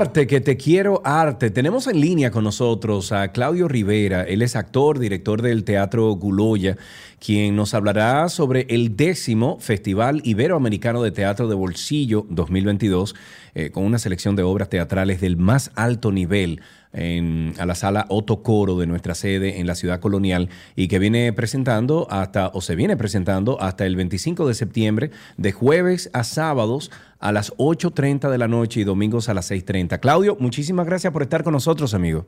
[0.00, 1.50] Arte, que te quiero arte.
[1.50, 4.22] Tenemos en línea con nosotros a Claudio Rivera.
[4.22, 6.76] Él es actor, director del Teatro Guloya,
[7.18, 13.16] quien nos hablará sobre el décimo Festival Iberoamericano de Teatro de Bolsillo 2022,
[13.56, 16.60] eh, con una selección de obras teatrales del más alto nivel
[16.92, 20.98] en- a la sala Otto Coro de nuestra sede en la ciudad colonial y que
[20.98, 26.22] viene presentando hasta, o se viene presentando hasta el 25 de septiembre, de jueves a
[26.24, 30.00] sábados a las 8.30 de la noche y domingos a las 6.30.
[30.00, 32.26] Claudio, muchísimas gracias por estar con nosotros, amigo.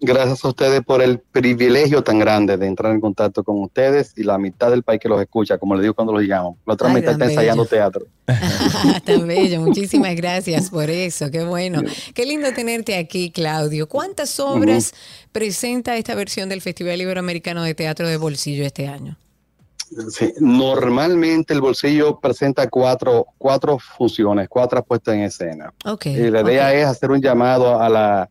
[0.00, 4.22] Gracias a ustedes por el privilegio tan grande de entrar en contacto con ustedes y
[4.22, 6.56] la mitad del país que los escucha, como les digo cuando los llamo.
[6.66, 7.68] La otra Ay, mitad está ensayando bello.
[7.68, 8.06] teatro.
[9.04, 11.82] Tan bello, muchísimas gracias por eso, qué bueno.
[12.14, 13.88] Qué lindo tenerte aquí, Claudio.
[13.88, 14.94] ¿Cuántas obras
[15.32, 19.16] presenta esta versión del Festival Iberoamericano de Teatro de Bolsillo este año?
[20.10, 25.72] Sí, Normalmente el bolsillo presenta cuatro, cuatro funciones, cuatro puestas en escena.
[26.04, 28.28] Y la idea es hacer un llamado a la,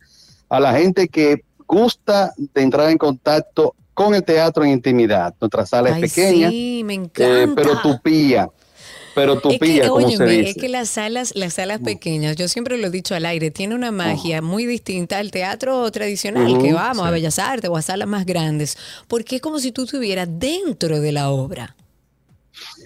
[0.50, 5.34] a la gente que gusta de entrar en contacto con el teatro en intimidad.
[5.42, 7.54] Nuestra sala Ay, es pequeña, sí, me eh, encanta.
[7.56, 8.50] pero tupía.
[9.18, 10.50] Pero Es tupía, que, como se óyeme, dice.
[10.52, 13.74] es que las salas, las salas pequeñas, yo siempre lo he dicho al aire, tiene
[13.74, 17.10] una magia muy distinta al teatro tradicional, que vamos a.
[17.10, 21.12] Bellas Artes o a salas más grandes, porque es como si tú estuvieras dentro de
[21.12, 21.76] la obra.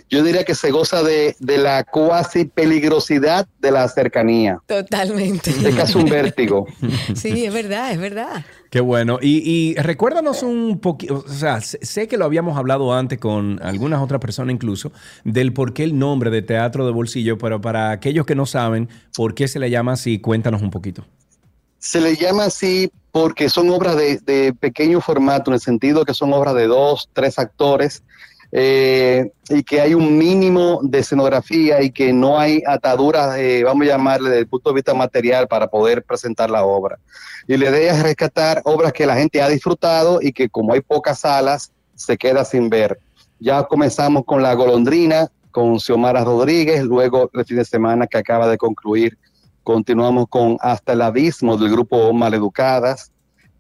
[0.09, 4.59] Yo diría que se goza de, de la cuasi peligrosidad de la cercanía.
[4.67, 5.51] Totalmente.
[5.51, 6.65] Es casi un vértigo.
[7.15, 8.45] Sí, es verdad, es verdad.
[8.71, 9.19] Qué bueno.
[9.21, 14.01] Y, recuérdanos un poquito, o sea, sé, sé que lo habíamos hablado antes con algunas
[14.01, 14.93] otras personas incluso,
[15.25, 18.87] del por qué el nombre de Teatro de Bolsillo, pero para aquellos que no saben
[19.13, 21.03] por qué se le llama así, cuéntanos un poquito.
[21.79, 26.13] Se le llama así porque son obras de, de pequeño formato, en el sentido que
[26.13, 28.03] son obras de dos, tres actores,
[28.51, 33.85] eh, y que hay un mínimo de escenografía y que no hay ataduras, eh, vamos
[33.85, 36.99] a llamarle, desde el punto de vista material para poder presentar la obra.
[37.47, 40.81] Y la idea es rescatar obras que la gente ha disfrutado y que como hay
[40.81, 42.99] pocas salas, se queda sin ver.
[43.39, 48.47] Ya comenzamos con La Golondrina, con Xiomara Rodríguez, luego el fin de semana que acaba
[48.47, 49.17] de concluir
[49.63, 53.11] Continuamos con Hasta el Abismo del grupo Maleducadas.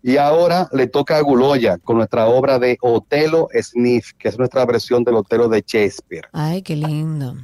[0.03, 4.65] Y ahora le toca a Guloya con nuestra obra de Otelo Sniff, que es nuestra
[4.65, 6.27] versión del Otelo de Shakespeare.
[6.33, 7.35] Ay, qué lindo.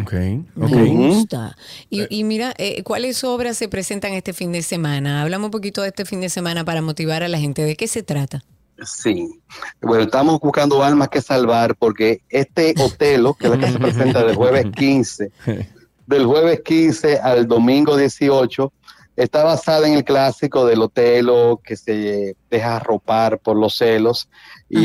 [0.00, 0.88] Ok, Me ok.
[0.92, 1.56] gusta.
[1.88, 5.22] Y, y mira, eh, ¿cuáles obras se presentan este fin de semana?
[5.22, 7.62] Hablamos un poquito de este fin de semana para motivar a la gente.
[7.64, 8.44] ¿De qué se trata?
[8.84, 9.40] Sí.
[9.80, 14.22] Bueno, estamos buscando almas que salvar porque este Otelo, que es la que se presenta
[14.24, 15.30] del jueves 15,
[16.06, 18.72] del jueves 15 al domingo 18,
[19.16, 24.28] está basada en el clásico del Otelo que se deja arropar por los celos
[24.68, 24.78] y,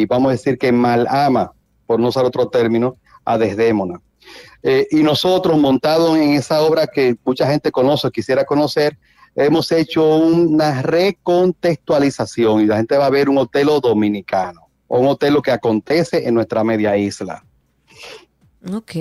[0.00, 1.52] y vamos a decir que mal ama,
[1.86, 4.00] por no usar otro término, a Desdémona.
[4.62, 8.96] Eh, y nosotros, montados en esa obra que mucha gente conoce, quisiera conocer,
[9.34, 15.08] hemos hecho una recontextualización y la gente va a ver un Otelo dominicano, o un
[15.08, 17.44] hotel lo que acontece en nuestra media isla.
[18.72, 18.92] Ok,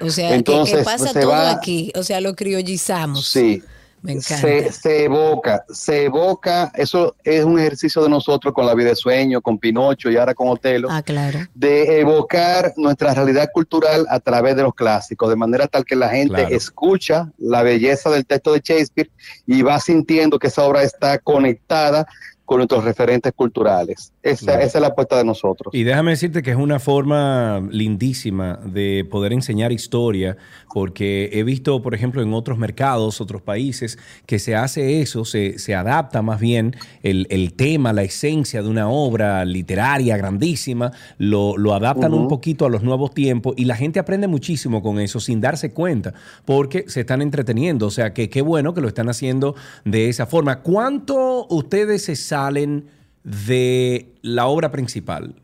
[0.00, 3.26] o sea, que- que, Entonces, pasa se todo va- aquí, o sea, lo criollizamos.
[3.28, 3.62] Sí.
[4.02, 4.36] Me encanta.
[4.38, 8.96] Se, se evoca, se evoca, eso es un ejercicio de nosotros con la vida de
[8.96, 11.40] sueño, con Pinocho y ahora con Otelo, Ah, claro.
[11.54, 16.08] de evocar nuestra realidad cultural a través de los clásicos, de manera tal que la
[16.10, 16.54] gente Claro.
[16.54, 19.10] escucha la belleza del texto de Shakespeare
[19.46, 22.06] y va sintiendo que esa obra está conectada
[22.48, 24.10] con nuestros referentes culturales.
[24.22, 24.62] Esa, Claro.
[24.62, 25.74] esa es la apuesta de nosotros.
[25.74, 30.38] Y déjame decirte que es una forma lindísima de poder enseñar historia,
[30.72, 35.58] porque he visto, por ejemplo, en otros mercados, otros países, que se hace eso, se,
[35.58, 41.58] se adapta más bien el, el tema, la esencia de una obra literaria grandísima, lo,
[41.58, 45.20] lo adaptan un poquito a los nuevos tiempos y la gente aprende muchísimo con eso
[45.20, 46.14] sin darse cuenta,
[46.46, 47.88] porque se están entreteniendo.
[47.88, 50.62] O sea, que qué bueno que lo están haciendo de esa forma.
[50.62, 52.88] ¿Cuánto ustedes se salen
[53.24, 55.34] de la obra principal?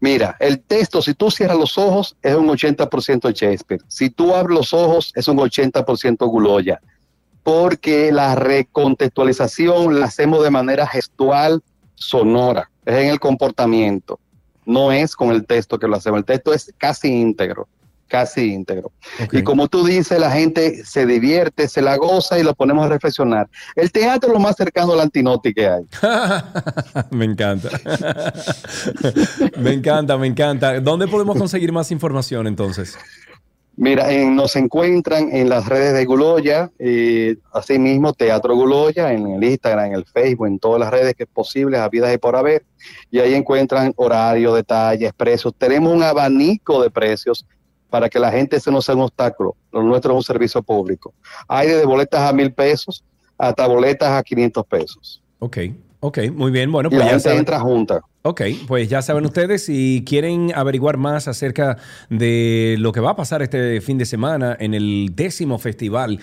[0.00, 3.82] Mira, el texto, si tú cierras los ojos, es un 80% Shakespeare.
[3.86, 6.80] Si tú abres los ojos, es un 80% Guloya.
[7.44, 11.62] Porque la recontextualización la hacemos de manera gestual,
[11.94, 12.68] sonora.
[12.84, 14.18] Es en el comportamiento.
[14.66, 16.18] No es con el texto que lo hacemos.
[16.18, 17.68] El texto es casi íntegro.
[18.12, 18.92] Casi íntegro.
[19.32, 22.90] Y como tú dices, la gente se divierte, se la goza y lo ponemos a
[22.90, 23.48] reflexionar.
[23.74, 25.82] El teatro es lo más cercano al antinoti que hay.
[27.10, 27.70] me encanta.
[29.56, 30.78] me encanta, me encanta.
[30.80, 32.98] ¿Dónde podemos conseguir más información entonces?
[33.76, 39.42] Mira, en- nos encuentran en las redes de Guloya, eh, asimismo Teatro Guloya, en el
[39.42, 42.66] Instagram, en el Facebook, en todas las redes que es posible, habidas y por haber.
[43.10, 45.54] Y ahí encuentran horario, detalles, precios.
[45.56, 47.46] Tenemos un abanico de precios
[47.92, 49.54] para que la gente se no sea un obstáculo.
[49.70, 51.12] Lo nuestro es un servicio público.
[51.46, 53.04] Hay desde boletas a mil pesos
[53.36, 55.22] hasta boletas a 500 pesos.
[55.40, 55.58] Ok,
[56.00, 56.72] ok, muy bien.
[56.72, 57.38] Bueno, y pues la ya gente saben.
[57.40, 58.00] entra junta.
[58.22, 61.76] Ok, pues ya saben ustedes, si quieren averiguar más acerca
[62.08, 66.18] de lo que va a pasar este fin de semana en el décimo festival,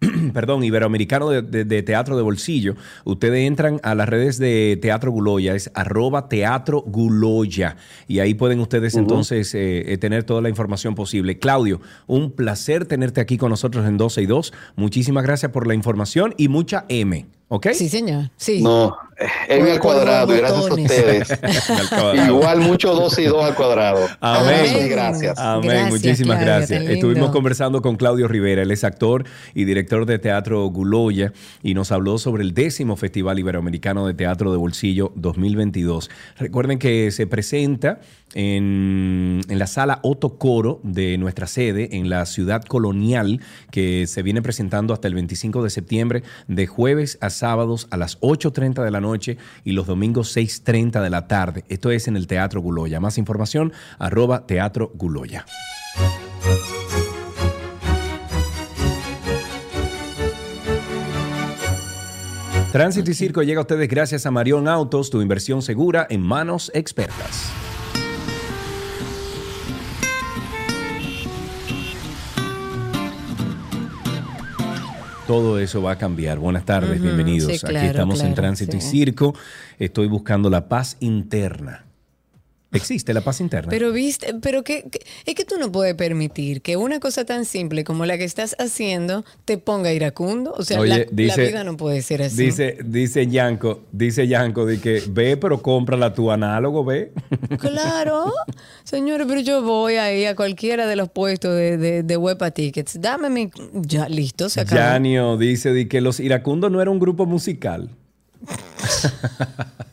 [0.32, 2.74] perdón, iberoamericano de, de- de teatro de bolsillo,
[3.04, 7.76] ustedes entran a las redes de Teatro Guloya, es arroba Teatro Guloya,
[8.08, 11.38] y ahí pueden ustedes entonces eh, eh, tener toda la información posible.
[11.38, 14.52] Claudio, un placer tenerte aquí con nosotros en 12 y 2.
[14.76, 17.68] Muchísimas gracias por la información y mucha M, ¿ok?
[17.72, 18.30] Sí, señor.
[18.36, 18.62] Sí.
[18.62, 19.10] No, Por-
[19.50, 21.28] al por cuadrado, y gracias a ustedes.
[22.28, 24.06] Igual mucho 2 y 2 al cuadrado.
[24.20, 24.60] Amén.
[24.72, 25.38] Muchas gracias.
[25.38, 26.82] Amén, Gracias, muchísimas Claudio, gracias.
[26.84, 31.32] Estuvimos conversando con Claudio Rivera, él es actor y director de teatro Guloya
[31.62, 36.08] y nos habló sobre el décimo Festival Iberoamericano de Teatro de Bolsillo 2022.
[36.38, 38.00] Recuerden que se presenta
[38.34, 44.22] en, en la sala Otto Coro de nuestra sede en la ciudad colonial que se
[44.22, 48.90] viene presentando hasta el 25 de septiembre de jueves a sábados a las 8.30 de
[48.90, 51.64] la noche y los domingos 6.30 de la tarde.
[51.68, 53.00] Esto es en el Teatro Guloya.
[53.00, 55.44] Más información, arroba Teatro Guloya.
[62.72, 66.70] Tránsito y Circo llega a ustedes gracias a Marión Autos, tu inversión segura en manos
[66.72, 67.50] expertas.
[75.30, 76.40] Todo eso va a cambiar.
[76.40, 77.52] Buenas tardes, bienvenidos.
[77.52, 78.80] sí, Aquí claro, estamos en Tránsito y.
[78.80, 79.32] Circo.
[79.78, 81.84] Estoy buscando la paz interna.
[82.72, 83.68] Existe la paz interna.
[83.68, 87.44] Pero viste, pero que, que- es que tú no puedes permitir que una cosa tan
[87.44, 90.54] simple como la que estás haciendo te ponga iracundo.
[90.56, 92.36] O sea, la, vida no puede ser así.
[92.44, 97.12] Dice, dice Yanko, dice Yanko, de que ve, pero cómprala tu análogo, ve.
[97.58, 98.32] Claro,
[98.84, 103.00] señores, pero yo voy ahí a cualquiera de los puestos de, de, de Huepa Tickets.
[103.00, 103.50] Dame mi.
[103.72, 104.80] Ya, listo, se acabó.
[104.80, 107.90] Yanio dice de que los iracundos no era un grupo musical.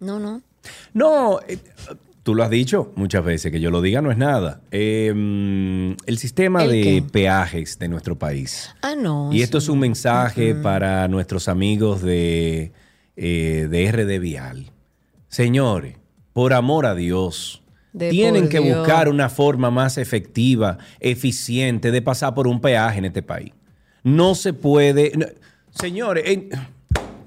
[0.00, 0.40] No, no.
[0.94, 1.58] No, eh,
[2.22, 4.60] tú lo has dicho muchas veces, que yo lo diga no es nada.
[4.70, 7.02] Eh, mm, el sistema ¿El de qué?
[7.12, 8.70] peajes de nuestro país.
[8.80, 9.30] Ah, no.
[9.32, 12.72] Y esto es un mensaje para nuestros amigos de,
[13.16, 14.70] eh, de RD Vial.
[15.28, 15.96] Señores,
[16.36, 17.62] por amor a Dios.
[17.94, 18.76] De Tienen que Dios.
[18.80, 23.52] buscar una forma más efectiva, eficiente de pasar por un peaje en este país.
[24.02, 25.12] No se puede.
[25.16, 25.24] no-
[25.70, 26.24] señores,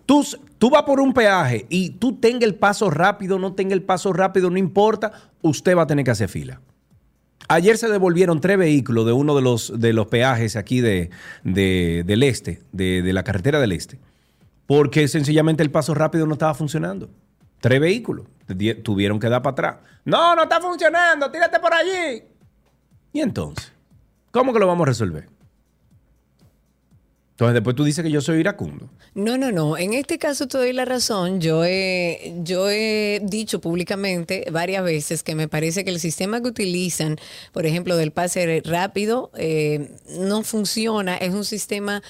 [0.05, 0.23] tú,
[0.59, 4.13] tú vas por un peaje y tú tenga el paso rápido, no tenga el paso
[4.13, 6.61] rápido, no importa, usted va a tener que hacer fila.
[7.47, 11.09] Ayer se devolvieron tres vehículos de uno de los, de los peajes aquí de,
[11.43, 13.97] de- del este, de, de la carretera del este,
[14.67, 17.09] porque sencillamente el paso rápido no estaba funcionando.
[17.59, 18.27] Tres vehículos
[18.83, 19.75] tuvieron que dar para atrás.
[20.05, 22.23] No, no está funcionando, tírate por allí.
[23.13, 23.71] Y entonces,
[24.31, 25.27] ¿cómo que lo vamos a resolver?
[27.39, 28.89] Entonces después tú dices que yo soy iracundo.
[29.13, 29.77] No, no, no.
[29.77, 31.39] En este caso te doy la razón.
[31.39, 36.49] Yo he, yo he dicho públicamente varias veces que me parece que el sistema que
[36.49, 37.15] utilizan,
[37.53, 41.15] por ejemplo, del pase rápido, eh, no funciona.
[41.15, 42.03] Es un sistema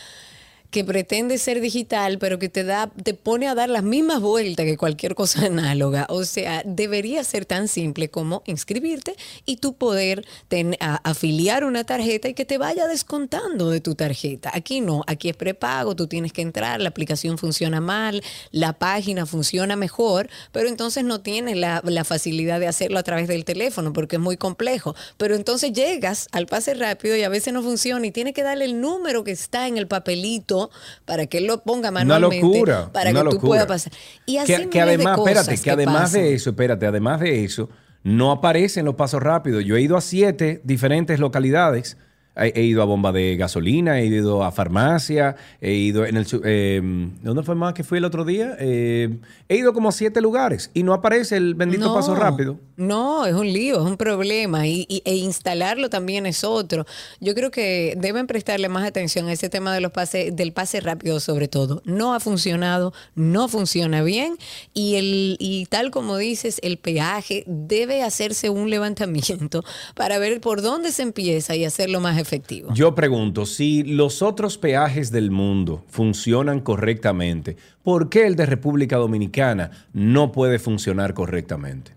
[0.71, 4.65] que pretende ser digital, pero que te da, te pone a dar las mismas vueltas
[4.65, 6.05] que cualquier cosa análoga.
[6.09, 9.15] O sea, debería ser tan simple como inscribirte
[9.45, 14.51] y tú poder ten- afiliar una tarjeta y que te vaya descontando de tu tarjeta.
[14.53, 19.25] Aquí no, aquí es prepago, tú tienes que entrar, la aplicación funciona mal, la página
[19.25, 23.93] funciona mejor, pero entonces no tienes la, la facilidad de hacerlo a través del teléfono
[23.93, 24.95] porque es muy complejo.
[25.17, 28.65] Pero entonces llegas al pase rápido y a veces no funciona y tienes que darle
[28.65, 30.58] el número que está en el papelito
[31.05, 32.89] para que él lo ponga Una manualmente locura.
[32.91, 33.47] para una que tú locura.
[33.49, 33.93] puedas pasar.
[34.25, 36.21] Y así que, que miles de además, cosas espérate, que además pasan.
[36.21, 37.69] de eso, espérate, además de eso,
[38.03, 39.63] no aparecen los pasos rápidos.
[39.65, 41.97] Yo he ido a siete diferentes localidades.
[42.41, 46.25] He, ido a bomba de gasolina, he ido a farmacia, he ido en el...
[46.43, 46.81] eh,
[47.21, 48.55] ¿Dónde fue más que fui el otro día?
[48.59, 49.17] Eh,
[49.47, 52.57] he ido como a siete lugares y no aparece el bendito No, paso rápido.
[52.77, 54.65] No, es un lío, es un problema.
[54.67, 56.85] Y, y- e instalarlo también es otro.
[57.19, 60.79] Yo creo que deben prestarle más atención a ese tema de los pases, del pase
[60.79, 61.81] rápido, sobre todo.
[61.85, 64.37] No ha funcionado, no funciona bien.
[64.73, 69.63] Y el, y tal como dices, el peaje debe hacerse un levantamiento
[69.95, 72.28] para ver por dónde se empieza y hacerlo más efectivo.
[72.73, 78.97] Yo pregunto, si los otros peajes del mundo funcionan correctamente, ¿por qué el de República
[78.97, 81.93] Dominicana no puede funcionar correctamente?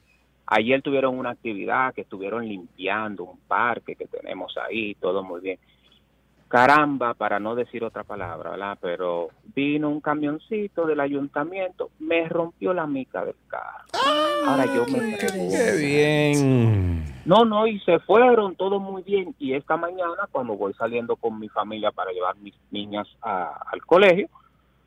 [0.46, 5.58] ayer tuvieron una actividad que estuvieron limpiando un parque que tenemos ahí, todo muy bien.
[6.48, 8.78] Caramba, para no decir otra palabra, ¿verdad?
[8.80, 13.84] Pero vino un camioncito del ayuntamiento, me rompió la mica del carro.
[14.46, 17.04] Ahora yo me pregunto, Qué bien.
[17.24, 19.34] no, no, y se fueron, todo muy bien.
[19.40, 23.84] Y esta mañana, cuando voy saliendo con mi familia para llevar mis niñas a- al
[23.84, 24.28] colegio,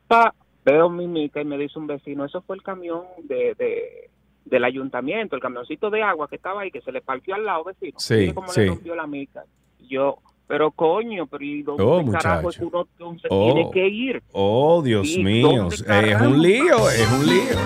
[0.08, 0.34] pa,
[0.64, 4.10] veo mi mica y me dice un vecino, eso fue el camión de, de-
[4.50, 7.64] del ayuntamiento, el camioncito de agua que estaba ahí, que se le partió al lado,
[7.64, 7.98] vecino.
[7.98, 8.60] Sí, cómo sí.
[8.62, 9.44] le rompió la mica.
[9.88, 12.48] Yo, pero coño, pero ¿y dónde Oh, carajo muchacho.
[12.50, 13.44] es que uno entonces Oh.
[13.54, 14.22] tiene que ir?
[14.32, 15.68] Oh, Dios ¿Y mío.
[15.68, 15.80] Es
[16.20, 17.58] un lío, es un lío.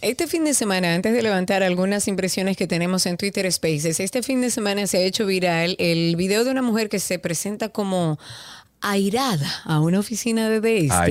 [0.00, 4.22] Este fin de semana, antes de levantar algunas impresiones que tenemos en Twitter Spaces, este
[4.24, 7.68] fin de semana se ha hecho viral el video de una mujer que se presenta
[7.68, 8.18] como
[8.82, 10.60] airada a una oficina de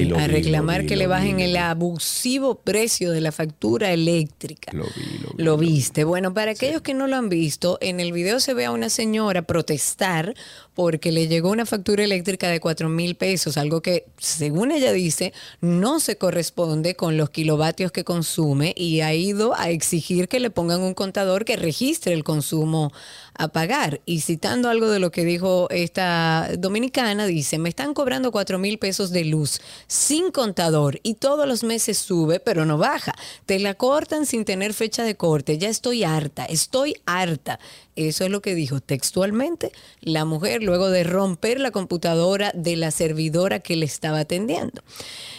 [0.05, 4.72] lo a reclamar vi, que le bajen el abusivo precio de la factura eléctrica.
[4.74, 5.43] Lo vi, lo vi.
[5.43, 6.03] Lo viste.
[6.03, 8.89] Bueno, para aquellos que no lo han visto, en el video se ve a una
[8.89, 10.36] señora protestar
[10.74, 15.34] porque le llegó una factura eléctrica de 4 mil pesos, algo que, según ella dice,
[15.59, 20.49] no se corresponde con los kilovatios que consume y ha ido a exigir que le
[20.49, 22.91] pongan un contador que registre el consumo
[23.38, 24.02] a pagar.
[24.06, 28.78] Y citando algo de lo que dijo esta dominicana, dice, me están cobrando 4 mil
[28.78, 33.14] pesos de luz sin contador y todos los meses sube, pero no baja.
[33.46, 35.58] Te la cortan sin tener fecha de corte.
[35.58, 37.60] Ya estoy harta, estoy harta.
[37.96, 42.92] Eso es lo que dijo textualmente la mujer luego de romper la computadora de la
[42.92, 44.82] servidora que le estaba atendiendo.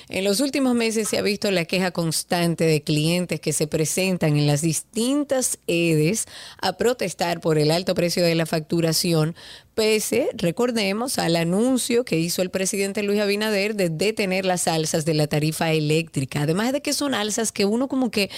[0.09, 4.37] En los últimos meses se ha visto la queja constante de clientes que se presentan
[4.37, 6.27] en las distintas EDES
[6.61, 9.35] a protestar por el alto precio de la facturación,
[9.75, 15.15] Pese, recordemos, al anuncio que hizo el presidente Luis Abinader de detener las alzas de
[15.15, 16.43] la tarifa eléctrica.
[16.43, 18.29] Además de que son alzas que uno como que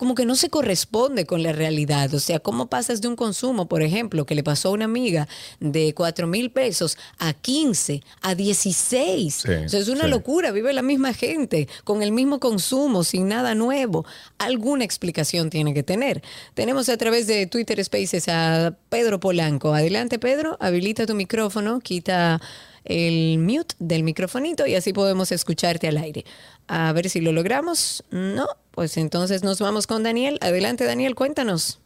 [0.00, 2.14] como que no se corresponde con la realidad.
[2.14, 5.28] O sea, ¿cómo pasas de un consumo, por ejemplo, que le pasó a una amiga
[5.60, 9.34] de 4 mil pesos a 15, a 16?
[9.34, 10.08] Sí, o sea, es una sí.
[10.10, 10.52] locura.
[10.52, 14.06] Vive la misma gente, con el mismo consumo, sin nada nuevo.
[14.38, 16.22] Alguna explicación tiene que tener.
[16.54, 19.74] Tenemos a través de Twitter Spaces a Pedro Polanco.
[19.74, 20.56] Adelante, Pedro.
[20.80, 22.40] Habilita tu micrófono, quita
[22.86, 26.24] el mute del microfonito y así podemos escucharte al aire.
[26.68, 28.02] A ver si lo logramos.
[28.10, 30.38] No, pues entonces nos vamos con Daniel.
[30.40, 31.82] Adelante, Daniel, cuéntanos.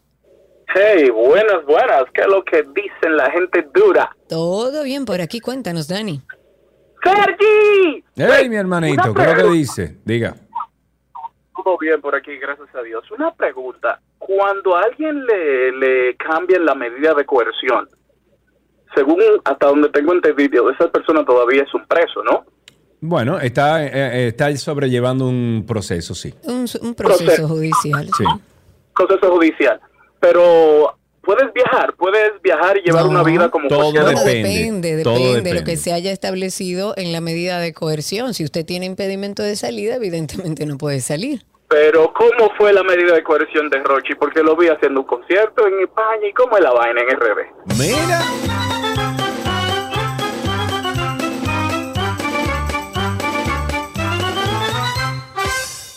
[0.73, 2.03] Hey, buenas, buenas.
[2.13, 4.15] ¿Qué es lo que dicen la gente dura?
[4.29, 6.21] Todo bien por aquí, cuéntanos, Dani.
[7.03, 8.01] ¡Sergi!
[8.15, 9.97] Hey, mi hermanito, ¿qué es lo que dice?
[10.05, 10.37] Diga.
[11.53, 13.03] Todo bien por aquí, gracias a Dios.
[13.11, 13.99] Una pregunta.
[14.19, 17.89] Cuando a alguien le, le cambian la medida de coerción,
[18.95, 22.45] según hasta donde tengo entendido, esa persona todavía es un preso, ¿no?
[23.01, 26.33] Bueno, está, eh, eh, está sobrellevando un proceso, sí.
[26.43, 27.47] Un, un proceso Proceso.
[27.47, 28.09] judicial.
[28.17, 28.23] Sí.
[28.95, 29.79] Proceso judicial.
[30.19, 34.95] Pero puedes viajar, puedes viajar y llevar No, una vida como todo depende, todo depende,
[34.97, 35.53] depende.
[35.53, 38.33] lo que se haya establecido en la medida de coerción.
[38.33, 41.43] Si usted tiene impedimento de salida, evidentemente no puede salir.
[41.67, 44.15] Pero ¿cómo fue la medida de coerción de Rochi?
[44.15, 47.77] Porque lo vi haciendo un concierto en España y cómo es la vaina en RB.
[47.77, 48.84] Mira.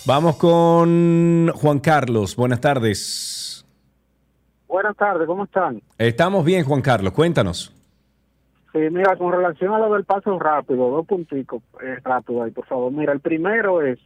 [0.08, 2.34] Vamos con Juan Carlos.
[2.34, 3.62] Buenas tardes.
[4.66, 5.82] Buenas tardes, ¿cómo están?
[5.98, 7.12] Estamos bien, Juan Carlos.
[7.12, 7.74] Cuéntanos.
[8.72, 12.64] Sí, mira, con relación a lo del paso rápido, dos punticos eh, rápido ahí, por
[12.64, 12.90] favor.
[12.90, 13.98] Mira, el primero es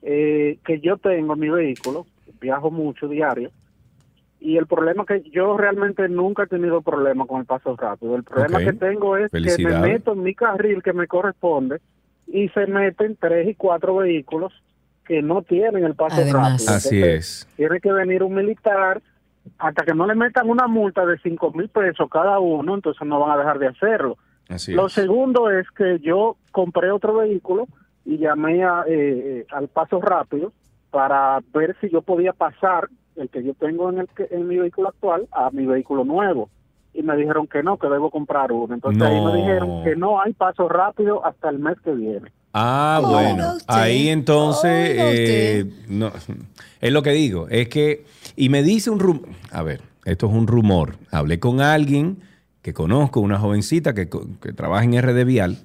[0.00, 2.06] eh, que yo tengo mi vehículo,
[2.40, 3.50] viajo mucho diario,
[4.40, 8.16] y el problema que yo realmente nunca he tenido problema con el paso rápido.
[8.16, 11.82] El problema que tengo es que me meto en mi carril que me corresponde
[12.26, 14.54] y se meten tres y cuatro vehículos
[15.08, 16.52] que no tienen el paso Además.
[16.52, 16.70] rápido.
[16.76, 17.48] Así Entonces, es.
[17.56, 19.00] tiene que venir un militar
[19.58, 23.18] hasta que no le metan una multa de cinco mil pesos cada uno, entonces no
[23.18, 24.18] van a dejar de hacerlo.
[24.48, 24.92] Así Lo es.
[24.92, 27.66] segundo es que yo compré otro vehículo
[28.04, 28.92] y llamé a, eh,
[29.40, 30.52] eh, al paso rápido
[30.90, 34.58] para ver si yo podía pasar el que yo tengo en, el que- en mi
[34.58, 36.50] vehículo actual a mi vehículo nuevo.
[36.94, 38.74] Y me dijeron que no, que debo comprar uno.
[38.74, 42.32] Entonces ahí me dijeron que no hay paso rápido hasta el mes que viene.
[42.52, 43.54] Ah, bueno.
[43.56, 46.12] usted, Ahí entonces, eh, no,
[46.80, 48.04] es lo que digo, es que,
[48.36, 52.18] y me dice un rumor, a ver, esto es un rumor, hablé con alguien
[52.62, 54.06] que conozco, una jovencita que
[54.54, 55.58] trabaja en RD Vial,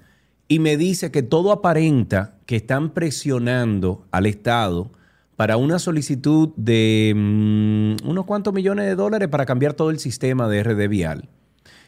[0.47, 4.91] y me dice que todo aparenta que están presionando al Estado
[5.35, 10.47] para una solicitud de mm, unos cuantos millones de dólares para cambiar todo el sistema
[10.47, 11.29] de RD Vial.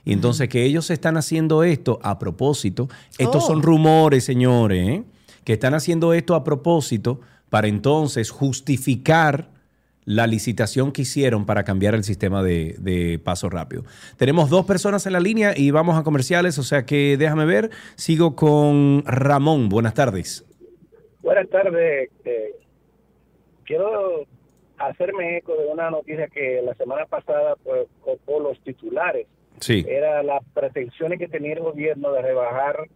[0.06, 2.88] Y entonces que ellos están haciendo esto a propósito,
[3.18, 3.48] estos Oh.
[3.48, 5.04] son rumores, señores, ¿eh?
[5.44, 9.50] que están haciendo esto a propósito para entonces justificar
[10.06, 13.84] la licitación que hicieron para cambiar el sistema de, de paso rápido.
[14.18, 17.72] Tenemos dos personas en la línea y vamos a comerciales, o sea que déjame ver,
[17.96, 20.46] sigo con Ramón, buenas tardes.
[21.24, 22.12] Buenas tardes.
[22.24, 22.52] eh,
[23.66, 24.26] quiero
[24.78, 29.26] hacerme eco de una noticia que la semana pasada pues, copó los titulares.
[29.88, 32.88] Era las pretensiones que tenía el gobierno de rebajar,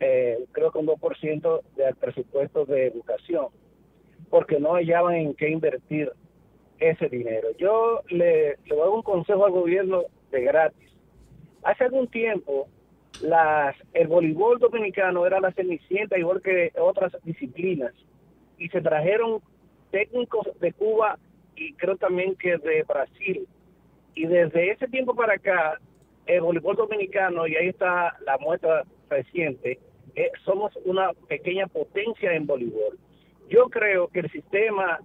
[0.00, 3.46] eh, creo que un 2% del presupuesto de educación,
[4.30, 6.12] porque no hallaban en qué invertir
[6.78, 7.48] ese dinero.
[7.58, 10.90] Yo le, le doy un consejo al gobierno de gratis.
[11.62, 12.68] Hace algún tiempo,
[13.22, 17.92] las, el voleibol dominicano era la cenicienta igual que otras disciplinas
[18.58, 19.40] y se trajeron
[19.90, 21.18] técnicos de Cuba
[21.54, 23.48] y creo también que de Brasil
[24.16, 25.78] y desde ese tiempo para acá
[26.26, 29.78] el voleibol dominicano y ahí está la muestra reciente
[30.16, 32.98] eh, somos una pequeña potencia en voleibol.
[33.50, 34.98] Yo creo que el sistema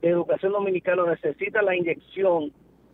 [0.00, 2.50] de educación dominicano necesita la inyección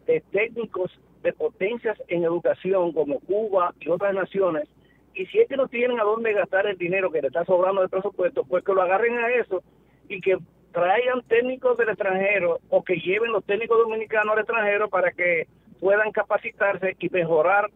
[0.06, 0.90] de técnicos
[1.22, 4.68] de potencias en educación como Cuba y otras naciones
[5.14, 7.80] y si es que no tienen a dónde gastar el dinero que le está sobrando
[7.80, 9.62] del presupuesto pues que lo agarren a eso
[10.08, 10.36] y que
[10.74, 15.46] traigan técnicos del extranjero o que lleven los técnicos dominicanos al extranjero para que
[15.80, 17.70] puedan capacitarse y mejorar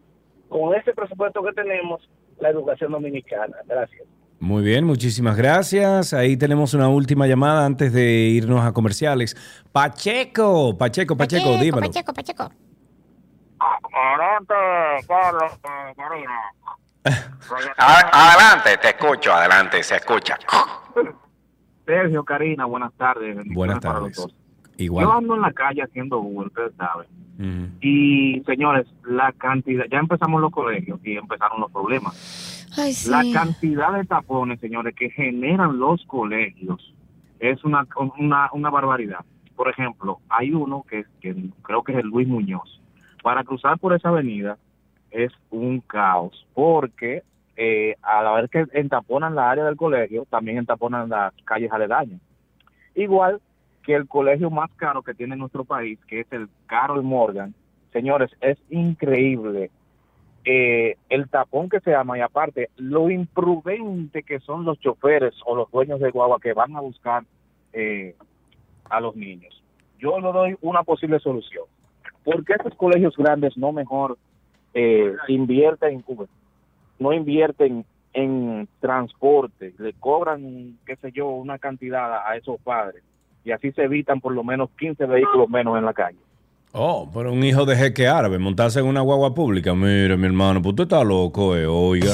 [0.49, 2.01] con ese presupuesto que tenemos
[2.39, 3.55] la educación dominicana.
[3.65, 4.05] Gracias.
[4.39, 6.13] Muy bien, muchísimas gracias.
[6.13, 9.35] Ahí tenemos una última llamada antes de irnos a comerciales.
[9.71, 11.87] Pacheco, Pacheco, Pacheco, dímelo.
[11.87, 12.51] Pacheco, Pacheco.
[13.59, 14.53] Adelante,
[15.07, 15.51] Carlos,
[17.77, 20.37] Adelante, te escucho, adelante, se escucha.
[21.89, 23.35] Sergio, Karina, buenas tardes.
[23.51, 24.17] Buenas para los tardes.
[24.17, 24.35] dos.
[24.77, 25.05] Igual.
[25.05, 27.07] Yo ando en la calle haciendo Uber, ustedes saben.
[27.81, 32.67] Y señores, la cantidad, ya empezamos los colegios y empezaron los problemas.
[32.77, 33.09] Ay, sí.
[33.09, 36.93] La cantidad de tapones, señores, que generan los colegios
[37.39, 37.87] es una,
[38.19, 39.25] una, una barbaridad.
[39.55, 42.81] Por ejemplo, hay uno que, que creo que es el Luis Muñoz.
[43.23, 44.59] Para cruzar por esa avenida
[45.09, 47.23] es un caos, porque
[47.61, 52.21] eh, a la vez que entaponan la área del colegio, también entaponan las calles aledañas.
[52.95, 53.41] Igual
[53.83, 57.53] que el colegio más caro que tiene nuestro país, que es el Carol Morgan.
[57.91, 59.71] Señores, es increíble
[60.45, 65.53] eh, el tapón que se llama y aparte lo imprudente que son los choferes o
[65.53, 67.25] los dueños de guagua que van a buscar
[67.73, 68.15] eh,
[68.89, 69.61] a los niños.
[69.97, 71.65] Yo le doy una posible solución.
[72.23, 74.17] ¿Por qué estos colegios grandes no mejor
[74.73, 76.05] eh, invierten,
[76.99, 83.03] no invierten en transporte, le cobran, qué sé yo, una cantidad a esos padres
[83.43, 86.17] y así se evitan por lo menos 15 vehículos menos en la calle?
[86.71, 89.73] Oh, pero un hijo de jeque árabe, montarse en una guagua pública.
[89.73, 92.13] Mire, mi hermano, pues usted está loco, eh, oiga.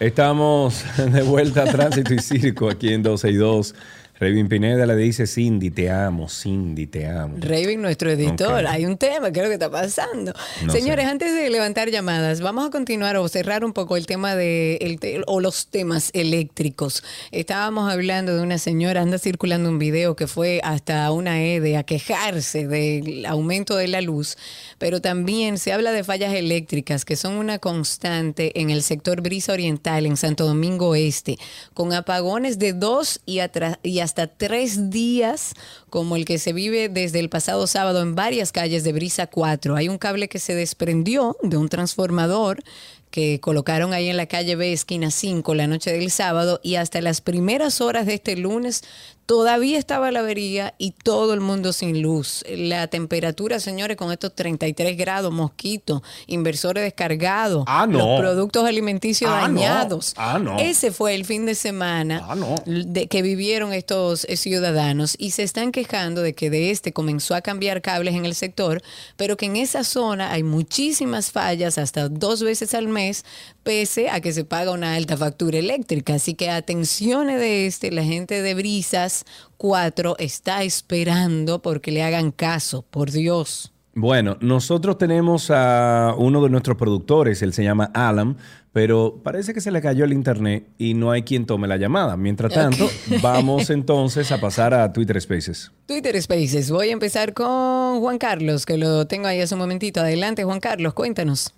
[0.00, 3.74] Estamos de vuelta a Tránsito y Circo aquí en 12 y 2.
[4.20, 7.36] Revin Pineda le dice, Cindy, te amo, Cindy, te amo.
[7.38, 10.32] Raven, nuestro editor, hay un tema, ¿qué es lo que está pasando?
[10.64, 14.34] No Señores, antes de levantar llamadas, vamos a continuar o cerrar un poco el tema
[14.34, 17.04] de, el te- o los temas eléctricos.
[17.30, 21.84] Estábamos hablando de una señora, anda circulando un video que fue hasta una EDE a
[21.84, 24.36] quejarse del aumento de la luz,
[24.78, 29.52] pero también se habla de fallas eléctricas que son una constante en el sector brisa
[29.52, 31.38] oriental, en Santo Domingo Este,
[31.74, 33.40] con apagones de dos y,
[33.82, 35.54] y hasta tres días,
[35.90, 39.76] como el que se vive desde el pasado sábado en varias calles de Brisa 4.
[39.76, 42.62] Hay un cable que se desprendió de un transformador
[43.10, 47.00] que colocaron ahí en la calle B, esquina 5, la noche del sábado, y hasta
[47.00, 48.84] las primeras horas de este lunes
[49.28, 52.42] todavía estaba la avería y todo el mundo sin luz.
[52.48, 57.98] La temperatura, señores, con estos 33 grados, mosquito, inversores descargados, Ah, no.
[57.98, 59.60] los productos alimenticios Ah, no.
[59.60, 60.14] dañados.
[60.16, 60.58] Ah, no.
[60.58, 62.26] Ese fue el fin de semana
[62.64, 67.34] de que vivieron estos eh, ciudadanos y se están quejando de que de este comenzó
[67.34, 68.80] a cambiar cables en el sector,
[69.18, 73.26] pero que en esa zona hay muchísimas fallas hasta dos veces al mes,
[73.62, 76.14] pese a que se paga una alta factura eléctrica.
[76.14, 79.17] Así que atenciones de este, la gente de Brisas
[79.56, 83.72] 4 está esperando porque le hagan caso, por Dios.
[84.00, 88.36] Bueno, nosotros tenemos a uno de nuestros productores, él se llama Alan,
[88.72, 92.16] pero parece que se le cayó el internet y no hay quien tome la llamada.
[92.16, 92.88] Mientras tanto,
[93.22, 95.72] vamos entonces a pasar a Twitter Spaces.
[95.86, 96.70] Twitter Spaces.
[96.70, 100.00] Voy a empezar con Juan Carlos, que lo tengo ahí hace un momentito.
[100.00, 101.52] Adelante, Juan Carlos, cuéntanos.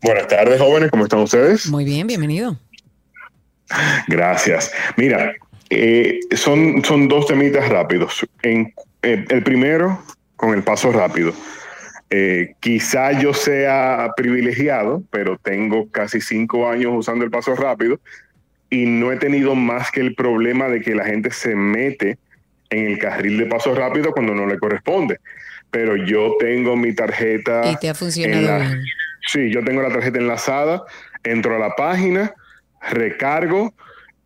[0.00, 1.68] Buenas tardes, jóvenes, ¿cómo están ustedes?
[1.68, 2.56] Muy bien, bienvenido.
[4.06, 4.70] Gracias.
[4.96, 5.32] Mira,
[5.70, 8.26] eh, son, son dos temitas rápidos.
[8.42, 8.72] En,
[9.02, 10.02] eh, el primero,
[10.36, 11.32] con el paso rápido.
[12.10, 18.00] Eh, quizá yo sea privilegiado, pero tengo casi cinco años usando el paso rápido
[18.70, 22.18] y no he tenido más que el problema de que la gente se mete
[22.70, 25.18] en el carril de paso rápido cuando no le corresponde.
[25.70, 27.70] Pero yo tengo mi tarjeta.
[27.70, 28.82] Y te ha funcionado la- bien.
[29.26, 30.84] Sí, yo tengo la tarjeta enlazada,
[31.24, 32.32] entro a la página,
[32.90, 33.74] recargo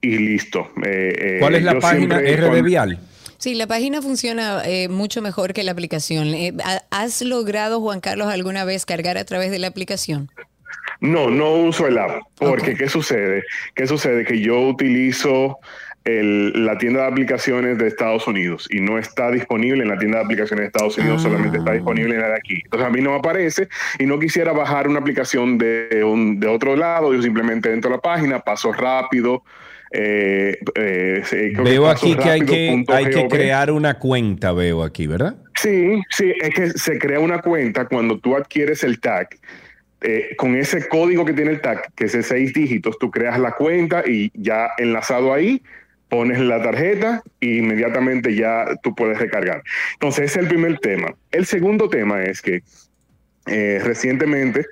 [0.02, 0.68] y listo.
[0.84, 2.98] Eh, eh, ¿Cuál es la página RD Vial?
[3.38, 6.28] Sí, la página funciona eh, mucho mejor que la aplicación.
[6.28, 10.30] Eh, ¿ha- ¿Has logrado, Juan Carlos, alguna vez cargar a través de la aplicación?
[11.00, 12.22] No, no uso el app.
[12.36, 13.42] Porque, ¿qué sucede?
[13.74, 14.24] ¿Qué sucede?
[14.24, 15.58] Que yo utilizo
[16.04, 20.18] el- la tienda de aplicaciones de Estados Unidos y no está disponible en la tienda
[20.18, 22.60] de aplicaciones de Estados Unidos, solamente está disponible en la de aquí.
[22.64, 23.68] Entonces a mí no me aparece
[23.98, 27.12] y no quisiera bajar una aplicación de, un, de otro lado.
[27.14, 29.42] Yo simplemente entro a la página, paso rápido.
[29.94, 34.52] Eh, eh, sí, creo que Veo aquí que hay que, hay que crear una cuenta,
[34.52, 35.36] veo aquí, ¿verdad?
[35.60, 39.28] Sí, sí, es que se crea una cuenta cuando tú adquieres el tag.
[40.00, 43.38] eh, con ese código que tiene el tag, que es de seis dígitos, tú creas
[43.38, 45.62] la cuenta y ya enlazado ahí,
[46.08, 49.62] pones la tarjeta e inmediatamente ya tú puedes recargar.
[49.92, 51.14] Entonces, ese es el primer tema.
[51.30, 52.62] El segundo tema es que
[53.46, 54.66] recientemente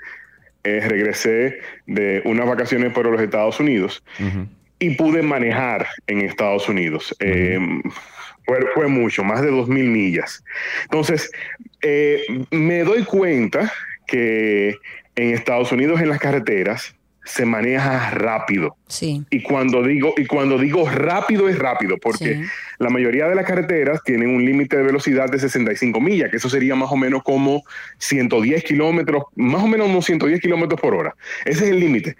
[0.64, 4.02] regresé de unas vacaciones por los Estados Unidos
[4.80, 7.14] y pude manejar en Estados Unidos.
[7.20, 7.58] Eh,
[8.44, 10.42] fue, fue mucho, más de 2.000 millas.
[10.84, 11.30] Entonces,
[11.82, 13.72] eh, me doy cuenta
[14.06, 14.74] que
[15.14, 18.76] en Estados Unidos, en las carreteras, se maneja rápido.
[18.88, 19.22] Sí.
[19.30, 22.42] Y cuando digo, y cuando digo rápido es rápido, porque Sí.
[22.78, 26.48] la mayoría de las carreteras tienen un límite de velocidad de 65 millas, que eso
[26.48, 27.62] sería más o menos como
[27.98, 31.14] 110 kilómetros, más o menos unos 110 kilómetros por hora.
[31.44, 32.16] Ese es el límite.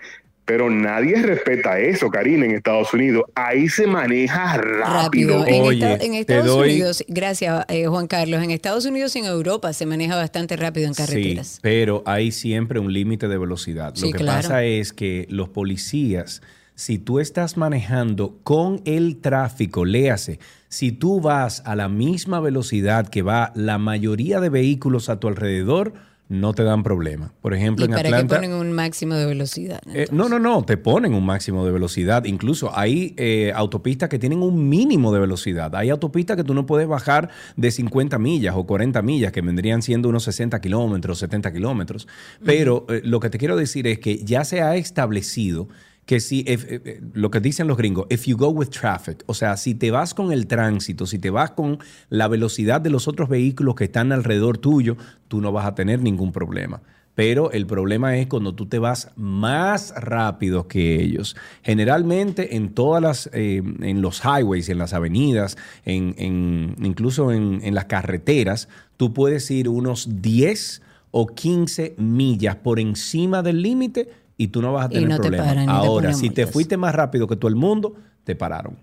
[0.51, 3.23] Pero nadie respeta eso, Karina, en Estados Unidos.
[3.37, 5.47] Ahí se maneja rápido.
[5.47, 9.73] En, esta- en Estados Unidos, gracias eh, Juan Carlos, en Estados Unidos y en Europa
[9.73, 11.47] se maneja bastante rápido en carreteras.
[11.47, 13.93] Sí, pero hay siempre un límite de velocidad.
[13.95, 14.43] Sí, Lo que claro.
[14.43, 16.43] pasa es que los policías,
[16.75, 23.07] si tú estás manejando con el tráfico, léase, si tú vas a la misma velocidad
[23.09, 25.93] que va la mayoría de vehículos a tu alrededor,
[26.31, 27.33] no te dan problema.
[27.43, 28.37] Por ejemplo, ¿Y en para qué Atlanta...
[28.37, 29.81] ponen un máximo de velocidad?
[29.93, 32.25] Eh, no, no, no, te ponen un máximo de velocidad.
[32.25, 35.75] Incluso hay eh, autopistas que tienen un mínimo de velocidad.
[35.75, 39.83] Hay autopistas que tú no puedes bajar de 50 millas o 40 millas, que vendrían
[39.83, 42.07] siendo unos 60 kilómetros, 70 kilómetros.
[42.45, 45.67] Pero eh, lo que te quiero decir es que ya se ha establecido
[46.11, 49.35] que si, eh, eh, lo que dicen los gringos, if you go with traffic, o
[49.35, 51.79] sea, si te vas con el tránsito, si te vas con
[52.09, 54.97] la velocidad de los otros vehículos que están alrededor tuyo,
[55.29, 56.83] tú no vas a tener ningún problema.
[57.15, 61.37] Pero el problema es cuando tú te vas más rápido que ellos.
[61.63, 67.85] Generalmente en todas las, eh, en los highways, en las avenidas, en, incluso en las
[67.85, 70.83] carreteras, tú puedes ir unos 10
[71.13, 74.09] o 15 millas por encima del límite
[74.41, 75.45] y tú no vas a tener no te problema.
[75.45, 77.95] paran, ni te Ahora, si te fuiste más rápido que todo el mundo,
[78.25, 78.79] te pararon.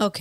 [0.00, 0.20] Ok,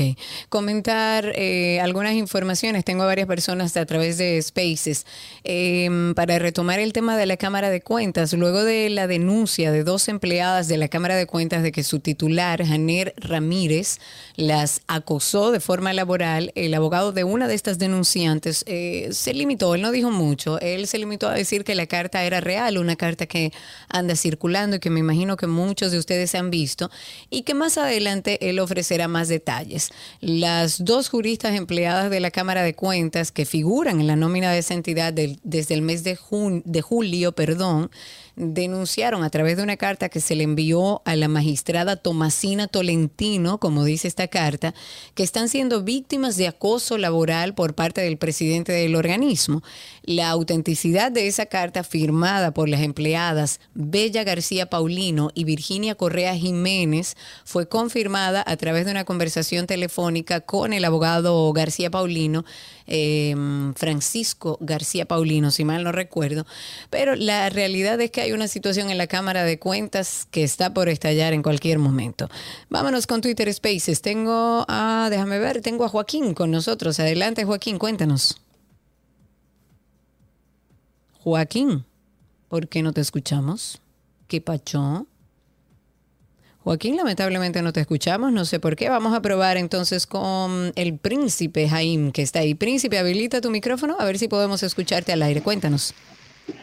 [0.49, 2.83] comentar eh, algunas informaciones.
[2.83, 5.05] Tengo a varias personas a través de Spaces.
[5.43, 9.83] Eh, para retomar el tema de la Cámara de Cuentas, luego de la denuncia de
[9.83, 13.99] dos empleadas de la Cámara de Cuentas de que su titular, Janer Ramírez,
[14.35, 19.75] las acosó de forma laboral, el abogado de una de estas denunciantes eh, se limitó,
[19.75, 22.95] él no dijo mucho, él se limitó a decir que la carta era real, una
[22.95, 23.53] carta que
[23.89, 26.89] anda circulando y que me imagino que muchos de ustedes han visto
[27.29, 29.66] y que más adelante él ofrecerá más detalles.
[30.21, 34.59] Las dos juristas empleadas de la Cámara de Cuentas que figuran en la nómina de
[34.59, 36.17] esa entidad del- desde el mes de,
[36.65, 37.89] de julio, perdón,
[38.37, 43.57] denunciaron a través de una carta que se le envió a la magistrada Tomasina Tolentino,
[43.57, 44.75] como dice esta carta,
[45.15, 49.63] que están siendo víctimas de acoso laboral por parte del presidente del organismo.
[50.03, 56.35] La autenticidad de esa carta firmada por las empleadas Bella García Paulino y Virginia Correa
[56.35, 62.45] Jiménez fue confirmada a través de una conversación telefónica con el abogado García Paulino,
[62.87, 63.35] eh,
[63.75, 66.45] Francisco García Paulino, si mal no recuerdo.
[66.89, 70.73] Pero la realidad es que hay una situación en la Cámara de Cuentas que está
[70.73, 72.29] por estallar en cualquier momento.
[72.69, 74.01] Vámonos con Twitter Spaces.
[74.01, 76.99] Tengo a, déjame ver, tengo a Joaquín con nosotros.
[76.99, 78.41] Adelante, Joaquín, cuéntanos.
[81.19, 81.85] Joaquín,
[82.47, 83.81] ¿por qué no te escuchamos?
[84.27, 85.07] ¿Qué pacho?
[86.67, 88.89] Joaquín, lamentablemente no te escuchamos, no sé por qué.
[88.89, 92.55] Vamos a probar entonces con el príncipe Jaim, que está ahí.
[92.55, 95.41] Príncipe, habilita tu micrófono, a ver si podemos escucharte al aire.
[95.41, 95.93] Cuéntanos.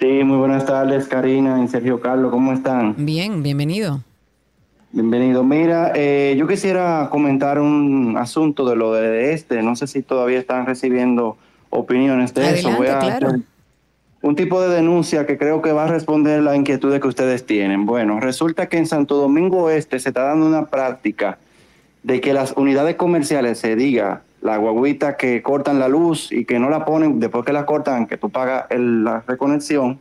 [0.01, 2.95] Sí, muy buenas tardes, Karina y Sergio Carlos, ¿cómo están?
[2.99, 4.03] Bien, bienvenido.
[4.93, 5.43] Bienvenido.
[5.43, 10.39] Mira, eh, yo quisiera comentar un asunto de lo de este, no sé si todavía
[10.39, 11.39] están recibiendo
[11.71, 12.71] opiniones de eso.
[12.77, 13.37] Voy a claro.
[14.25, 17.85] Un tipo de denuncia que creo que va a responder la inquietud que ustedes tienen.
[17.85, 21.37] Bueno, resulta que en Santo Domingo Este se está dando una práctica
[22.03, 26.59] de que las unidades comerciales se diga la guaguita que cortan la luz y que
[26.59, 30.01] no la ponen después que la cortan, que tú pagas el- la reconexión,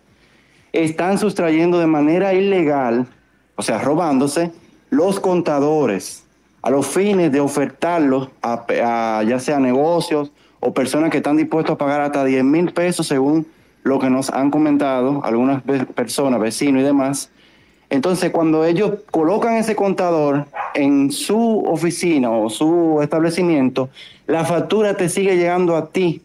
[0.71, 3.05] están sustrayendo de manera ilegal,
[3.57, 4.51] o sea, robándose
[4.89, 6.23] los contadores
[6.61, 8.63] a los fines de ofertarlos a,
[9.19, 10.31] a ya sea negocios
[10.61, 13.45] o personas que están dispuestos a pagar hasta 10 mil pesos según
[13.83, 17.29] lo que nos han comentado algunas personas, vecinos y demás.
[17.89, 23.89] Entonces, cuando ellos colocan ese contador en su oficina o su establecimiento,
[24.25, 26.21] la factura te sigue llegando a ti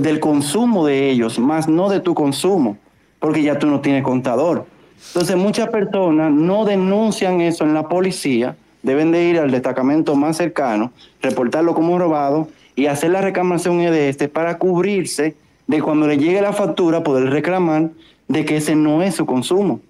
[0.00, 2.76] del consumo de ellos, más no de tu consumo,
[3.20, 4.66] porque ya tú no tienes contador.
[5.08, 10.38] Entonces, muchas personas no denuncian eso en la policía, deben de ir al destacamento más
[10.38, 15.36] cercano, reportarlo como robado y hacer la reclamación de este para cubrirse
[15.66, 17.90] de cuando le llegue la factura poder reclamar
[18.28, 19.80] de que ese no es su consumo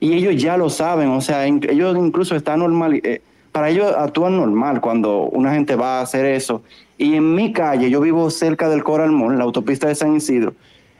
[0.00, 4.36] y ellos ya lo saben, o sea, ellos incluso están normal, eh, para ellos actúan
[4.36, 6.62] normal cuando una gente va a hacer eso.
[6.96, 10.54] Y en mi calle, yo vivo cerca del Coral la autopista de San Isidro,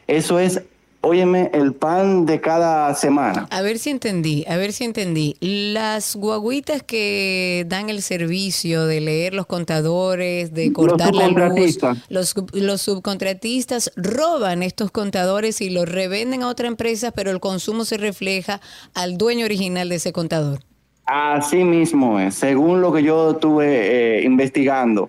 [0.07, 0.63] eso es
[1.01, 3.47] óyeme, el pan de cada semana.
[3.51, 5.37] A ver si entendí, a ver si entendí.
[5.41, 12.35] Las guaguitas que dan el servicio de leer los contadores, de cortar la luz, los,
[12.53, 17.97] los subcontratistas roban estos contadores y los revenden a otra empresa, pero el consumo se
[17.97, 18.61] refleja
[18.95, 20.61] al dueño original de ese contador.
[21.07, 25.09] Así mismo es, según lo que yo estuve eh, investigando.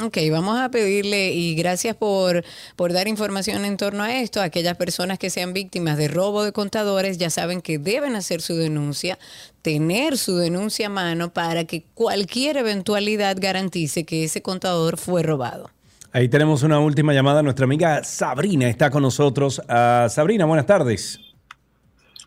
[0.00, 2.44] Ok, vamos a pedirle y gracias por,
[2.76, 4.40] por dar información en torno a esto.
[4.40, 8.56] Aquellas personas que sean víctimas de robo de contadores ya saben que deben hacer su
[8.56, 9.18] denuncia,
[9.60, 15.70] tener su denuncia a mano para que cualquier eventualidad garantice que ese contador fue robado.
[16.12, 17.42] Ahí tenemos una última llamada.
[17.42, 19.60] Nuestra amiga Sabrina está con nosotros.
[19.68, 21.31] Ah, Sabrina, buenas tardes.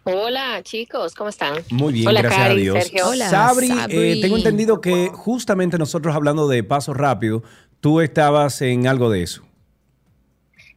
[0.08, 1.56] Hola chicos, ¿cómo están?
[1.72, 2.84] Muy bien, Hola, gracias a Dios.
[2.84, 3.06] Sergio.
[3.28, 7.42] Sabri, eh, tengo entendido que justamente nosotros hablando de paso rápido,
[7.80, 9.42] tú estabas en algo de eso.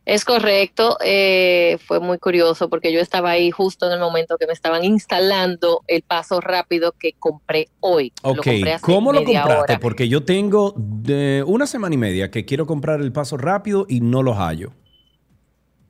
[0.07, 4.47] Es correcto, eh, fue muy curioso porque yo estaba ahí justo en el momento que
[4.47, 8.15] me estaban instalando el paso rápido que compré hoy.
[8.25, 9.73] Lo Ok, compré hace ¿cómo lo compraste?
[9.75, 9.79] hora.
[9.79, 14.01] Porque yo tengo de una semana y media que quiero comprar el paso rápido y
[14.01, 14.73] no los hallo.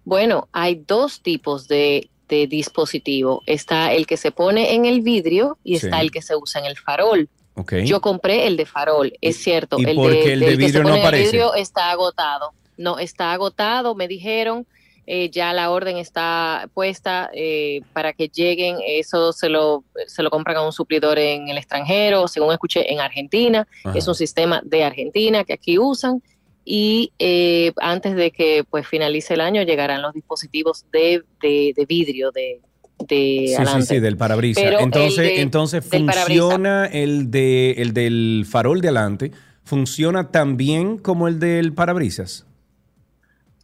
[0.05, 3.42] Bueno, hay dos tipos de, de dispositivo.
[3.46, 5.86] Está el que se pone en el vidrio y Sí.
[5.86, 7.28] está el que se usa en el farol.
[7.55, 7.74] Ok.
[7.84, 9.78] Yo compré el de farol, es cierto.
[9.80, 11.24] y el de, el de que vidrio no el aparece?
[11.24, 12.52] vidrio está agotado.
[12.76, 14.66] No, está agotado, me dijeron.
[15.10, 18.76] eh, ya la orden está puesta eh, para que lleguen.
[18.86, 23.00] Eso se lo, se lo compran a un suplidor en el extranjero, según escuché, en
[23.00, 23.66] Argentina.
[23.84, 23.96] Ajá.
[23.96, 26.22] Es un sistema de Argentina que aquí usan.
[26.70, 31.86] Y eh, antes de que pues finalice el año llegarán los dispositivos de, de, de
[31.86, 32.60] vidrio de,
[33.08, 34.74] de Sí, sí, sí, del parabrisas.
[34.78, 39.32] Entonces, de- entonces funciona el de el del farol de adelante,
[39.64, 42.44] funciona tan bien como el del parabrisas.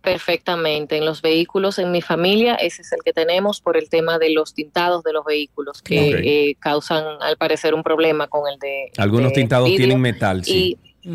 [0.01, 0.97] Perfectamente.
[0.97, 4.31] En los vehículos, en mi familia, ese es el que tenemos por el tema de
[4.31, 8.91] los tintados de los vehículos que eh, causan, al parecer, un problema con el de.
[8.97, 9.87] Algunos de tintados vidrio.
[9.89, 10.79] tienen metal, sí.
[11.03, 11.09] Y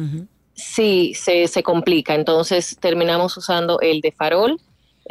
[0.59, 2.15] sí, se, se complica.
[2.15, 4.59] Entonces terminamos usando el de farol.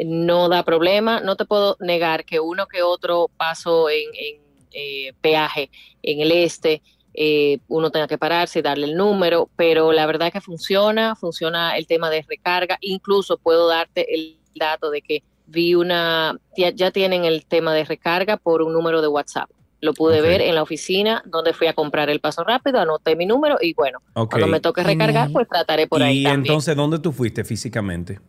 [0.03, 1.19] No da problema.
[1.19, 5.69] No te puedo negar que uno que otro paso en, en, eh, peaje
[6.03, 6.81] en el este,
[7.13, 11.75] eh, uno tenga que pararse y darle el número, pero la verdad que funciona, funciona
[11.77, 12.77] el tema de recarga.
[12.81, 17.83] Incluso puedo darte el dato de que vi una, ya, ya tienen el tema de
[17.83, 19.49] recarga por un número de WhatsApp.
[19.81, 23.25] Lo pude ver en la oficina donde fui a comprar el paso rápido, anoté mi
[23.25, 26.51] número y bueno, cuando me toque recargar, pues trataré por ahí y también.
[26.51, 28.19] entonces, ¿dónde tú fuiste físicamente?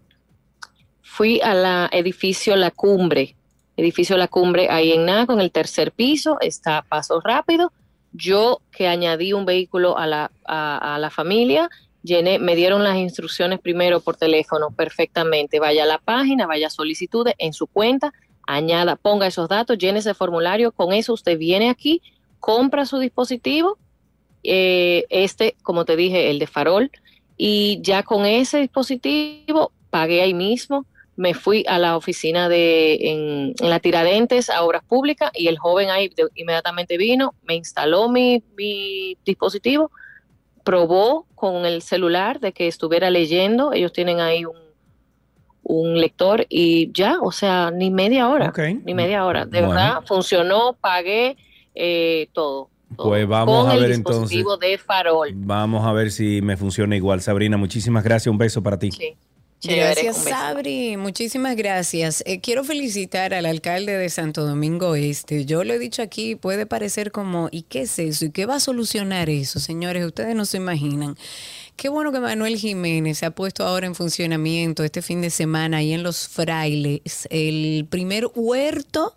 [1.02, 3.34] Fui a la edificio La Cumbre,
[3.76, 7.72] edificio La Cumbre ahí en Naco, en el tercer piso, está paso rápido.
[8.12, 11.68] Yo que añadí un vehículo a la, a, a la familia,
[12.02, 15.60] llené, me dieron las instrucciones primero por teléfono perfectamente.
[15.60, 18.12] Vaya a la página, vaya a solicitudes en su cuenta,
[18.54, 20.72] añada, ponga esos datos, llene ese formulario.
[20.72, 22.02] Con eso usted viene aquí,
[22.38, 23.78] compra su dispositivo,
[24.42, 26.90] eh, este, como te dije, el de farol,
[27.36, 30.86] y ya con ese dispositivo pagué ahí mismo.
[31.16, 35.90] Me fui a la oficina de en, la Tiradentes a Obras Públicas y el joven
[35.90, 39.90] ahí inmediatamente vino, me instaló mi, mi dispositivo,
[40.64, 43.74] probó con el celular de que estuviera leyendo.
[43.74, 44.69] Ellos tienen ahí un,
[45.70, 48.52] un lector y ya, o sea, ni media hora,
[48.84, 49.44] ni media hora.
[49.44, 49.68] De Bueno.
[49.74, 51.36] verdad, funcionó, pagué
[51.74, 52.68] eh, todo.
[52.96, 54.22] Pues vamos con a el ver entonces.
[54.22, 55.30] dispositivo de farol.
[55.34, 57.20] Vamos a ver si me funciona igual.
[57.22, 58.26] Sabrina, muchísimas gracias.
[58.32, 58.90] Un beso para ti.
[59.60, 60.16] Chévere, Gracias.
[60.24, 60.96] Sabri.
[60.96, 62.22] Muchísimas gracias.
[62.26, 65.44] Eh, quiero felicitar al alcalde de Santo Domingo Este.
[65.44, 68.24] Yo lo he dicho aquí, puede parecer como, ¿y qué es eso?
[68.24, 69.60] ¿Y qué va a solucionar eso?
[69.60, 71.14] Señores, ustedes no se imaginan.
[71.80, 75.78] Qué bueno que Manuel Jiménez se ha puesto ahora en funcionamiento este fin de semana
[75.78, 79.16] ahí en Los Frailes, el primer huerto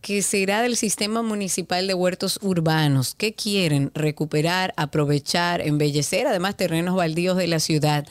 [0.00, 3.16] que será del sistema municipal de huertos urbanos.
[3.16, 3.90] ¿Qué quieren?
[3.92, 8.06] Recuperar, aprovechar, embellecer, además terrenos baldíos de la ciudad.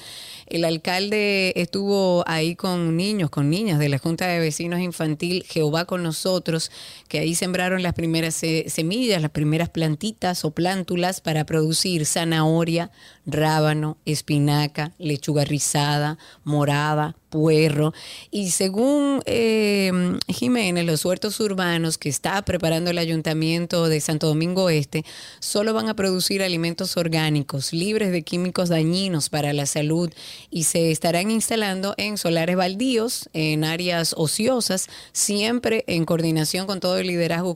[0.50, 5.86] El alcalde estuvo ahí con niños, con niñas de la Junta de Vecinos Infantil Jehová
[5.86, 6.72] con nosotros,
[7.08, 12.92] que ahí sembraron las primeras se- semillas, las primeras plantitas o plántulas para producir zanahoria,
[13.26, 17.94] rábano, espinaca, lechuga rizada, morada, puerro.
[18.32, 19.92] Y según eh,
[20.28, 25.06] Jiménez, los huertos urbanos que está preparando el ayuntamiento de Santo Domingo Este
[25.40, 30.12] solo van a producir alimentos orgánicos libres de químicos dañinos para la salud
[30.50, 36.98] y se estarán instalando en solares baldíos, en áreas ociosas, siempre en coordinación con todo
[36.98, 37.54] el liderazgo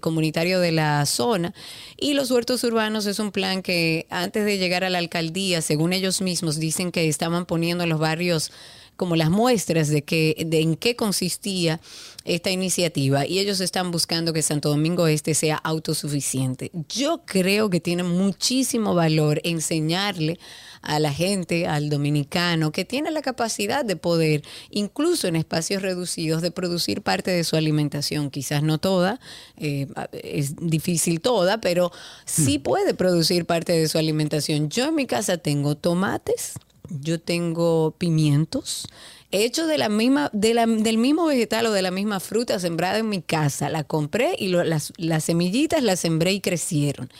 [0.00, 1.54] comunitario de la zona.
[1.96, 5.92] Y los huertos urbanos es un plan que antes de llegar a la alcaldía, según
[5.92, 8.52] ellos mismos, dicen que estaban poniendo en los barrios
[8.96, 11.80] como las muestras de que de en qué consistía
[12.26, 16.70] esta iniciativa y ellos están buscando que Santo Domingo Este sea autosuficiente.
[16.88, 20.38] Yo creo que tiene muchísimo valor enseñarle
[20.82, 26.42] a la gente, al dominicano, que tiene la capacidad de poder, incluso en espacios reducidos,
[26.42, 28.30] de producir parte de su alimentación.
[28.30, 29.20] Quizás no toda,
[29.56, 31.92] eh, es difícil toda, pero
[32.24, 34.68] sí puede producir parte de su alimentación.
[34.68, 36.54] Yo en mi casa tengo tomates,
[36.88, 38.86] yo tengo pimientos,
[39.32, 42.98] hecho de la misma, de la- del mismo vegetal o de la misma fruta sembrada
[42.98, 43.68] en mi casa.
[43.68, 47.10] La compré y lo- las, las semillitas las sembré y crecieron.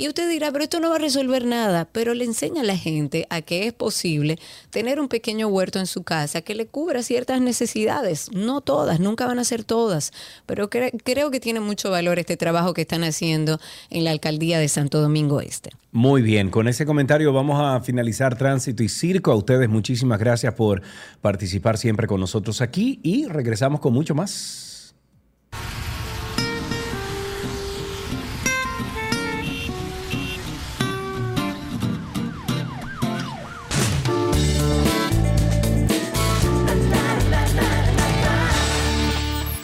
[0.00, 2.76] Y usted dirá, pero esto no va a resolver nada, pero le enseña a la
[2.76, 4.38] gente a que es posible
[4.70, 8.30] tener un pequeño huerto en su casa que le cubra ciertas necesidades.
[8.32, 10.12] No todas, nunca van a ser todas,
[10.46, 13.58] pero cre- creo que tiene mucho valor este trabajo que están haciendo
[13.90, 15.70] en la alcaldía de Santo Domingo Este.
[15.90, 19.32] Muy bien, con ese comentario vamos a finalizar Tránsito y Circo.
[19.32, 20.80] A ustedes muchísimas gracias por
[21.20, 24.67] participar siempre con nosotros aquí y regresamos con mucho más.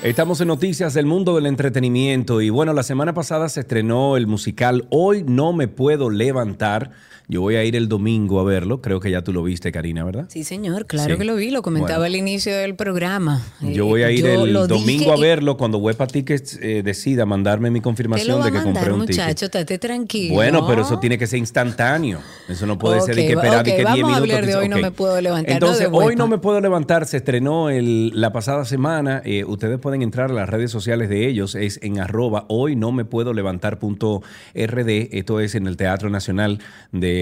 [0.04, 4.26] Estamos en Noticias del Mundo del Entretenimiento y bueno, la semana pasada se estrenó el
[4.26, 6.90] musical Hoy no me puedo levantar.
[7.26, 10.04] Yo voy a ir el domingo a verlo, creo que ya tú lo viste, Karina,
[10.04, 10.26] ¿verdad?
[10.28, 11.18] Sí, señor, claro Sí.
[11.18, 12.04] que lo vi, lo comentaba Bueno.
[12.14, 13.40] al inicio del programa.
[13.62, 17.24] Yo Eh, voy a ir yo el domingo a verlo cuando Huepa Tickets eh, decida
[17.24, 19.22] mandarme mi confirmación de que mandar, compré un ticket.
[19.24, 20.34] muchacho, estate tranquilo.
[20.34, 22.18] Bueno, pero eso tiene que ser instantáneo.
[22.46, 24.22] Eso no puede ser de que esperar de ok, que 10 vamos a minutos.
[24.22, 27.06] hablar de hoy no me puedo levantar, Entonces, de hoy no me puedo levantar.
[27.06, 29.22] Se estrenó el- la pasada semana.
[29.24, 31.54] Eh, ustedes pueden entrar a las redes sociales de ellos.
[31.54, 34.22] Es en arroba hoy no me puedo levantar punto
[34.54, 35.08] RD.
[35.12, 36.58] Esto es en el Teatro Nacional
[36.92, 37.13] de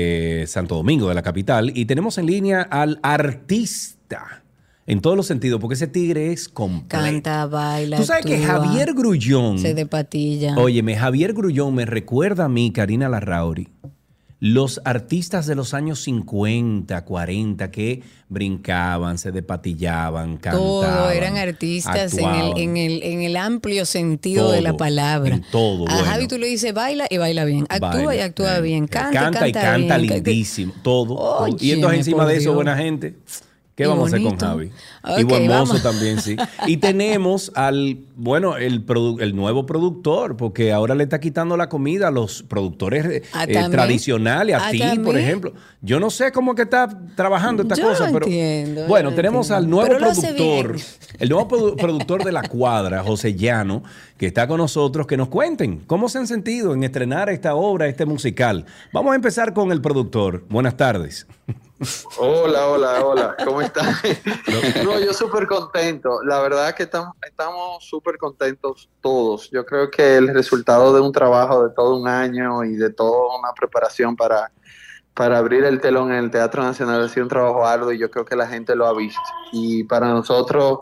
[0.47, 1.73] Santo Domingo, de la capital.
[1.77, 4.43] Y tenemos en línea al artista.
[4.85, 7.05] En todos los sentidos, porque ese tigre es completo.
[7.05, 7.99] Canta, baila.
[7.99, 9.59] Tú sabes que Javier Grullón.
[9.61, 10.57] Se de patilla.
[10.57, 13.69] Óyeme, Javier Grullón me recuerda a mí, Karina Larrauri,
[14.43, 20.59] los artistas de los años 50, 40 que brincaban, se depatillaban, cantaban.
[20.59, 22.59] Todo eran artistas en el, actuaban.
[22.59, 25.37] en, el, en el amplio sentido de la palabra.
[25.37, 26.05] en todo, A bueno.
[26.11, 29.47] Javi tú le dices baila y baila bien, actúa y actúa eh, bien, canta, canta
[29.47, 30.15] y canta canta bien.
[30.15, 31.15] lindísimo, todo.
[31.15, 31.57] todo.
[31.61, 32.55] Y entonces encima de eso, Dios.
[32.57, 33.15] buena gente.
[33.75, 34.39] ¿Qué Y vamos a hacer con.
[34.39, 34.71] Javi?
[35.03, 35.83] Ok, y buen mozo vamos.
[35.83, 36.37] también, sí.
[36.67, 38.85] Y tenemos al, bueno, el,
[39.35, 43.69] nuevo productor, porque ahora le está quitando la comida a los productores eh, Ah, eh,
[43.71, 45.55] tradicionales, a Ah, ti, por ejemplo.
[45.81, 46.87] Yo no sé cómo que está
[47.17, 50.77] trabajando esta Yo cosa, no pero entiendo, bueno, no tenemos al nuevo Pero lo productor,
[51.19, 53.83] el nuevo produ- productor de la cuadra, José Llano,
[54.19, 57.89] que está con nosotros, que nos cuenten cómo se han sentido en estrenar esta obra,
[57.89, 58.67] este musical.
[58.93, 60.45] Vamos a empezar con el productor.
[60.51, 61.27] Buenas tardes.
[62.19, 63.95] Hola, hola, hola, ¿cómo están?
[64.85, 66.23] No, yo súper contento.
[66.23, 69.51] La verdad es que estamos estamos súper contentos todos.
[69.51, 73.37] Yo creo que el resultado de un trabajo de todo un año y de toda
[73.39, 74.53] una preparación para,
[75.15, 78.11] para abrir el telón en el Teatro Nacional ha sido un trabajo arduo y yo
[78.11, 79.21] creo que la gente lo ha visto.
[79.53, 80.81] Y para nosotros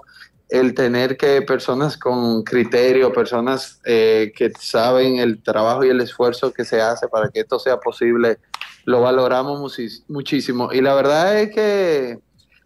[0.50, 6.52] el tener que personas con criterio, personas eh, que saben el trabajo y el esfuerzo
[6.52, 8.38] que se hace para que esto sea posible,
[8.84, 9.78] lo valoramos
[10.08, 10.72] muchísimo.
[10.72, 12.18] Y la verdad es que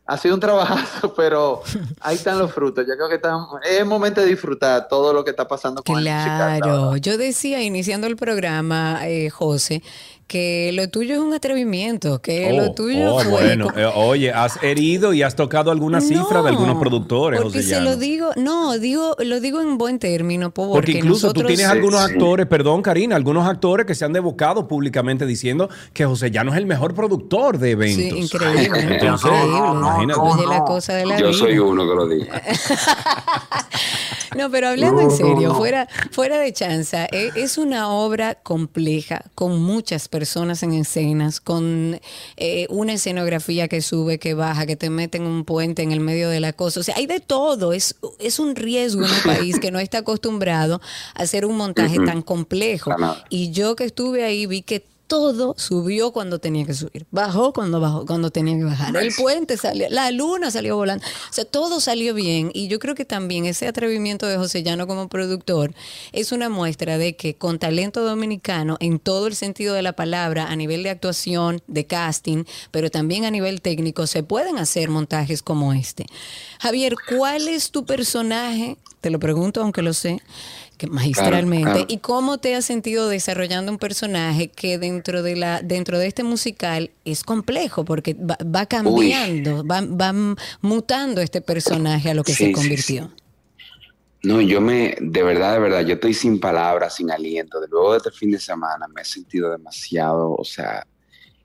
[0.07, 1.63] ha sido un trabajazo, pero
[2.01, 2.85] ahí están los frutos.
[2.87, 6.05] Yo creo que están, es momento de disfrutar todo lo que está pasando con el
[6.05, 6.61] musical.
[6.61, 9.83] Claro, yo decía iniciando el programa, eh, José,
[10.27, 14.33] que lo tuyo es un atrevimiento, que Oh, lo tuyo oh, fue bueno, eh, oye,
[14.33, 17.91] has herido y has tocado alguna cifra de algunos productores, Porque José se Llano.
[17.91, 22.01] lo digo, no, digo, lo digo en buen término, porque, Porque incluso tú tienes algunos
[22.01, 26.59] actores, perdón Karina, algunos actores que se han devocado públicamente diciendo que José Llano es
[26.59, 28.03] el mejor productor de eventos.
[28.05, 30.21] Sí, increíble, Entonces, imagínate.
[30.21, 31.39] Oye, la cosa de la Yo vida.
[31.39, 32.43] soy uno que lo diga.
[34.37, 35.55] No, pero hablando en No, no, serio, no.
[35.55, 42.01] fuera, fuera de chanza, e- es una obra compleja, con muchas personas en escenas, con
[42.37, 45.99] eh, una escenografía que sube, que baja, que te mete en un puente en el
[45.99, 46.79] medio de la cosa.
[46.79, 47.73] O sea, hay de todo.
[47.73, 50.81] Es, es un riesgo en un país que no está acostumbrado
[51.17, 52.95] a hacer un montaje tan complejo.
[53.29, 57.81] Y yo que estuve ahí vi que todo subió cuando tenía que subir, bajó cuando
[57.81, 58.97] bajó, cuando tenía que bajar.
[58.97, 61.05] El puente salió, la luna salió volando.
[61.05, 62.51] O sea, todo salió bien.
[62.55, 65.75] Y yo creo que también ese atrevimiento de José Llano como productor
[66.13, 70.47] es una muestra de que con talento dominicano, en todo el sentido de la palabra,
[70.47, 75.43] a nivel de actuación, de casting, pero también a nivel técnico, se pueden hacer montajes
[75.43, 76.07] como este.
[76.59, 78.77] Javier, ¿cuál es tu personaje?
[79.01, 80.23] Te lo pregunto, aunque lo sé.
[80.85, 81.63] Que magistralmente.
[81.65, 81.95] Claro, claro.
[81.95, 86.23] ¿Y cómo te has sentido desarrollando un personaje que dentro de la dentro de este
[86.23, 92.33] musical es complejo porque va, va cambiando, va, va mutando este personaje a lo que
[92.33, 93.11] Sí, se sí, convirtió?
[94.25, 97.61] No, yo me, de verdad, de verdad, yo estoy sin palabras, sin aliento.
[97.61, 100.87] De luego de este fin de semana me he sentido demasiado, o sea,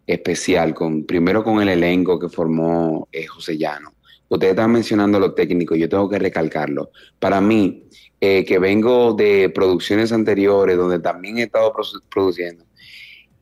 [0.07, 3.93] especial, con, primero con el elenco que formó eh, José Llano.
[4.29, 6.91] Ustedes están mencionando lo técnico, yo tengo que recalcarlo.
[7.19, 7.83] Para mí,
[8.21, 12.63] eh, que vengo de producciones anteriores donde también he estado produ- produciendo,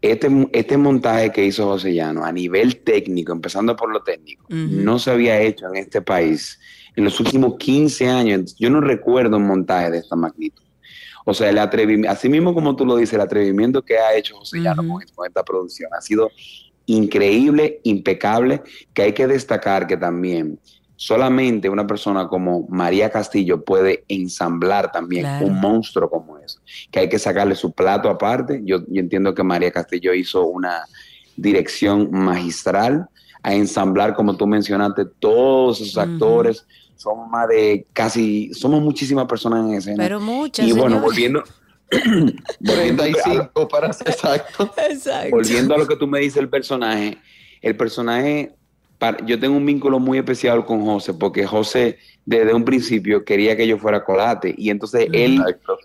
[0.02, 4.46] este, este montaje que hizo José Llano a nivel técnico, empezando por lo técnico,
[4.86, 6.60] no se había hecho en este país
[6.96, 8.56] en los últimos 15 años.
[8.58, 10.64] Yo no recuerdo un montaje de esta magnitud.
[11.26, 14.38] O sea, el atrevimiento, así mismo como tú lo dices, el atrevimiento que ha hecho
[14.38, 16.32] José Llano con, con esta producción ha sido
[16.86, 18.62] increíble, impecable,
[18.94, 20.60] que hay que destacar que también
[20.98, 25.46] solamente una persona como María Castillo puede ensamblar también Claro.
[25.46, 26.60] un monstruo como eso,
[26.92, 28.62] que hay que sacarle su plato aparte.
[28.66, 30.82] Yo, yo entiendo que María Castillo hizo una
[31.36, 33.08] dirección magistral
[33.44, 36.66] a ensamblar, como tú mencionaste, todos esos actores.
[36.96, 40.04] Somos más de casi, somos muchísimas personas en escena.
[40.04, 41.02] Pero muchas, Y bueno, señor.
[41.04, 41.44] volviendo,
[42.60, 44.74] volviendo a- 35 para ser exacto.
[44.90, 45.30] Exacto.
[45.30, 47.20] volviendo a lo que tú me dices del personaje,
[47.62, 48.56] el personaje,
[48.98, 53.56] para- yo tengo un vínculo muy especial con José, porque José desde un principio quería
[53.56, 55.42] que yo fuera colate, y entonces él,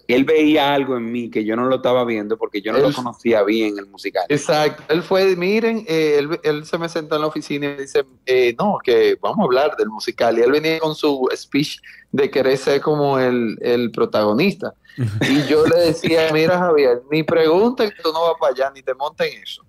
[0.09, 2.93] él veía algo en mí que yo no lo estaba viendo porque yo no lo
[2.93, 4.25] conocía bien el musical.
[4.29, 4.83] Exacto.
[4.89, 8.57] Él fue, miren, eh, él, él se me sentó en la oficina y dice, eh,
[8.59, 10.37] no, que vamos a hablar del musical.
[10.37, 11.79] Y él venía con su speech
[12.11, 14.75] de querer ser como el, el protagonista.
[15.31, 18.83] Y yo le decía, mira Javier, ni pregunte que tú no vas para allá, ni
[18.83, 19.65] te montes en eso.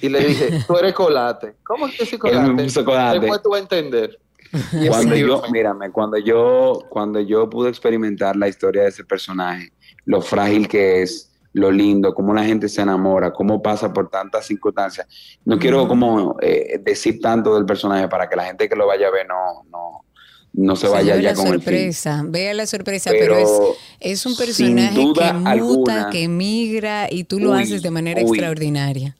[0.00, 1.54] Y le dije, tú eres colate.
[1.64, 2.64] ¿Cómo que soy Él me colate?
[2.64, 3.20] puso colate.
[3.20, 4.18] Después tú vas a entender.
[4.72, 9.72] Y Cuando yo, mírame, cuando yo, cuando yo pude experimentar la historia de ese personaje,
[10.04, 14.46] lo frágil que es, lo lindo, cómo la gente se enamora, cómo pasa por tantas
[14.46, 15.06] circunstancias.
[15.44, 19.08] No quiero como eh, decir tanto del personaje para que la gente que lo vaya
[19.08, 20.04] a ver no, no,
[20.52, 21.62] no se vaya ya con el fin.
[21.62, 27.06] sorpresa, vea la sorpresa, pero, Pero, es, es un personaje que muta, alguna, que migra
[27.10, 28.28] y tú lo Uy, haces de manera uy.
[28.28, 29.16] extraordinaria.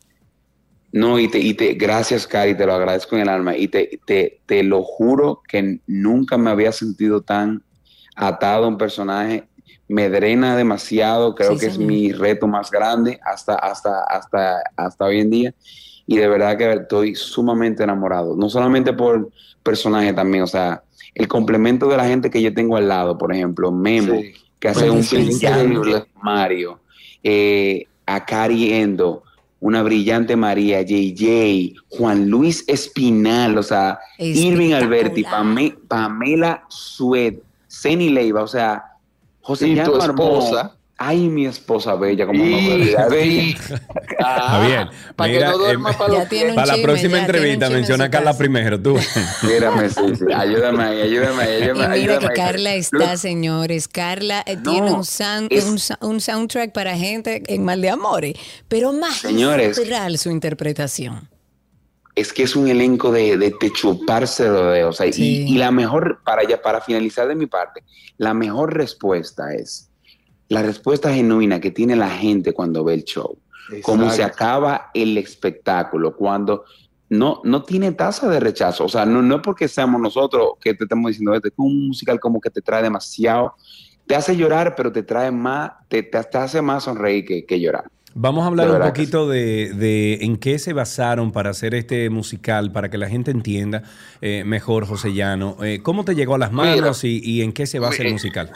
[0.92, 3.56] No, y te, y te, gracias, Cari, te lo agradezco en el alma.
[3.56, 7.62] Y te, te, te lo juro que nunca me había sentido tan
[8.14, 9.44] atado a un personaje.
[9.88, 15.04] Me drena demasiado, creo Sí, que es mi reto más grande hasta, hasta, hasta, hasta
[15.04, 15.54] hoy en día.
[16.06, 18.36] Y de verdad que estoy sumamente enamorado.
[18.36, 19.30] No solamente por
[19.62, 20.82] personaje también, o sea,
[21.14, 24.32] el complemento de la gente que yo tengo al lado, por ejemplo, Memo, Sí.
[24.58, 25.22] que hace un Buenísimo.
[25.82, 26.04] brillante.
[26.22, 26.80] Mario,
[27.22, 29.22] eh, a Cari Endo,
[29.62, 33.98] una brillante María, JJ, Juan Luis Espinal, o sea,
[34.40, 37.34] Irving Alberti, Pame- Pamela Sued,
[37.68, 38.82] Ceni Leiva, o sea,
[39.40, 39.98] José Y Llano tu
[40.50, 40.76] esposa.
[41.04, 43.56] Ay, mi esposa bella, como no Y- de.
[44.24, 46.54] Ah, para que no duerma eh, para los pies.
[46.54, 48.96] para la próxima entrevista menciona a Carla primero, tú.
[49.42, 52.34] Mírame, sí, sí, ayúdame ahí, ayúdame ahí, Y ayúdame, mira que ayúdame.
[52.34, 53.88] Carla está, señores.
[53.88, 57.90] Carla eh, tiene un, sound- es- un, sa- un soundtrack para gente en mal de
[57.90, 58.34] amores,
[58.68, 59.76] pero Señores.
[59.78, 61.28] magistral su interpretación.
[62.14, 64.94] es que es un elenco de, de, de chuparse los dedos.
[64.94, 65.12] o sea, y,
[65.52, 67.82] y la mejor, para ya, para finalizar de mi parte,
[68.18, 69.88] la mejor respuesta es
[70.52, 73.38] la respuesta genuina que tiene la gente cuando ve el show.
[73.82, 76.64] Cómo se acaba el espectáculo, cuando
[77.08, 78.84] no, no tiene tasa de rechazo.
[78.84, 81.88] O sea, no, no es porque seamos nosotros que te estamos diciendo, este es un
[81.88, 83.54] musical como que te trae demasiado,
[84.06, 87.58] te hace llorar, pero te trae más, te, te, te hace más sonreír que, que
[87.58, 87.84] llorar.
[88.14, 92.72] Vamos a hablar un poquito de, de en qué se basaron para hacer este musical,
[92.72, 93.84] para que la gente entienda
[94.20, 95.56] eh, mejor, José Llano.
[95.64, 98.12] Eh, ¿Cómo te llegó a las manos y, y en qué se basa el Mira.
[98.12, 98.52] musical?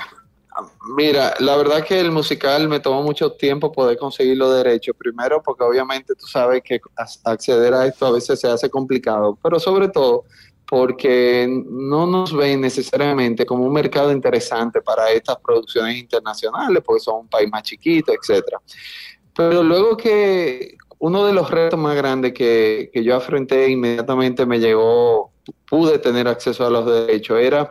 [0.97, 4.97] Mira, la verdad que el musical me tomó mucho tiempo poder conseguir los derechos.
[4.97, 6.81] Primero, porque obviamente tú sabes que
[7.24, 10.24] acceder a esto a veces se hace complicado, pero sobre todo
[10.69, 17.20] porque no nos ven necesariamente como un mercado interesante para estas producciones internacionales, porque son
[17.20, 18.61] un país más chiquito, etcétera.
[19.35, 24.59] Pero luego que uno de los retos más grandes que, que yo afronté inmediatamente me
[24.59, 25.33] llegó,
[25.69, 27.70] pude tener acceso a los derechos, era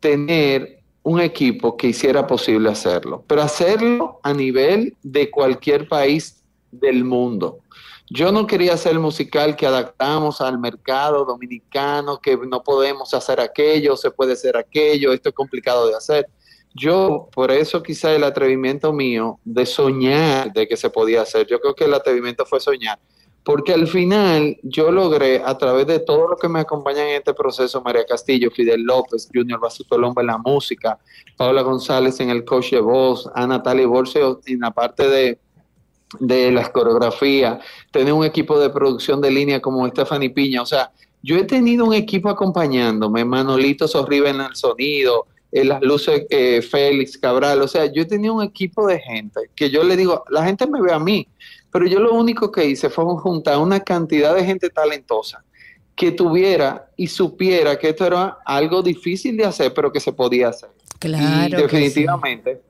[0.00, 7.04] tener un equipo que hiciera posible hacerlo, pero hacerlo a nivel de cualquier país del
[7.04, 7.60] mundo.
[8.10, 13.38] Yo no quería hacer el musical que adaptamos al mercado dominicano, que no podemos hacer
[13.38, 16.26] aquello, se puede hacer aquello, esto es complicado de hacer.
[16.74, 21.60] Yo, por eso quizá el atrevimiento mío de soñar de que se podía hacer, yo
[21.60, 22.98] creo que el atrevimiento fue soñar,
[23.44, 27.32] porque al final yo logré, a través de todo lo que me acompaña en este
[27.32, 30.98] proceso, María Castillo, Fidel López, Junior Basuto Lomba en la música,
[31.36, 35.38] Paula González en el coach de voz, a Natalia Borcio en la parte de,
[36.20, 37.58] de las coreografías,
[37.90, 40.90] tener un equipo de producción de línea como Stephanie Piña, o sea,
[41.22, 46.62] yo he tenido un equipo acompañándome, Manolito Sorriba en el sonido, en las luces eh,
[46.62, 50.24] Félix Cabral, o sea, yo he tenido un equipo de gente que yo le digo,
[50.30, 51.26] la gente me ve a mí,
[51.70, 55.44] pero yo lo único que hice fue juntar una cantidad de gente talentosa
[55.94, 60.48] que tuviera y supiera que esto era algo difícil de hacer, pero que se podía
[60.48, 60.70] hacer.
[60.98, 62.62] Claro y definitivamente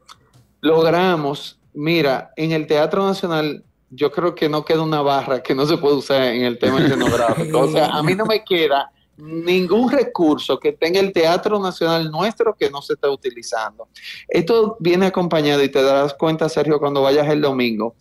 [0.61, 5.67] logramos, mira, en el Teatro Nacional yo creo que no queda una barra que no
[5.67, 7.61] se puede usar en el tema escenográfico.
[7.61, 12.55] O sea, a mí no me queda ningún recurso que tenga el Teatro Nacional nuestro
[12.55, 13.89] que no se esté utilizando.
[14.29, 17.97] Esto viene acompañado y te darás cuenta, Sergio, cuando vayas el domingo,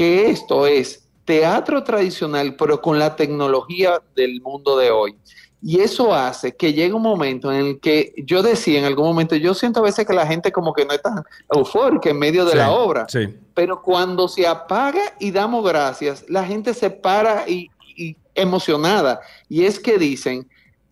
[0.00, 5.14] que esto es teatro tradicional, pero con la tecnología del mundo de hoy.
[5.60, 9.36] Y eso hace que llegue un momento en el que yo decía en algún momento,
[9.36, 11.22] yo siento a veces que la gente como que no es tan
[11.54, 13.28] eufórica en medio de Sí, la obra, Sí.
[13.52, 19.20] pero cuando se apaga y damos gracias, la gente se para y, y emocionada.
[19.50, 20.48] Y es que dicen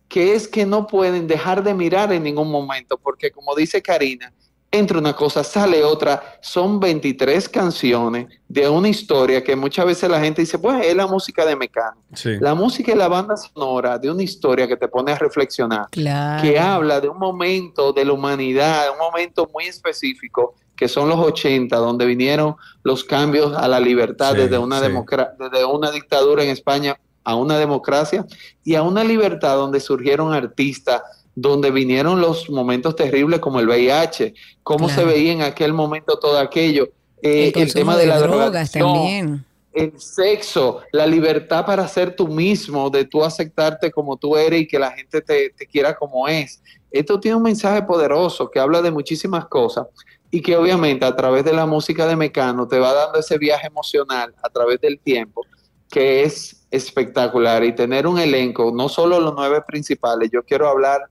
[0.07, 4.31] que es que no pueden dejar de mirar en ningún momento, porque como dice Karina,
[4.71, 6.37] entra una cosa, sale otra.
[6.41, 11.07] Son 23 canciones de una historia que muchas veces la gente dice, pues es la
[11.07, 11.97] música de Mecano.
[12.13, 12.37] Sí.
[12.39, 16.41] La música y la banda sonora de una historia que te pone a reflexionar, Claro.
[16.43, 21.17] que habla de un momento de la humanidad, un momento muy específico, que son los
[21.19, 24.85] 80, donde vinieron los cambios a la libertad Sí, desde, una sí.
[24.85, 28.25] democra- desde una dictadura en España a una democracia
[28.63, 31.01] y a una libertad donde surgieron artistas,
[31.41, 34.33] donde vinieron los momentos terribles como el VIH,
[34.63, 35.01] cómo Claro.
[35.01, 36.89] se veía en aquel momento todo aquello,
[37.21, 39.45] eh, el tema de, de, la drogas también.
[39.73, 44.67] el sexo, la libertad para ser tú mismo, de tú aceptarte como tú eres y
[44.67, 46.61] que la gente te, te quiera como es.
[46.91, 49.85] Esto tiene un mensaje poderoso que habla de muchísimas cosas
[50.31, 53.67] y que obviamente a través de la música de Mecano te va dando ese viaje
[53.67, 55.45] emocional a través del tiempo
[55.89, 61.01] que es espectacular y tener un elenco, no solo los nueve principales, yo quiero hablar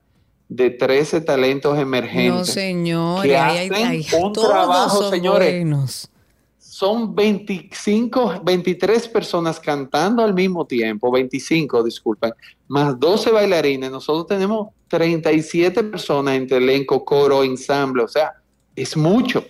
[0.49, 2.33] de 13 talentos emergentes.
[2.33, 5.51] No, señores, que hay, hay- hacen hay- un todos trabajo, son señores.
[5.51, 6.09] buenos.
[6.57, 12.33] Son 25, 23 personas cantando al mismo tiempo, 25, disculpen,
[12.67, 13.91] más 12 bailarines.
[13.91, 18.33] Nosotros tenemos 37 personas entre elenco, coro, ensamble, o sea,
[18.81, 19.45] es mucho.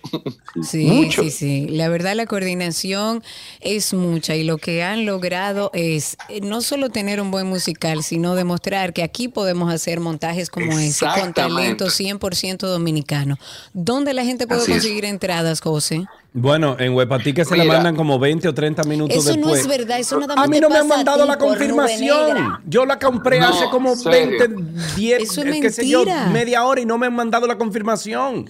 [0.62, 1.22] Sí, Mucho.
[1.22, 1.66] sí, sí.
[1.68, 3.22] La verdad la coordinación
[3.60, 8.02] es mucha y lo que han logrado es eh, no solo tener un buen musical,
[8.02, 13.38] sino demostrar que aquí podemos hacer montajes como ese con talento 100% dominicano.
[13.72, 14.78] ¿Dónde la gente puede Así es.
[14.78, 16.04] conseguir entradas, José?
[16.32, 17.74] Bueno, en Huepati que se la Mira.
[17.76, 19.60] mandan como 20 o 30 minutos Eso no después.
[19.62, 22.60] es verdad, eso nada más A mí no me han mandado la confirmación.
[22.66, 24.38] Yo la compré No, hace como serio.
[24.38, 27.46] 20, 10, Eso es eh, qué sé yo, media hora y no me han mandado
[27.48, 28.48] la confirmación.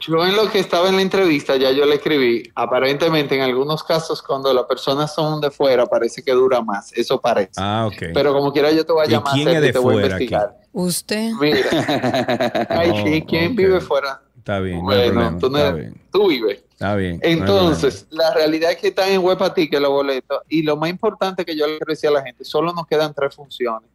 [0.00, 3.84] Yo en lo que estaba en la entrevista ya yo le escribí, aparentemente en algunos
[3.84, 7.52] casos cuando las personas son de fuera parece que dura más, eso parece.
[7.58, 8.10] Ah, ok.
[8.14, 9.78] Pero como quiera yo te voy a ¿Y llamar quién Sergio, es de y te
[9.78, 10.24] voy a fuera aquí?
[10.24, 10.56] investigar.
[10.72, 11.30] ¿Usted?
[11.40, 14.22] Mira, ay, sí, ¿quién vive fuera?
[14.38, 15.38] Está bien, no Bueno, problema.
[15.38, 15.94] tú, no- Está bien.
[16.10, 16.64] tú vives.
[16.72, 17.20] Está bien.
[17.22, 20.40] no Entonces, la realidad es que están en web a ti que los boletos.
[20.48, 23.34] Y lo más importante que yo le decir a la gente, solo nos quedan tres
[23.36, 23.88] funciones.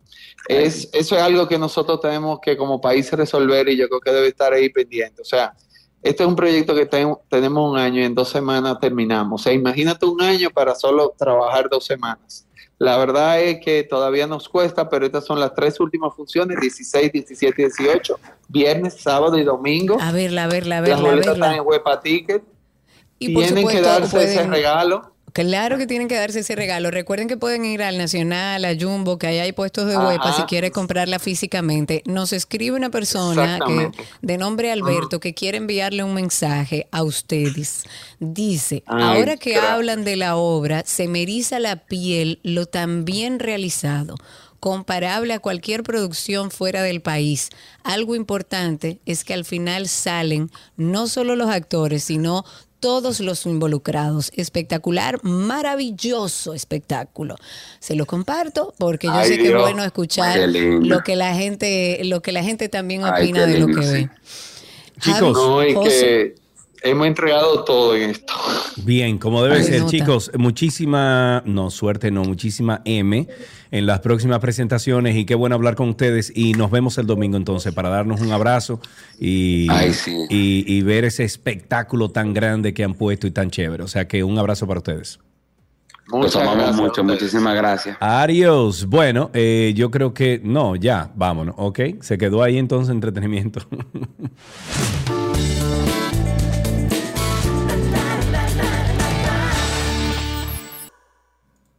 [0.47, 4.11] Es, eso es algo que nosotros tenemos que como país resolver y yo creo que
[4.11, 5.21] debe estar ahí pendiente.
[5.21, 5.53] O sea,
[6.01, 9.41] este es un proyecto que ten- tenemos un año y en dos semanas terminamos.
[9.41, 12.45] O sea, imagínate un año para solo trabajar dos semanas.
[12.79, 17.11] La verdad es que todavía nos cuesta, pero estas son las tres últimas funciones, 16,
[17.11, 19.97] 17 y 18, viernes, sábado y domingo.
[19.99, 22.43] A verla, a verla, a Las verla, a boletas están en Huepa Ticket.
[23.19, 25.11] Y por Tienen que supuesto, darse ese regalo.
[25.37, 26.89] Claro que tienen que darse ese regalo.
[26.89, 30.41] Recuerden que pueden ir al Nacional, a Jumbo, que ahí hay puestos de huepa si
[30.45, 32.01] quiere comprarla físicamente.
[32.07, 33.91] Nos escribe una persona que,
[34.23, 37.83] de nombre Alberto que quiere enviarle un mensaje a ustedes.
[38.19, 39.73] Dice, Ay, ahora que gracias.
[39.73, 44.15] hablan de la obra, se me eriza la piel lo tan bien realizado
[44.59, 47.49] comparable a cualquier producción fuera del país.
[47.83, 52.43] Algo importante es que al final salen no solo los actores, sino
[52.79, 54.31] todos los involucrados.
[54.35, 57.35] Espectacular, maravilloso espectáculo.
[57.79, 61.33] Se lo comparto porque yo Ay, sé que es Dios, bueno escuchar lo que la
[61.35, 63.91] gente, lo que la gente también opina de lo que sí.
[63.93, 64.09] ve.
[64.99, 65.89] Chicos, No, y José.
[65.89, 66.35] que
[66.83, 68.33] hemos entregado todo en esto.
[68.77, 69.91] Bien, como debe Ay, ser, nota.
[69.91, 73.27] chicos, muchísima, no, suerte, no, muchísima M
[73.71, 77.37] en las próximas presentaciones y qué bueno hablar con ustedes y nos vemos el domingo
[77.37, 78.79] entonces para darnos un abrazo
[79.19, 80.15] y, Ay, sí.
[80.29, 83.83] y, y ver ese espectáculo tan grande que han puesto y tan chévere.
[83.83, 85.19] O sea que un abrazo para ustedes.
[86.09, 87.97] Los amamos gracias mucho, muchísimas gracias.
[87.99, 88.85] Adiós.
[88.85, 91.79] Bueno, eh, yo creo que no, ya, vámonos, ¿ok?
[91.99, 93.59] Se quedó ahí entonces entretenimiento.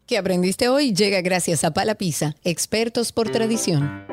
[0.08, 0.94] ¿Qué aprendiste hoy?
[0.94, 4.06] Llega gracias a Pala Pizza, expertos por tradición.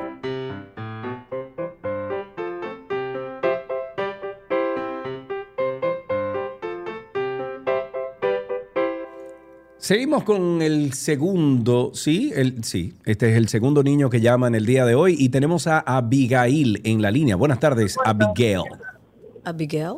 [9.78, 14.54] Seguimos con el segundo, sí, el, sí, este es el segundo niño que llama en
[14.54, 17.36] el día de hoy y tenemos a Abigail en la línea.
[17.36, 18.64] Buenas tardes, Abigail.
[19.44, 19.94] Abigail.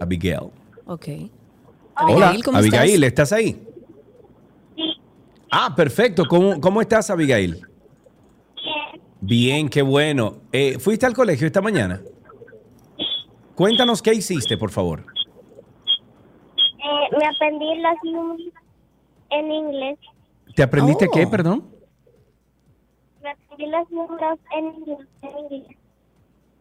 [0.00, 0.50] Abigail.
[0.84, 1.08] Ok.
[1.96, 3.32] Hola, Abigail, ¿cómo Abigail, estás?
[3.32, 3.69] ¿estás ahí?
[5.50, 6.24] Ah, perfecto.
[6.28, 7.66] ¿Cómo, cómo estás, Abigail?
[9.20, 10.38] Bien, qué bueno.
[10.52, 12.00] Eh, ¿Fuiste al colegio esta mañana?
[13.54, 15.04] Cuéntanos qué hiciste, por favor.
[16.78, 18.54] Eh, me aprendí las números
[19.30, 19.98] en inglés.
[20.56, 21.10] ¿Te aprendiste Oh.
[21.12, 21.68] qué, perdón?
[23.22, 25.08] Me aprendí los números en inglés.
[25.22, 25.76] en inglés.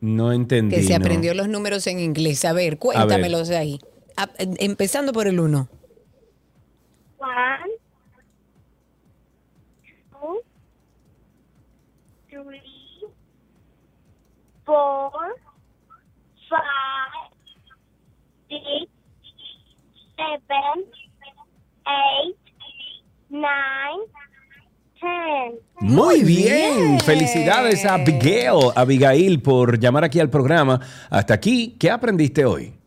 [0.01, 0.75] No entendí.
[0.75, 1.03] Que se no.
[1.05, 2.43] aprendió los números en inglés.
[2.45, 3.79] A ver, cuéntamelos de ahí.
[4.17, 5.69] A- empezando por el uno.
[7.19, 7.73] One,
[14.69, 15.11] four,
[16.47, 17.31] five,
[18.47, 18.91] six,
[20.15, 20.85] seven,
[21.87, 22.37] eight,
[23.29, 24.01] nine,
[25.01, 25.59] ten.
[25.81, 26.99] Muy bien.
[26.99, 30.79] Felicidades a Abigail, Abigail por llamar aquí al programa.
[31.09, 32.78] Hasta aquí, ¿qué aprendiste hoy?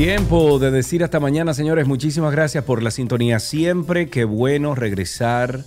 [0.00, 1.86] Tiempo de decir hasta mañana, señores.
[1.86, 3.38] Muchísimas gracias por la sintonía.
[3.38, 5.62] Siempre qué bueno regresar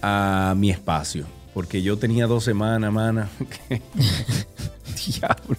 [0.00, 1.26] a mi espacio.
[1.52, 3.30] Porque yo tenía dos semanas, mana.
[3.68, 3.82] que-
[5.18, 5.56] Diablo.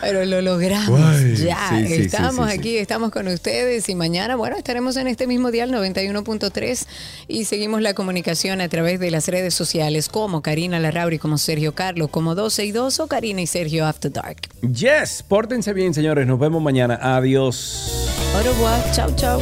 [0.00, 1.00] Pero lo logramos.
[1.38, 2.58] Ya, sí, sí, sí, estamos sí, sí.
[2.58, 6.86] aquí, estamos con ustedes y mañana, bueno, estaremos en este mismo dial 91.3
[7.28, 11.74] y seguimos la comunicación a través de las redes sociales como Karina Larrauri, como Sergio
[11.74, 14.48] Carlos, como 12 y 2 o Karina y Sergio After Dark.
[14.62, 16.26] Yes, pórtense bien, señores.
[16.26, 16.98] Nos vemos mañana.
[17.00, 18.08] Adiós.
[18.34, 19.40] Au revoir, chao, chao.